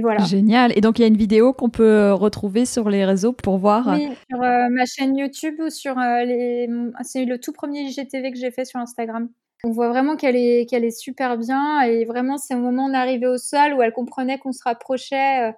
voilà 0.00 0.24
génial 0.24 0.72
et 0.76 0.80
donc 0.80 0.98
il 0.98 1.02
y 1.02 1.04
a 1.04 1.08
une 1.08 1.16
vidéo 1.16 1.52
qu'on 1.52 1.68
peut 1.68 2.12
retrouver 2.12 2.64
sur 2.64 2.88
les 2.88 3.04
réseaux 3.04 3.32
pour 3.32 3.58
voir 3.58 3.88
oui 3.88 4.08
sur 4.30 4.42
euh, 4.42 4.68
ma 4.70 4.86
chaîne 4.86 5.16
YouTube 5.16 5.56
ou 5.60 5.68
sur 5.68 5.98
euh, 5.98 6.24
les 6.24 6.68
c'est 7.02 7.24
le 7.24 7.38
tout 7.38 7.52
premier 7.52 7.82
IGTV 7.82 8.32
que 8.32 8.38
j'ai 8.38 8.50
fait 8.50 8.64
sur 8.64 8.80
Instagram 8.80 9.28
on 9.64 9.70
voit 9.70 9.90
vraiment 9.90 10.16
qu'elle 10.16 10.36
est 10.36 10.68
qu'elle 10.68 10.84
est 10.84 10.98
super 10.98 11.36
bien 11.36 11.82
et 11.82 12.04
vraiment 12.04 12.38
c'est 12.38 12.54
au 12.54 12.60
moment 12.60 12.92
arrivé 12.92 13.26
au 13.26 13.36
sol 13.36 13.74
où 13.74 13.82
elle 13.82 13.92
comprenait 13.92 14.38
qu'on 14.38 14.52
se 14.52 14.62
rapprochait 14.64 15.50
euh, 15.50 15.52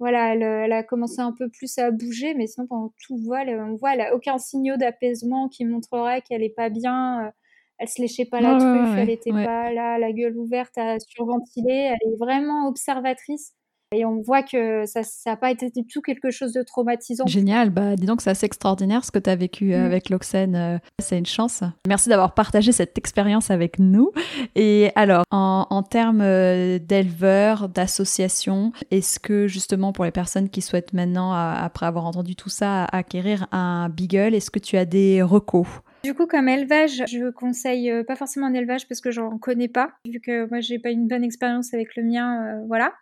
voilà, 0.00 0.34
elle, 0.34 0.72
a 0.72 0.82
commencé 0.82 1.20
un 1.20 1.32
peu 1.32 1.50
plus 1.50 1.76
à 1.78 1.90
bouger, 1.90 2.32
mais 2.32 2.46
sinon 2.46 2.66
pendant 2.66 2.90
tout 3.06 3.18
le 3.18 3.22
vol, 3.22 3.70
on 3.70 3.76
voit, 3.76 3.92
elle 3.92 4.00
a 4.00 4.14
aucun 4.14 4.38
signaux 4.38 4.78
d'apaisement 4.78 5.48
qui 5.48 5.66
montrerait 5.66 6.22
qu'elle 6.22 6.42
est 6.42 6.54
pas 6.56 6.70
bien. 6.70 7.26
Euh, 7.26 7.30
elle 7.76 7.88
se 7.88 8.00
léchait 8.00 8.24
pas 8.24 8.40
la 8.40 8.56
truffe, 8.58 8.98
elle 8.98 9.10
était 9.10 9.30
pas 9.30 9.72
là, 9.72 9.98
la 9.98 10.12
gueule 10.12 10.36
ouverte 10.36 10.76
à 10.76 10.98
surventiler. 10.98 11.92
Elle 11.92 12.12
est 12.12 12.16
vraiment 12.18 12.66
observatrice. 12.66 13.54
Et 13.92 14.04
on 14.04 14.20
voit 14.20 14.44
que 14.44 14.84
ça 14.86 15.00
n'a 15.26 15.36
pas 15.36 15.50
été 15.50 15.68
du 15.68 15.84
tout 15.84 16.00
quelque 16.00 16.30
chose 16.30 16.52
de 16.52 16.62
traumatisant. 16.62 17.26
Génial, 17.26 17.70
bah 17.70 17.96
dis 17.96 18.06
donc 18.06 18.20
c'est 18.20 18.30
assez 18.30 18.46
extraordinaire 18.46 19.04
ce 19.04 19.10
que 19.10 19.18
tu 19.18 19.28
as 19.28 19.34
vécu 19.34 19.74
euh, 19.74 19.82
mm. 19.82 19.84
avec 19.84 20.10
l'Oxène, 20.10 20.54
euh, 20.54 20.78
c'est 21.00 21.18
une 21.18 21.26
chance. 21.26 21.64
Merci 21.88 22.08
d'avoir 22.08 22.34
partagé 22.34 22.70
cette 22.70 22.96
expérience 22.98 23.50
avec 23.50 23.80
nous. 23.80 24.12
Et 24.54 24.92
alors, 24.94 25.24
en, 25.32 25.82
termes 25.82 26.20
euh, 26.20 26.78
d'éleveurs, 26.78 27.68
d'associations, 27.68 28.72
est-ce 28.92 29.18
que 29.18 29.48
justement 29.48 29.92
pour 29.92 30.04
les 30.04 30.12
personnes 30.12 30.50
qui 30.50 30.62
souhaitent 30.62 30.92
maintenant, 30.92 31.32
après 31.32 31.86
avoir 31.86 32.06
entendu 32.06 32.36
tout 32.36 32.48
ça, 32.48 32.84
acquérir 32.84 33.48
un 33.50 33.88
Beagle, 33.88 34.36
est-ce 34.36 34.52
que 34.52 34.60
tu 34.60 34.76
as 34.76 34.84
des 34.84 35.20
recos? 35.20 35.66
Du 36.02 36.14
coup, 36.14 36.26
comme 36.26 36.48
élevage, 36.48 37.02
je 37.08 37.30
conseille 37.30 37.90
euh, 37.90 38.02
pas 38.04 38.16
forcément 38.16 38.46
un 38.46 38.54
élevage 38.54 38.88
parce 38.88 39.00
que 39.02 39.10
j'en 39.10 39.38
connais 39.38 39.68
pas, 39.68 39.92
vu 40.06 40.20
que 40.20 40.48
moi 40.48 40.60
j'ai 40.60 40.78
pas 40.78 40.90
une 40.90 41.06
bonne 41.06 41.22
expérience 41.22 41.74
avec 41.74 41.94
le 41.96 42.02
mien, 42.02 42.46
euh, 42.46 42.64
voilà. 42.66 42.94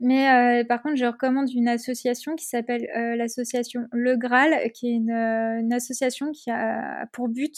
Mais 0.00 0.60
euh, 0.60 0.64
par 0.64 0.82
contre, 0.82 0.96
je 0.96 1.06
recommande 1.06 1.50
une 1.50 1.68
association 1.68 2.36
qui 2.36 2.44
s'appelle 2.44 2.86
l'association 3.16 3.88
Le 3.92 4.16
Graal, 4.16 4.70
qui 4.72 4.88
est 4.88 4.94
une, 4.96 5.72
association 5.72 6.32
qui 6.32 6.50
a 6.50 7.06
pour 7.12 7.28
but 7.28 7.56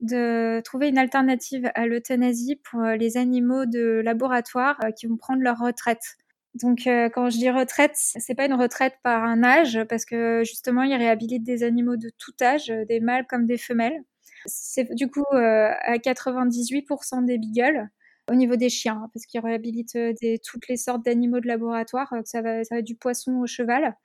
de 0.00 0.60
trouver 0.64 0.88
une 0.88 0.98
alternative 0.98 1.70
à 1.74 1.86
l'euthanasie 1.86 2.56
pour 2.70 2.82
les 2.82 3.16
animaux 3.16 3.66
de 3.66 4.00
laboratoire 4.04 4.78
qui 4.96 5.06
vont 5.08 5.16
prendre 5.16 5.42
leur 5.42 5.58
retraite. 5.58 6.16
Donc, 6.54 6.82
quand 6.86 7.30
je 7.30 7.38
dis 7.38 7.50
retraite, 7.50 7.92
c'est 7.94 8.34
pas 8.34 8.46
une 8.46 8.54
retraite 8.54 8.94
par 9.02 9.24
un 9.24 9.42
âge, 9.42 9.80
parce 9.88 10.04
que 10.04 10.42
justement, 10.44 10.82
ils 10.82 10.94
réhabilitent 10.94 11.44
des 11.44 11.64
animaux 11.64 11.96
de 11.96 12.10
tout 12.18 12.32
âge, 12.40 12.68
des 12.88 13.00
mâles 13.00 13.26
comme 13.26 13.46
des 13.46 13.58
femelles. 13.58 14.04
C'est 14.48 14.92
du 14.94 15.08
coup 15.10 15.24
euh, 15.34 15.70
à 15.82 15.98
98% 15.98 17.24
des 17.24 17.38
beagles 17.38 17.88
au 18.30 18.34
niveau 18.34 18.56
des 18.56 18.68
chiens, 18.68 19.02
hein, 19.04 19.10
parce 19.14 19.24
qu'ils 19.26 19.40
réhabilitent 19.40 19.96
euh, 19.96 20.12
toutes 20.44 20.68
les 20.68 20.76
sortes 20.76 21.04
d'animaux 21.04 21.40
de 21.40 21.46
laboratoire, 21.46 22.12
euh, 22.12 22.20
ça 22.24 22.42
va, 22.42 22.62
ça 22.64 22.76
va 22.76 22.82
du 22.82 22.94
poisson 22.94 23.36
au 23.40 23.46
cheval. 23.46 23.96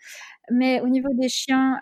Mais 0.51 0.81
au 0.81 0.89
niveau 0.89 1.09
des 1.13 1.29
chiens, 1.29 1.79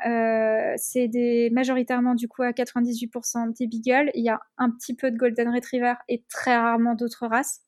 c'est 0.77 1.49
majoritairement 1.51 2.15
du 2.15 2.27
coup 2.27 2.43
à 2.43 2.53
98% 2.53 3.53
des 3.59 3.67
beagles. 3.67 4.11
Il 4.15 4.23
y 4.23 4.29
a 4.29 4.39
un 4.57 4.71
petit 4.71 4.95
peu 4.95 5.11
de 5.11 5.17
golden 5.17 5.49
retriever 5.53 5.95
et 6.09 6.23
très 6.29 6.55
rarement 6.57 6.95
d'autres 6.95 7.27
races. 7.27 7.61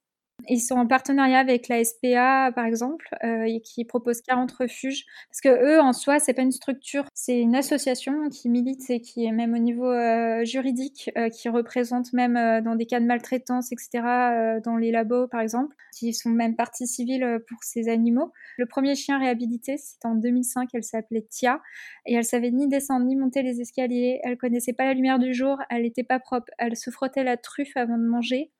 Ils 0.49 0.59
sont 0.59 0.75
en 0.75 0.87
partenariat 0.87 1.39
avec 1.39 1.69
la 1.69 1.83
SPA, 1.83 2.51
par 2.53 2.65
exemple, 2.65 3.07
euh, 3.23 3.59
qui 3.63 3.85
propose 3.85 4.21
40 4.21 4.51
refuges. 4.51 5.05
Parce 5.29 5.39
que 5.39 5.49
eux, 5.49 5.79
en 5.79 5.93
soi, 5.93 6.19
c'est 6.19 6.33
pas 6.33 6.41
une 6.41 6.51
structure, 6.51 7.05
c'est 7.13 7.39
une 7.39 7.55
association 7.55 8.29
qui 8.29 8.49
milite 8.49 8.89
et 8.89 8.99
qui 8.99 9.25
est 9.25 9.31
même 9.31 9.53
au 9.53 9.57
niveau 9.57 9.89
euh, 9.89 10.43
juridique, 10.43 11.09
euh, 11.17 11.29
qui 11.29 11.47
représente 11.47 12.11
même 12.11 12.33
dans 12.61 12.75
des 12.75 12.85
cas 12.85 12.99
de 12.99 13.05
maltraitance, 13.05 13.71
etc., 13.71 14.59
dans 14.63 14.75
les 14.75 14.91
labos, 14.91 15.27
par 15.27 15.39
exemple, 15.39 15.75
qui 15.97 16.13
sont 16.13 16.29
même 16.29 16.55
partie 16.55 16.87
civile 16.87 17.39
pour 17.47 17.63
ces 17.63 17.87
animaux. 17.87 18.33
Le 18.57 18.65
premier 18.65 18.95
chien 18.95 19.19
réhabilité, 19.19 19.77
c'était 19.77 20.07
en 20.07 20.15
2005, 20.15 20.69
elle 20.73 20.83
s'appelait 20.83 21.25
Tia, 21.29 21.61
et 22.05 22.15
elle 22.15 22.25
savait 22.25 22.51
ni 22.51 22.67
descendre 22.67 23.05
ni 23.05 23.15
monter 23.15 23.43
les 23.43 23.61
escaliers, 23.61 24.19
elle 24.23 24.37
connaissait 24.37 24.73
pas 24.73 24.85
la 24.85 24.93
lumière 24.93 25.19
du 25.19 25.33
jour, 25.33 25.57
elle 25.69 25.85
était 25.85 26.03
pas 26.03 26.19
propre, 26.19 26.51
elle 26.57 26.75
se 26.75 26.89
frottait 26.89 27.23
la 27.23 27.37
truffe 27.37 27.75
avant 27.77 27.97
de 27.97 28.05
manger. 28.05 28.51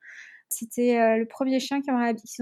C'était 0.54 0.98
euh, 0.98 1.16
le 1.16 1.26
premier 1.26 1.58
chien 1.58 1.80
qu'ils 1.80 1.92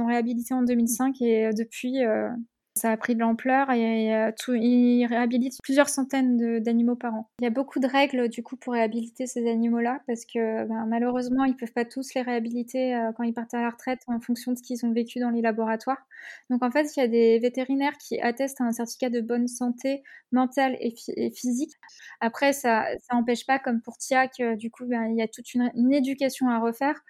ont, 0.02 0.06
réhabilité 0.06 0.52
en 0.52 0.62
2005 0.62 1.22
et 1.22 1.46
euh, 1.46 1.52
depuis, 1.52 2.04
euh, 2.04 2.28
ça 2.74 2.90
a 2.90 2.96
pris 2.96 3.14
de 3.14 3.20
l'ampleur 3.20 3.70
et 3.70 4.32
tout, 4.38 4.54
ils 4.54 5.04
réhabilitent 5.04 5.58
plusieurs 5.62 5.90
centaines 5.90 6.58
d'animaux 6.60 6.96
par 6.96 7.14
an. 7.14 7.30
Il 7.40 7.44
y 7.44 7.46
a 7.46 7.50
beaucoup 7.50 7.80
de 7.80 7.86
règles 7.86 8.30
du 8.30 8.42
coup 8.42 8.56
pour 8.56 8.72
réhabiliter 8.72 9.26
ces 9.26 9.46
animaux-là 9.46 10.00
parce 10.06 10.24
que 10.24 10.64
ben, 10.64 10.86
malheureusement 10.86 11.44
ils 11.44 11.54
peuvent 11.54 11.72
pas 11.72 11.84
tous 11.84 12.14
les 12.14 12.22
réhabiliter 12.22 12.98
quand 13.14 13.24
ils 13.24 13.34
partent 13.34 13.52
à 13.52 13.60
la 13.60 13.68
retraite 13.68 14.00
en 14.06 14.20
fonction 14.20 14.52
de 14.52 14.56
ce 14.56 14.62
qu'ils 14.62 14.86
ont 14.86 14.92
vécu 14.92 15.18
dans 15.18 15.28
les 15.28 15.42
laboratoires. 15.42 16.00
Donc 16.48 16.62
en 16.62 16.70
fait 16.70 16.96
il 16.96 17.00
y 17.00 17.02
a 17.02 17.08
des 17.08 17.38
vétérinaires 17.40 17.98
qui 17.98 18.18
attestent 18.22 18.62
un 18.62 18.72
certificat 18.72 19.10
de 19.10 19.20
bonne 19.20 19.48
santé 19.48 20.02
mentale 20.30 20.78
et, 20.80 20.94
physique. 21.30 21.74
Après 22.20 22.54
ça 22.54 22.86
n'empêche 23.12 23.44
pas 23.44 23.58
comme 23.58 23.82
pour 23.82 23.98
Tia 23.98 24.28
que 24.28 24.56
du 24.56 24.70
coup 24.70 24.86
ben, 24.86 25.08
il 25.10 25.18
y 25.18 25.22
a 25.22 25.28
toute 25.28 25.52
une 25.52 25.92
éducation 25.92 26.48
à 26.48 26.58
refaire 26.58 27.02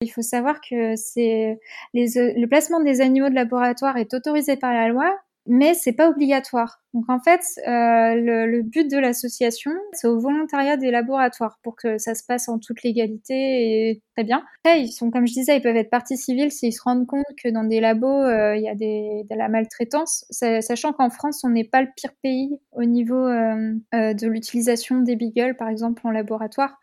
il 0.00 0.08
faut 0.08 0.22
savoir 0.22 0.60
que 0.60 0.96
c'est 0.96 1.58
le 1.92 2.46
placement 2.46 2.80
des 2.80 3.00
animaux 3.00 3.28
de 3.28 3.34
laboratoire 3.34 3.96
est 3.98 4.14
autorisé 4.14 4.56
par 4.56 4.72
la 4.72 4.88
loi, 4.88 5.14
mais 5.46 5.74
c'est 5.74 5.92
pas 5.92 6.08
obligatoire. 6.08 6.80
Donc 6.94 7.04
en 7.08 7.20
fait, 7.20 7.40
euh, 7.66 8.14
le, 8.14 8.62
but 8.62 8.90
de 8.90 8.98
l'association, 8.98 9.72
c'est 9.92 10.06
au 10.06 10.18
volontariat 10.18 10.76
des 10.76 10.90
laboratoires 10.90 11.58
pour 11.62 11.76
que 11.76 11.98
ça 11.98 12.14
se 12.14 12.22
passe 12.26 12.48
en 12.48 12.58
toute 12.58 12.82
légalité 12.82 13.90
et 13.90 14.02
très 14.16 14.24
bien. 14.24 14.42
Après, 14.64 14.82
ils 14.82 14.92
sont, 14.92 15.10
comme 15.10 15.26
je 15.26 15.34
disais, 15.34 15.56
ils 15.56 15.62
peuvent 15.62 15.76
être 15.76 15.90
partie 15.90 16.16
civile 16.16 16.50
s'ils 16.50 16.72
se 16.72 16.82
rendent 16.82 17.06
compte 17.06 17.24
que 17.42 17.48
dans 17.48 17.64
des 17.64 17.80
labos, 17.80 18.06
euh, 18.06 18.56
il 18.56 18.62
y 18.62 18.68
a 18.68 18.74
de 18.74 19.36
la 19.36 19.48
maltraitance, 19.48 20.24
sachant 20.30 20.92
qu'en 20.92 21.10
France, 21.10 21.44
on 21.44 21.50
n'est 21.50 21.64
pas 21.64 21.82
le 21.82 21.88
pire 21.94 22.12
pays 22.22 22.58
au 22.72 22.84
niveau 22.84 23.26
euh, 23.26 23.74
de 23.92 24.26
l'utilisation 24.26 25.00
des 25.00 25.16
beagles, 25.16 25.56
par 25.56 25.68
exemple, 25.68 26.00
en 26.04 26.10
laboratoire 26.10 26.78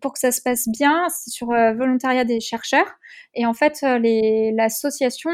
pour 0.00 0.12
que 0.12 0.18
ça 0.18 0.32
se 0.32 0.40
passe 0.40 0.68
bien, 0.68 1.06
c'est 1.08 1.30
sur 1.30 1.50
euh, 1.50 1.72
volontariat 1.72 2.24
des 2.24 2.40
chercheurs. 2.40 2.88
Et 3.34 3.46
en 3.46 3.54
fait, 3.54 3.80
euh, 3.82 3.98
l'association, 4.54 5.30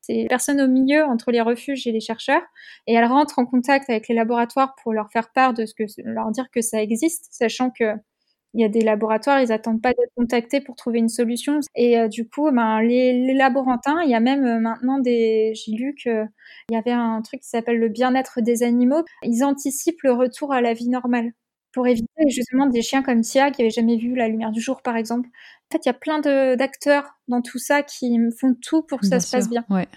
c'est 0.00 0.26
personne 0.28 0.60
au 0.60 0.68
milieu 0.68 1.04
entre 1.04 1.30
les 1.30 1.40
refuges 1.40 1.86
et 1.86 1.92
les 1.92 2.00
chercheurs. 2.00 2.42
Et 2.86 2.94
elle 2.94 3.04
rentre 3.04 3.38
en 3.38 3.46
contact 3.46 3.88
avec 3.90 4.08
les 4.08 4.14
laboratoires 4.14 4.74
pour 4.82 4.92
leur 4.92 5.10
faire 5.10 5.30
part 5.32 5.54
de 5.54 5.66
ce 5.66 5.74
que, 5.74 5.84
leur 6.04 6.30
dire 6.30 6.46
que 6.52 6.60
ça 6.60 6.82
existe, 6.82 7.28
sachant 7.30 7.70
que 7.70 7.94
il 8.54 8.62
y 8.62 8.64
a 8.64 8.68
des 8.70 8.80
laboratoires, 8.80 9.42
ils 9.42 9.52
attendent 9.52 9.82
pas 9.82 9.90
d'être 9.90 10.12
contactés 10.16 10.62
pour 10.62 10.74
trouver 10.74 10.98
une 11.00 11.10
solution. 11.10 11.60
Et 11.74 11.98
euh, 11.98 12.08
du 12.08 12.26
coup, 12.26 12.50
ben, 12.50 12.80
les, 12.80 13.12
les, 13.12 13.34
laborantins, 13.34 14.00
il 14.02 14.10
y 14.10 14.14
a 14.14 14.20
même 14.20 14.60
maintenant 14.60 14.98
des, 14.98 15.52
j'ai 15.54 15.72
lu 15.72 15.94
qu'il 15.94 16.28
y 16.70 16.76
avait 16.76 16.92
un 16.92 17.20
truc 17.20 17.40
qui 17.40 17.48
s'appelle 17.48 17.78
le 17.78 17.90
bien-être 17.90 18.40
des 18.40 18.62
animaux. 18.62 19.04
Ils 19.22 19.44
anticipent 19.44 20.02
le 20.02 20.12
retour 20.12 20.52
à 20.54 20.62
la 20.62 20.72
vie 20.72 20.88
normale 20.88 21.32
pour 21.72 21.86
éviter 21.86 22.28
justement 22.28 22.66
des 22.66 22.82
chiens 22.82 23.02
comme 23.02 23.20
Tia 23.20 23.50
qui 23.50 23.62
n'avaient 23.62 23.70
jamais 23.70 23.96
vu 23.96 24.14
la 24.14 24.28
lumière 24.28 24.50
du 24.50 24.60
jour, 24.60 24.82
par 24.82 24.96
exemple. 24.96 25.28
En 25.28 25.76
fait, 25.76 25.84
il 25.84 25.88
y 25.88 25.90
a 25.90 25.94
plein 25.94 26.20
d'acteurs 26.56 27.18
dans 27.28 27.42
tout 27.42 27.58
ça 27.58 27.82
qui 27.82 28.18
font 28.38 28.54
tout 28.54 28.82
pour 28.82 29.00
que 29.00 29.06
ça 29.06 29.20
se 29.20 29.30
passe 29.30 29.48
bien. 29.48 29.64
Ouais. 29.68 29.88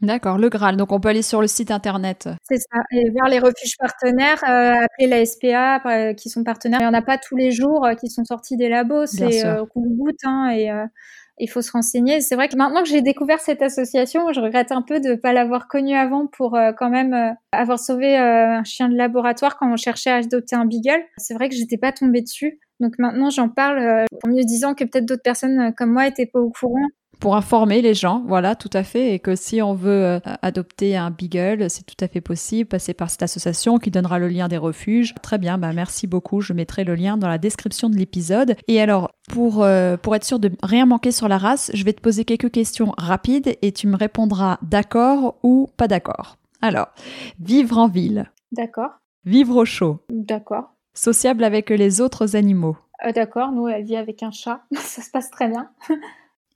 D'accord, 0.00 0.38
le 0.38 0.48
Graal. 0.48 0.76
Donc 0.76 0.92
on 0.92 1.00
peut 1.00 1.10
aller 1.10 1.22
sur 1.22 1.42
le 1.42 1.46
site 1.46 1.70
internet. 1.70 2.28
C'est 2.42 2.58
ça. 2.58 2.80
Et 2.90 3.10
vers 3.10 3.28
les 3.28 3.38
refuges 3.38 3.76
partenaires, 3.78 4.42
euh, 4.44 4.84
appeler 4.84 5.08
la 5.08 5.26
SPA 5.26 5.82
euh, 5.84 6.14
qui 6.14 6.30
sont 6.30 6.42
partenaires. 6.42 6.80
Il 6.80 6.84
n'y 6.84 6.88
en 6.88 6.94
a 6.94 7.02
pas 7.02 7.18
tous 7.18 7.36
les 7.36 7.50
jours 7.50 7.84
euh, 7.84 7.94
qui 7.94 8.08
sont 8.08 8.24
sortis 8.24 8.56
des 8.56 8.70
labos. 8.70 9.06
C'est 9.06 9.42
qu'on 9.74 9.82
goûte 9.82 10.24
hein, 10.24 10.50
et 10.50 10.70
il 11.40 11.48
faut 11.48 11.62
se 11.62 11.72
renseigner. 11.72 12.20
C'est 12.20 12.36
vrai 12.36 12.48
que 12.48 12.56
maintenant 12.56 12.82
que 12.82 12.88
j'ai 12.88 13.02
découvert 13.02 13.40
cette 13.40 13.62
association, 13.62 14.32
je 14.32 14.40
regrette 14.40 14.72
un 14.72 14.82
peu 14.82 15.00
de 15.00 15.10
ne 15.10 15.14
pas 15.16 15.32
l'avoir 15.32 15.66
connue 15.68 15.96
avant 15.96 16.26
pour 16.26 16.54
euh, 16.54 16.72
quand 16.72 16.90
même 16.90 17.14
euh, 17.14 17.32
avoir 17.52 17.78
sauvé 17.78 18.18
euh, 18.18 18.58
un 18.58 18.64
chien 18.64 18.88
de 18.88 18.96
laboratoire 18.96 19.56
quand 19.56 19.72
on 19.72 19.76
cherchait 19.76 20.10
à 20.10 20.16
adopter 20.16 20.54
un 20.54 20.66
beagle. 20.66 21.02
C'est 21.16 21.34
vrai 21.34 21.48
que 21.48 21.54
j'étais 21.54 21.78
pas 21.78 21.92
tombée 21.92 22.20
dessus. 22.20 22.60
Donc 22.78 22.98
maintenant, 22.98 23.30
j'en 23.30 23.48
parle 23.48 24.06
en 24.24 24.28
mieux 24.28 24.44
disant 24.44 24.74
que 24.74 24.84
peut-être 24.84 25.04
d'autres 25.04 25.22
personnes 25.22 25.74
comme 25.76 25.92
moi 25.92 26.06
étaient 26.06 26.26
pas 26.26 26.40
au 26.40 26.50
courant 26.50 26.86
pour 27.20 27.36
informer 27.36 27.82
les 27.82 27.94
gens, 27.94 28.24
voilà, 28.26 28.56
tout 28.56 28.70
à 28.72 28.82
fait, 28.82 29.14
et 29.14 29.18
que 29.18 29.36
si 29.36 29.60
on 29.60 29.74
veut 29.74 30.04
euh, 30.04 30.20
adopter 30.40 30.96
un 30.96 31.10
beagle, 31.10 31.68
c'est 31.68 31.84
tout 31.84 32.02
à 32.02 32.08
fait 32.08 32.22
possible, 32.22 32.66
passer 32.68 32.94
par 32.94 33.10
cette 33.10 33.22
association 33.22 33.78
qui 33.78 33.90
donnera 33.90 34.18
le 34.18 34.28
lien 34.28 34.48
des 34.48 34.56
refuges. 34.56 35.14
Très 35.22 35.38
bien, 35.38 35.58
bah 35.58 35.72
merci 35.74 36.06
beaucoup, 36.06 36.40
je 36.40 36.54
mettrai 36.54 36.84
le 36.84 36.94
lien 36.94 37.18
dans 37.18 37.28
la 37.28 37.38
description 37.38 37.90
de 37.90 37.96
l'épisode. 37.96 38.56
Et 38.68 38.80
alors, 38.80 39.10
pour, 39.28 39.62
euh, 39.62 39.98
pour 39.98 40.16
être 40.16 40.24
sûr 40.24 40.38
de 40.38 40.50
rien 40.62 40.86
manquer 40.86 41.12
sur 41.12 41.28
la 41.28 41.36
race, 41.36 41.70
je 41.74 41.84
vais 41.84 41.92
te 41.92 42.00
poser 42.00 42.24
quelques 42.24 42.50
questions 42.50 42.94
rapides 42.96 43.56
et 43.60 43.72
tu 43.72 43.86
me 43.86 43.96
répondras 43.96 44.58
d'accord 44.62 45.36
ou 45.42 45.68
pas 45.76 45.88
d'accord. 45.88 46.38
Alors, 46.62 46.88
vivre 47.38 47.78
en 47.78 47.88
ville. 47.88 48.30
D'accord. 48.52 48.90
Vivre 49.24 49.56
au 49.56 49.64
chaud. 49.66 50.00
D'accord. 50.08 50.72
Sociable 50.94 51.44
avec 51.44 51.68
les 51.68 52.00
autres 52.00 52.34
animaux. 52.34 52.76
Euh, 53.06 53.12
d'accord, 53.12 53.52
nous, 53.52 53.68
elle 53.68 53.84
vit 53.84 53.96
avec 53.96 54.22
un 54.22 54.30
chat. 54.30 54.62
ça 54.72 55.02
se 55.02 55.10
passe 55.10 55.30
très 55.30 55.48
bien. 55.48 55.70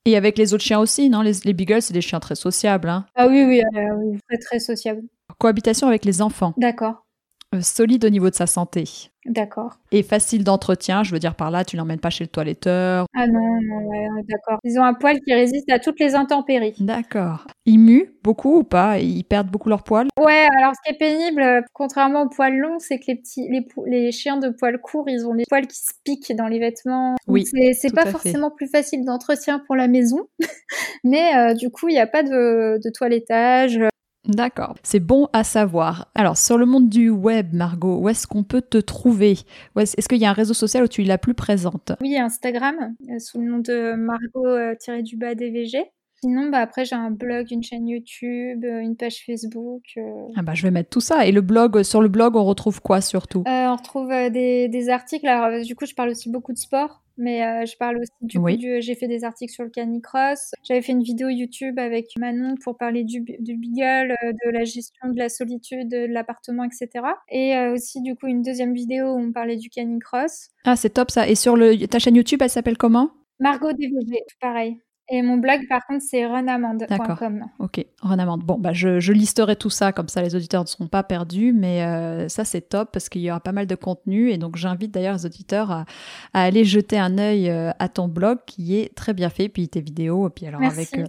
Et 0.06 0.16
avec 0.16 0.36
les 0.36 0.52
autres 0.52 0.64
chiens 0.64 0.80
aussi, 0.80 1.08
non? 1.08 1.22
Les, 1.22 1.32
les 1.44 1.52
beagles, 1.54 1.80
c'est 1.82 1.94
des 1.94 2.02
chiens 2.02 2.20
très 2.20 2.34
sociables. 2.34 2.88
Hein. 2.88 3.06
Ah 3.14 3.26
oui, 3.26 3.44
oui, 3.44 3.62
euh, 3.74 3.94
oui, 3.96 4.18
très, 4.28 4.38
très 4.38 4.58
sociable. 4.60 5.02
Cohabitation 5.38 5.88
avec 5.88 6.04
les 6.04 6.20
enfants. 6.20 6.52
D'accord, 6.58 7.06
Euh, 7.54 7.60
solide 7.62 8.04
au 8.04 8.10
niveau 8.10 8.28
de 8.30 8.34
sa 8.34 8.46
santé. 8.46 8.84
D'accord. 9.26 9.78
Et 9.92 10.02
facile 10.02 10.44
d'entretien, 10.44 11.02
je 11.02 11.12
veux 11.12 11.18
dire 11.18 11.34
par 11.34 11.50
là, 11.50 11.64
tu 11.64 11.76
l'emmènes 11.76 12.00
pas 12.00 12.10
chez 12.10 12.24
le 12.24 12.28
toiletteur. 12.28 13.06
Ah 13.14 13.26
non, 13.26 13.60
non, 13.62 13.86
ouais, 13.86 14.08
d'accord. 14.28 14.58
Ils 14.64 14.78
ont 14.78 14.84
un 14.84 14.94
poil 14.94 15.20
qui 15.20 15.34
résiste 15.34 15.70
à 15.70 15.78
toutes 15.78 16.00
les 16.00 16.14
intempéries. 16.14 16.74
D'accord. 16.80 17.46
Ils 17.66 17.78
muent 17.78 18.14
beaucoup 18.22 18.58
ou 18.58 18.64
pas? 18.64 18.98
Ils 18.98 19.24
perdent 19.24 19.50
beaucoup 19.50 19.68
leur 19.68 19.82
poil? 19.82 20.08
Ouais, 20.18 20.46
alors 20.58 20.72
ce 20.74 20.80
qui 20.84 20.94
est 20.94 20.98
pénible, 20.98 21.42
euh, 21.42 21.60
contrairement 21.72 22.22
aux 22.22 22.28
poils 22.28 22.56
longs, 22.56 22.78
c'est 22.78 22.98
que 22.98 23.04
les 23.08 23.16
petits, 23.16 23.48
les, 23.86 24.12
chiens 24.12 24.38
de 24.38 24.48
poils 24.48 24.78
courts, 24.78 25.08
ils 25.08 25.26
ont 25.26 25.32
les 25.32 25.44
poils 25.48 25.66
qui 25.66 25.78
se 25.78 25.92
piquent 26.04 26.34
dans 26.34 26.48
les 26.48 26.58
vêtements. 26.58 27.14
Oui, 27.26 27.44
c'est 27.44 27.94
pas 27.94 28.04
fait. 28.04 28.10
forcément 28.10 28.50
plus 28.50 28.68
facile 28.68 29.04
d'entretien 29.04 29.60
pour 29.66 29.76
la 29.76 29.88
maison, 29.88 30.20
mais 31.04 31.36
euh, 31.36 31.54
du 31.54 31.70
coup, 31.70 31.88
il 31.88 31.92
n'y 31.92 32.00
a 32.00 32.06
pas 32.06 32.22
de, 32.22 32.78
de 32.82 32.90
toilettage. 32.90 33.78
D'accord, 34.26 34.74
c'est 34.82 35.00
bon 35.00 35.28
à 35.32 35.44
savoir. 35.44 36.10
Alors, 36.14 36.36
sur 36.38 36.56
le 36.56 36.64
monde 36.66 36.88
du 36.88 37.10
web, 37.10 37.52
Margot, 37.52 37.98
où 37.98 38.08
est-ce 38.08 38.26
qu'on 38.26 38.42
peut 38.42 38.62
te 38.62 38.78
trouver? 38.78 39.38
Est-ce 39.76 40.08
qu'il 40.08 40.18
y 40.18 40.24
a 40.24 40.30
un 40.30 40.34
réseau 40.34 40.54
social 40.54 40.84
où 40.84 40.88
tu 40.88 41.02
es 41.02 41.04
la 41.04 41.18
plus 41.18 41.34
présente? 41.34 41.92
Oui, 42.00 42.16
Instagram, 42.16 42.74
euh, 43.10 43.18
sous 43.18 43.38
le 43.40 43.46
nom 43.50 43.58
de 43.58 43.94
Margot-du-bas 43.94 45.34
DVG. 45.34 45.84
Sinon, 46.22 46.48
bah, 46.48 46.58
après, 46.60 46.86
j'ai 46.86 46.94
un 46.96 47.10
blog, 47.10 47.48
une 47.50 47.62
chaîne 47.62 47.86
YouTube, 47.86 48.64
euh, 48.64 48.80
une 48.80 48.96
page 48.96 49.22
Facebook. 49.26 49.82
euh. 49.98 50.00
Ah 50.36 50.42
bah, 50.42 50.54
je 50.54 50.62
vais 50.62 50.70
mettre 50.70 50.88
tout 50.88 51.00
ça. 51.02 51.26
Et 51.26 51.32
le 51.32 51.42
blog, 51.42 51.82
sur 51.82 52.00
le 52.00 52.08
blog, 52.08 52.34
on 52.36 52.44
retrouve 52.44 52.80
quoi 52.80 53.02
surtout? 53.02 53.44
Euh, 53.46 53.66
on 53.68 53.76
retrouve 53.76 54.10
euh, 54.10 54.30
des, 54.30 54.68
des 54.68 54.88
articles. 54.88 55.26
Alors, 55.28 55.46
euh, 55.52 55.62
du 55.62 55.76
coup, 55.76 55.84
je 55.84 55.94
parle 55.94 56.08
aussi 56.08 56.30
beaucoup 56.30 56.54
de 56.54 56.58
sport, 56.58 57.02
mais 57.16 57.44
euh, 57.44 57.64
je 57.66 57.76
parle 57.76 57.98
aussi 57.98 58.10
du 58.20 58.38
Oui. 58.38 58.54
coup 58.54 58.60
du- 58.60 58.82
J'ai 58.82 58.94
fait 58.94 59.08
des 59.08 59.24
articles 59.24 59.52
sur 59.52 59.64
le 59.64 59.70
canicross. 59.70 60.52
J'avais 60.62 60.82
fait 60.82 60.92
une 60.92 61.02
vidéo 61.02 61.28
YouTube 61.28 61.78
avec 61.78 62.06
Manon 62.18 62.54
pour 62.62 62.76
parler 62.76 63.04
du, 63.04 63.20
du 63.20 63.56
beagle, 63.56 64.14
euh, 64.24 64.32
de 64.32 64.50
la 64.50 64.64
gestion 64.64 65.08
de 65.10 65.18
la 65.18 65.28
solitude, 65.28 65.88
de 65.88 66.06
l'appartement, 66.06 66.64
etc. 66.64 66.88
Et 67.30 67.54
euh, 67.56 67.74
aussi, 67.74 68.00
du 68.02 68.14
coup, 68.16 68.26
une 68.26 68.42
deuxième 68.42 68.74
vidéo 68.74 69.06
où 69.14 69.18
on 69.18 69.32
parlait 69.32 69.56
du 69.56 69.68
canicross. 69.70 70.48
Ah, 70.64 70.76
c'est 70.76 70.90
top 70.90 71.10
ça. 71.10 71.28
Et 71.28 71.34
sur 71.34 71.56
le, 71.56 71.86
ta 71.86 71.98
chaîne 71.98 72.16
YouTube, 72.16 72.40
elle 72.42 72.50
s'appelle 72.50 72.76
comment? 72.78 73.10
Margot 73.40 73.72
DVG, 73.72 74.20
pareil. 74.40 74.78
Et 75.10 75.20
mon 75.20 75.36
blog, 75.36 75.60
par 75.68 75.84
contre, 75.86 76.02
c'est 76.02 76.22
D'accord. 76.22 76.36
renamande.com. 76.38 77.44
Ok, 77.58 77.84
Renamande. 78.00 78.42
Bon, 78.42 78.56
bah, 78.58 78.72
je, 78.72 79.00
je 79.00 79.12
listerai 79.12 79.54
tout 79.54 79.68
ça, 79.68 79.92
comme 79.92 80.08
ça 80.08 80.22
les 80.22 80.34
auditeurs 80.34 80.62
ne 80.62 80.66
seront 80.66 80.86
pas 80.86 81.02
perdus, 81.02 81.52
mais 81.52 81.82
euh, 81.82 82.26
ça 82.28 82.44
c'est 82.46 82.62
top 82.62 82.90
parce 82.90 83.10
qu'il 83.10 83.20
y 83.20 83.30
aura 83.30 83.40
pas 83.40 83.52
mal 83.52 83.66
de 83.66 83.74
contenu 83.74 84.30
et 84.30 84.38
donc 84.38 84.56
j'invite 84.56 84.92
d'ailleurs 84.92 85.14
les 85.16 85.26
auditeurs 85.26 85.70
à, 85.70 85.84
à 86.32 86.42
aller 86.44 86.64
jeter 86.64 86.98
un 86.98 87.18
œil 87.18 87.50
euh, 87.50 87.70
à 87.78 87.88
ton 87.88 88.08
blog 88.08 88.38
qui 88.46 88.76
est 88.78 88.94
très 88.94 89.12
bien 89.12 89.28
fait, 89.28 89.50
puis 89.50 89.68
tes 89.68 89.82
vidéos, 89.82 90.26
et 90.28 90.30
puis 90.30 90.46
alors 90.46 90.60
Merci. 90.60 90.78
avec, 90.94 90.98
euh, 90.98 91.04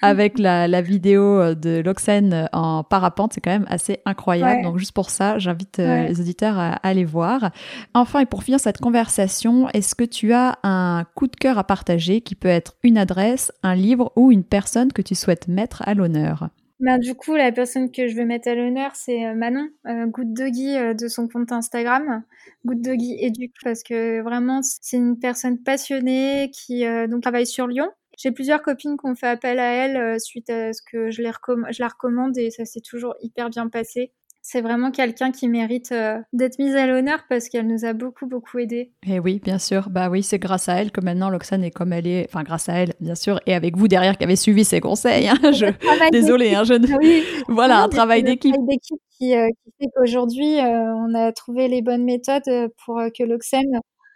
avec 0.00 0.38
la, 0.38 0.68
la 0.68 0.80
vidéo 0.82 1.54
de 1.56 1.82
Loxène 1.84 2.48
en 2.52 2.84
parapente, 2.84 3.32
c'est 3.32 3.40
quand 3.40 3.50
même 3.50 3.66
assez 3.68 3.98
incroyable. 4.04 4.58
Ouais. 4.58 4.62
Donc 4.62 4.78
juste 4.78 4.92
pour 4.92 5.10
ça, 5.10 5.38
j'invite 5.38 5.78
Ouais. 5.78 6.08
les 6.08 6.20
auditeurs 6.20 6.58
à, 6.58 6.74
à 6.74 6.88
aller 6.88 7.04
voir. 7.04 7.50
Enfin, 7.94 8.20
et 8.20 8.26
pour 8.26 8.42
finir 8.44 8.60
cette 8.60 8.78
conversation, 8.78 9.68
est-ce 9.70 9.94
que 9.94 10.04
tu 10.04 10.32
as 10.34 10.58
un 10.62 11.04
coup 11.14 11.26
de 11.26 11.36
cœur 11.36 11.58
à 11.58 11.64
partager 11.64 12.20
qui 12.20 12.34
peut 12.34 12.48
être 12.48 12.74
une 12.82 12.98
adresse, 12.98 13.39
un 13.62 13.74
livre 13.74 14.12
ou 14.16 14.32
une 14.32 14.44
personne 14.44 14.92
que 14.92 15.02
tu 15.02 15.14
souhaites 15.14 15.48
mettre 15.48 15.82
à 15.86 15.94
l'honneur 15.94 16.48
Ben, 16.80 16.98
du 16.98 17.14
coup, 17.14 17.34
la 17.34 17.52
personne 17.52 17.90
que 17.90 18.08
je 18.08 18.16
veux 18.16 18.24
mettre 18.24 18.48
à 18.48 18.54
l'honneur, 18.54 18.94
c'est 18.94 19.26
euh, 19.26 19.34
Manon, 19.34 19.68
euh, 19.86 20.06
Good 20.06 20.32
Doggy 20.32 20.76
euh, 20.76 20.94
de 20.94 21.08
son 21.08 21.28
compte 21.28 21.52
Instagram, 21.52 22.22
Good 22.64 22.82
Doggy 22.82 23.16
Educ, 23.20 23.52
parce 23.62 23.82
que 23.82 24.20
vraiment, 24.22 24.60
c'est 24.62 24.96
une 24.96 25.18
personne 25.18 25.58
passionnée 25.58 26.50
qui 26.52 26.86
euh, 26.86 27.06
donc 27.06 27.22
travaille 27.22 27.46
sur 27.46 27.66
Lyon. 27.66 27.90
J'ai 28.18 28.32
plusieurs 28.32 28.62
copines 28.62 28.96
qui 28.98 29.06
ont 29.08 29.14
fait 29.14 29.28
appel 29.28 29.58
à 29.58 29.72
elle 29.72 30.20
suite 30.20 30.50
à 30.50 30.74
ce 30.74 30.82
que 30.82 31.10
je, 31.10 31.22
les 31.22 31.30
je 31.70 31.82
la 31.82 31.88
recommande 31.88 32.36
et 32.36 32.50
ça 32.50 32.66
s'est 32.66 32.82
toujours 32.82 33.14
hyper 33.22 33.48
bien 33.48 33.68
passé. 33.68 34.12
C'est 34.42 34.62
vraiment 34.62 34.90
quelqu'un 34.90 35.30
qui 35.32 35.48
mérite 35.48 35.92
euh, 35.92 36.18
d'être 36.32 36.58
mise 36.58 36.74
à 36.74 36.86
l'honneur 36.86 37.20
parce 37.28 37.48
qu'elle 37.48 37.66
nous 37.66 37.84
a 37.84 37.92
beaucoup, 37.92 38.26
beaucoup 38.26 38.58
aidé. 38.58 38.90
Eh 39.06 39.18
oui, 39.18 39.40
bien 39.44 39.58
sûr. 39.58 39.90
Bah 39.90 40.08
oui, 40.10 40.22
c'est 40.22 40.38
grâce 40.38 40.68
à 40.68 40.74
elle 40.80 40.90
que 40.92 41.00
maintenant 41.00 41.28
Loxane 41.28 41.62
est 41.62 41.70
comme 41.70 41.92
elle 41.92 42.06
est. 42.06 42.26
Enfin, 42.28 42.42
grâce 42.42 42.68
à 42.68 42.74
elle, 42.74 42.94
bien 43.00 43.14
sûr, 43.14 43.38
et 43.46 43.54
avec 43.54 43.76
vous 43.76 43.86
derrière 43.86 44.16
qui 44.16 44.24
avez 44.24 44.36
suivi 44.36 44.64
ses 44.64 44.80
conseils. 44.80 45.28
hein. 45.28 45.34
Je... 45.52 45.66
Désolée, 46.10 46.54
hein, 46.54 46.64
je 46.64 46.74
ne- 46.74 46.86
Oui, 46.98 47.22
Voilà, 47.48 47.82
un 47.82 47.88
travail 47.88 48.22
d'équipe. 48.22 48.52
travail 48.54 48.68
d'équipe 48.76 49.00
qui, 49.18 49.34
euh, 49.36 49.46
qui 49.64 49.72
fait 49.78 49.90
qu'aujourd'hui, 49.94 50.58
euh, 50.58 50.94
on 50.94 51.14
a 51.14 51.32
trouvé 51.32 51.68
les 51.68 51.82
bonnes 51.82 52.04
méthodes 52.04 52.42
euh, 52.48 52.68
pour 52.84 53.00
que 53.16 53.22
l'Oxen 53.22 53.60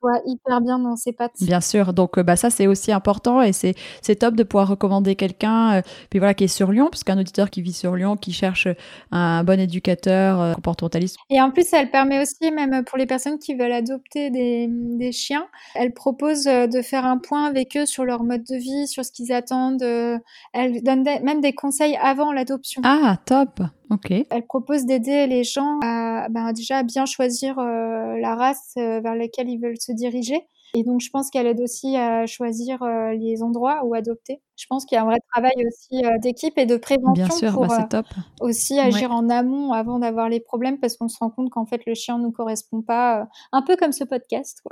soit 0.05 0.21
hyper 0.27 0.61
bien 0.61 0.79
dans 0.79 0.97
ses 0.97 1.13
pattes. 1.13 1.33
Bien 1.41 1.61
sûr, 1.61 1.93
donc 1.93 2.19
euh, 2.19 2.23
bah, 2.23 2.37
ça 2.37 2.51
c'est 2.51 2.67
aussi 2.67 2.93
important 2.93 3.41
et 3.43 3.53
c'est 3.53 3.75
c'est 4.03 4.17
top 4.17 4.35
de 4.35 4.43
pouvoir 4.43 4.69
recommander 4.69 5.15
quelqu'un 5.17 5.77
euh, 5.79 5.83
puis 6.11 6.19
voilà 6.19 6.35
qui 6.35 6.45
est 6.45 6.49
sur 6.49 6.71
Lyon 6.73 6.89
parce 6.91 7.05
qu'un 7.05 7.19
auditeur 7.19 7.49
qui 7.51 7.63
vit 7.63 7.73
sur 7.73 7.97
Lyon 7.97 8.17
qui 8.17 8.33
cherche 8.33 8.69
un 9.13 9.45
bon 9.45 9.59
éducateur 9.59 10.41
euh, 10.41 10.53
comportementaliste. 10.55 11.17
Et 11.31 11.41
en 11.41 11.51
plus, 11.51 11.73
elle 11.73 11.91
permet 11.91 12.21
aussi, 12.21 12.51
même 12.51 12.85
pour 12.85 12.99
les 12.99 13.07
personnes 13.07 13.39
qui 13.39 13.55
veulent 13.55 13.73
adopter 13.73 14.31
des, 14.31 14.69
des 14.71 15.13
chiens, 15.13 15.47
elle 15.75 15.93
propose 15.93 16.47
euh, 16.47 16.67
de 16.67 16.83
faire 16.83 17.05
un 17.07 17.19
point 17.19 17.45
avec 17.45 17.77
eux 17.77 17.87
sur 17.87 18.05
leur 18.05 18.23
mode 18.25 18.45
de 18.45 18.57
vie, 18.57 18.87
sur 18.87 19.05
ce 19.05 19.13
qu'ils 19.13 19.33
attendent. 19.33 19.83
euh, 19.83 20.19
Elle 20.53 20.83
donne 20.83 21.05
même 21.23 21.41
des 21.41 21.53
conseils 21.55 21.97
avant 22.03 22.33
l'adoption. 22.33 22.83
Ah, 22.85 23.17
top. 23.25 23.61
OK. 23.91 24.11
Elle 24.11 24.47
propose 24.47 24.87
d'aider 24.87 25.27
les 25.27 25.45
gens 25.45 25.79
à 25.83 26.29
ben, 26.31 26.53
déjà 26.53 26.79
à 26.79 26.83
bien 26.83 27.07
choisir 27.07 27.59
euh, 27.59 28.17
la 28.19 28.35
race 28.35 28.73
euh, 28.77 29.01
vers 29.01 29.15
laquelle 29.15 29.49
ils 29.49 29.59
veulent 29.59 29.81
se 29.81 29.93
diriger. 29.93 30.41
Et 30.75 30.83
donc, 30.83 31.01
je 31.01 31.11
pense 31.11 31.31
qu'elle 31.31 31.47
aide 31.47 31.61
aussi 31.61 31.97
à 31.97 32.27
choisir 32.27 32.83
euh, 32.83 33.13
les 33.13 33.43
endroits 33.43 33.85
où 33.85 33.95
adopter. 33.95 34.41
Je 34.57 34.67
pense 34.69 34.85
qu'il 34.85 34.95
y 34.97 34.99
a 34.99 35.03
un 35.03 35.07
vrai 35.07 35.19
travail 35.33 35.53
aussi 35.67 36.05
euh, 36.05 36.19
d'équipe 36.19 36.57
et 36.59 36.65
de 36.67 36.77
prévention 36.77 37.13
Bien 37.27 37.29
sûr, 37.31 37.53
pour 37.53 37.67
bah, 37.67 37.75
euh, 37.75 37.77
c'est 37.81 37.89
top. 37.89 38.07
aussi 38.41 38.79
agir 38.79 39.11
en 39.11 39.29
amont 39.29 39.73
avant 39.73 39.99
d'avoir 39.99 40.29
les 40.29 40.39
problèmes 40.41 40.79
parce 40.79 40.97
qu'on 40.97 41.09
se 41.09 41.19
rend 41.19 41.31
compte 41.31 41.51
qu'en 41.51 41.67
fait 41.67 41.81
le 41.87 41.95
chien 41.95 42.19
nous 42.19 42.31
correspond 42.31 42.81
pas, 42.81 43.21
euh, 43.21 43.25
un 43.53 43.63
peu 43.63 43.77
comme 43.77 43.93
ce 43.93 44.05
podcast. 44.05 44.63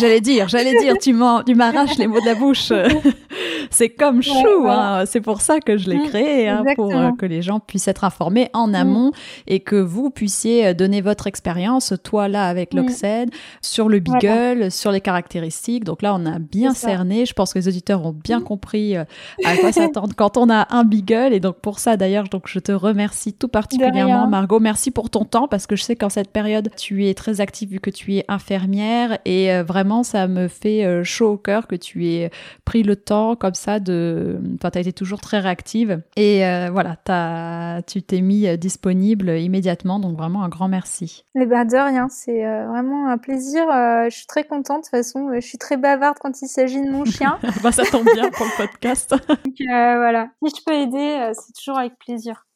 J'allais 0.00 0.20
dire, 0.20 0.48
j'allais 0.48 0.76
dire, 0.80 0.94
tu 0.98 1.12
m'arraches 1.12 1.96
les 1.98 2.06
mots 2.08 2.20
de 2.20 2.26
la 2.26 2.34
bouche. 2.34 2.72
c'est 3.70 3.90
comme 3.90 4.22
chou, 4.22 4.32
voilà. 4.60 4.98
hein. 5.00 5.06
c'est 5.06 5.20
pour 5.20 5.40
ça 5.40 5.60
que 5.60 5.76
je 5.76 5.88
l'ai 5.90 5.98
Mm, 5.98 6.06
créé, 6.08 6.48
hein, 6.48 6.64
pour 6.74 6.90
que 7.18 7.24
les 7.26 7.40
gens 7.40 7.60
puissent 7.60 7.88
être 7.88 8.04
informés 8.04 8.50
en 8.52 8.74
amont 8.74 9.12
et 9.46 9.60
que 9.60 9.76
vous 9.76 10.10
puissiez 10.10 10.74
donner 10.74 11.00
votre 11.00 11.26
expérience, 11.28 11.94
toi 12.02 12.26
là 12.28 12.48
avec 12.48 12.74
Mm. 12.74 12.78
l'Oxède, 12.78 13.30
sur 13.62 13.88
le 13.88 14.00
beagle, 14.00 14.70
sur 14.72 14.90
les 14.90 15.00
caractéristiques. 15.00 15.84
Donc 15.84 16.02
là, 16.02 16.14
on 16.14 16.26
a 16.26 16.38
bien 16.40 16.74
cerné. 16.74 17.26
Je 17.26 17.32
pense 17.32 17.52
que 17.52 17.58
les 17.60 17.68
auditeurs 17.68 18.04
ont 18.04 18.12
bien 18.12 18.40
compris 18.40 18.96
à 19.44 19.56
quoi 19.56 19.72
s'attendre 19.72 20.14
quand 20.16 20.36
on 20.36 20.48
a 20.50 20.66
un 20.70 20.84
beagle. 20.84 21.32
Et 21.32 21.40
donc 21.40 21.56
pour 21.60 21.78
ça, 21.78 21.96
d'ailleurs, 21.96 22.28
donc 22.28 22.48
je 22.48 22.58
te 22.58 22.72
remercie 22.72 23.32
tout 23.32 23.48
particulièrement. 23.48 24.26
Margot. 24.28 24.60
Merci 24.60 24.90
pour 24.90 25.10
ton 25.10 25.24
temps 25.24 25.48
parce 25.48 25.66
que 25.66 25.76
je 25.76 25.82
sais 25.82 25.96
qu'en 25.96 26.08
cette 26.08 26.30
période, 26.30 26.70
tu 26.76 27.06
es 27.06 27.14
très 27.14 27.40
active 27.40 27.70
vu 27.70 27.80
que 27.80 27.90
tu 27.90 28.14
es 28.16 28.24
infirmière 28.28 29.18
et 29.24 29.52
euh, 29.52 29.62
vraiment, 29.62 30.02
ça 30.02 30.26
me 30.28 30.48
fait 30.48 30.84
euh, 30.84 31.04
chaud 31.04 31.32
au 31.32 31.36
cœur 31.36 31.66
que 31.66 31.76
tu 31.76 32.06
aies 32.08 32.30
pris 32.64 32.82
le 32.82 32.96
temps 32.96 33.36
comme 33.36 33.54
ça 33.54 33.80
de. 33.80 34.38
Enfin, 34.56 34.70
tu 34.70 34.78
as 34.78 34.80
été 34.82 34.92
toujours 34.92 35.20
très 35.20 35.40
réactive 35.40 36.00
et 36.16 36.46
euh, 36.46 36.68
voilà, 36.72 36.96
t'as- 37.04 37.82
tu 37.86 38.02
t'es 38.02 38.20
mis 38.20 38.56
disponible 38.58 39.30
immédiatement. 39.38 39.98
Donc 39.98 40.16
vraiment, 40.16 40.42
un 40.42 40.48
grand 40.48 40.68
merci. 40.68 41.24
Eh 41.34 41.46
ben 41.46 41.64
de 41.64 41.76
rien, 41.76 42.08
c'est 42.08 42.42
vraiment 42.68 43.08
un 43.08 43.18
plaisir. 43.18 43.64
je 43.70 44.14
suis 44.14 44.26
très 44.26 44.44
contente. 44.44 44.78
De 44.78 44.82
toute 44.82 44.90
façon, 44.90 45.30
je 45.34 45.40
suis 45.40 45.58
très 45.58 45.76
bavarde 45.76 46.16
quand 46.20 46.40
il 46.42 46.48
s'agit 46.48 46.82
de 46.84 46.90
mon 46.90 47.04
chien. 47.04 47.38
bah, 47.62 47.72
ça 47.72 47.84
tombe 47.84 48.04
bien 48.14 48.30
pour 48.30 48.46
le 48.46 48.56
podcast. 48.66 48.93
Donc 49.28 49.60
euh, 49.60 49.96
voilà, 49.96 50.28
si 50.44 50.54
je 50.56 50.64
peux 50.64 50.74
aider, 50.74 51.18
euh, 51.20 51.32
c'est 51.34 51.52
toujours 51.52 51.78
avec 51.78 51.98
plaisir. 51.98 52.46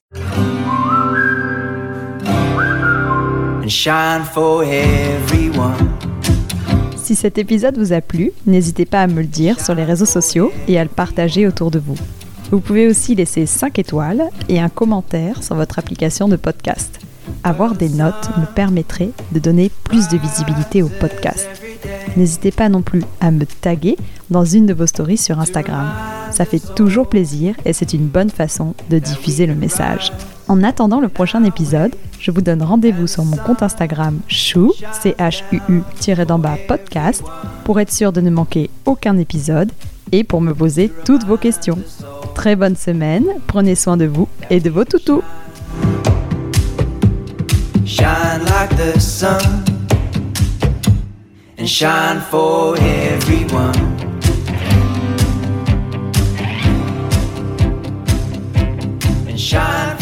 Si 6.97 7.15
cet 7.15 7.39
épisode 7.39 7.79
vous 7.79 7.93
a 7.93 8.01
plu, 8.01 8.33
n'hésitez 8.47 8.85
pas 8.87 9.03
à 9.03 9.07
me 9.07 9.21
le 9.21 9.27
dire 9.27 9.61
sur 9.61 9.75
les 9.75 9.85
réseaux 9.85 10.07
sociaux 10.07 10.53
et 10.69 10.79
à 10.79 10.85
le 10.85 10.91
partager 10.91 11.47
autour 11.47 11.71
de 11.71 11.79
vous. 11.79 11.97
Vous 12.51 12.61
pouvez 12.61 12.87
aussi 12.87 13.15
laisser 13.15 13.45
5 13.45 13.79
étoiles 13.79 14.25
et 14.49 14.61
un 14.61 14.69
commentaire 14.71 15.43
sur 15.43 15.55
votre 15.55 15.79
application 15.79 16.29
de 16.29 16.37
podcast. 16.37 17.01
Avoir 17.45 17.75
des 17.75 17.91
notes 17.91 18.31
me 18.39 18.47
permettrait 18.47 19.11
de 19.33 19.39
donner 19.39 19.71
plus 19.85 20.09
de 20.09 20.17
visibilité 20.17 20.83
au 20.83 20.89
podcast. 20.89 21.49
N'hésitez 22.17 22.51
pas 22.51 22.69
non 22.69 22.83
plus 22.83 23.03
à 23.21 23.31
me 23.31 23.45
taguer 23.45 23.97
dans 24.31 24.45
une 24.45 24.67
de 24.67 24.75
vos 24.75 24.87
stories 24.87 25.19
sur 25.19 25.39
Instagram. 25.39 25.89
Ça 26.31 26.45
fait 26.45 26.63
toujours 26.75 27.09
plaisir 27.09 27.55
et 27.65 27.73
c'est 27.73 27.93
une 27.93 28.07
bonne 28.07 28.31
façon 28.31 28.75
de 28.91 28.99
diffuser 28.99 29.47
le 29.47 29.55
message. 29.55 30.13
En 30.49 30.63
attendant 30.63 31.01
le 31.01 31.09
prochain 31.09 31.45
épisode, 31.45 31.95
je 32.19 32.31
vous 32.31 32.41
donne 32.41 32.63
rendez-vous 32.63 33.07
sur 33.07 33.25
mon 33.25 33.37
compte 33.37 33.63
Instagram 33.63 34.19
chou, 34.29 34.73
c 34.93 35.15
h 35.19 35.43
u 35.53 35.61
u 35.67 36.25
d'en 36.27 36.39
bas 36.39 36.57
podcast, 36.67 37.23
pour 37.65 37.81
être 37.81 37.93
sûr 37.93 38.13
de 38.13 38.21
ne 38.21 38.31
manquer 38.31 38.71
aucun 38.87 39.17
épisode 39.19 39.71
et 40.11 40.25
pour 40.25 40.41
me 40.41 40.55
poser 40.55 40.91
toutes 41.05 41.25
vos 41.25 41.37
questions. 41.37 41.79
Très 42.35 42.57
bonne 42.57 42.77
semaine, 42.77 43.27
prenez 43.47 43.75
soin 43.75 43.97
de 43.97 44.07
vous 44.07 44.29
et 44.49 44.61
de 44.61 44.71
vos 44.71 44.85
toutous. 44.85 45.23
And 51.59 51.69
shine 51.69 52.21
for 52.21 52.77
everyone. 52.79 53.75
And 59.27 59.39
shine 59.41 59.99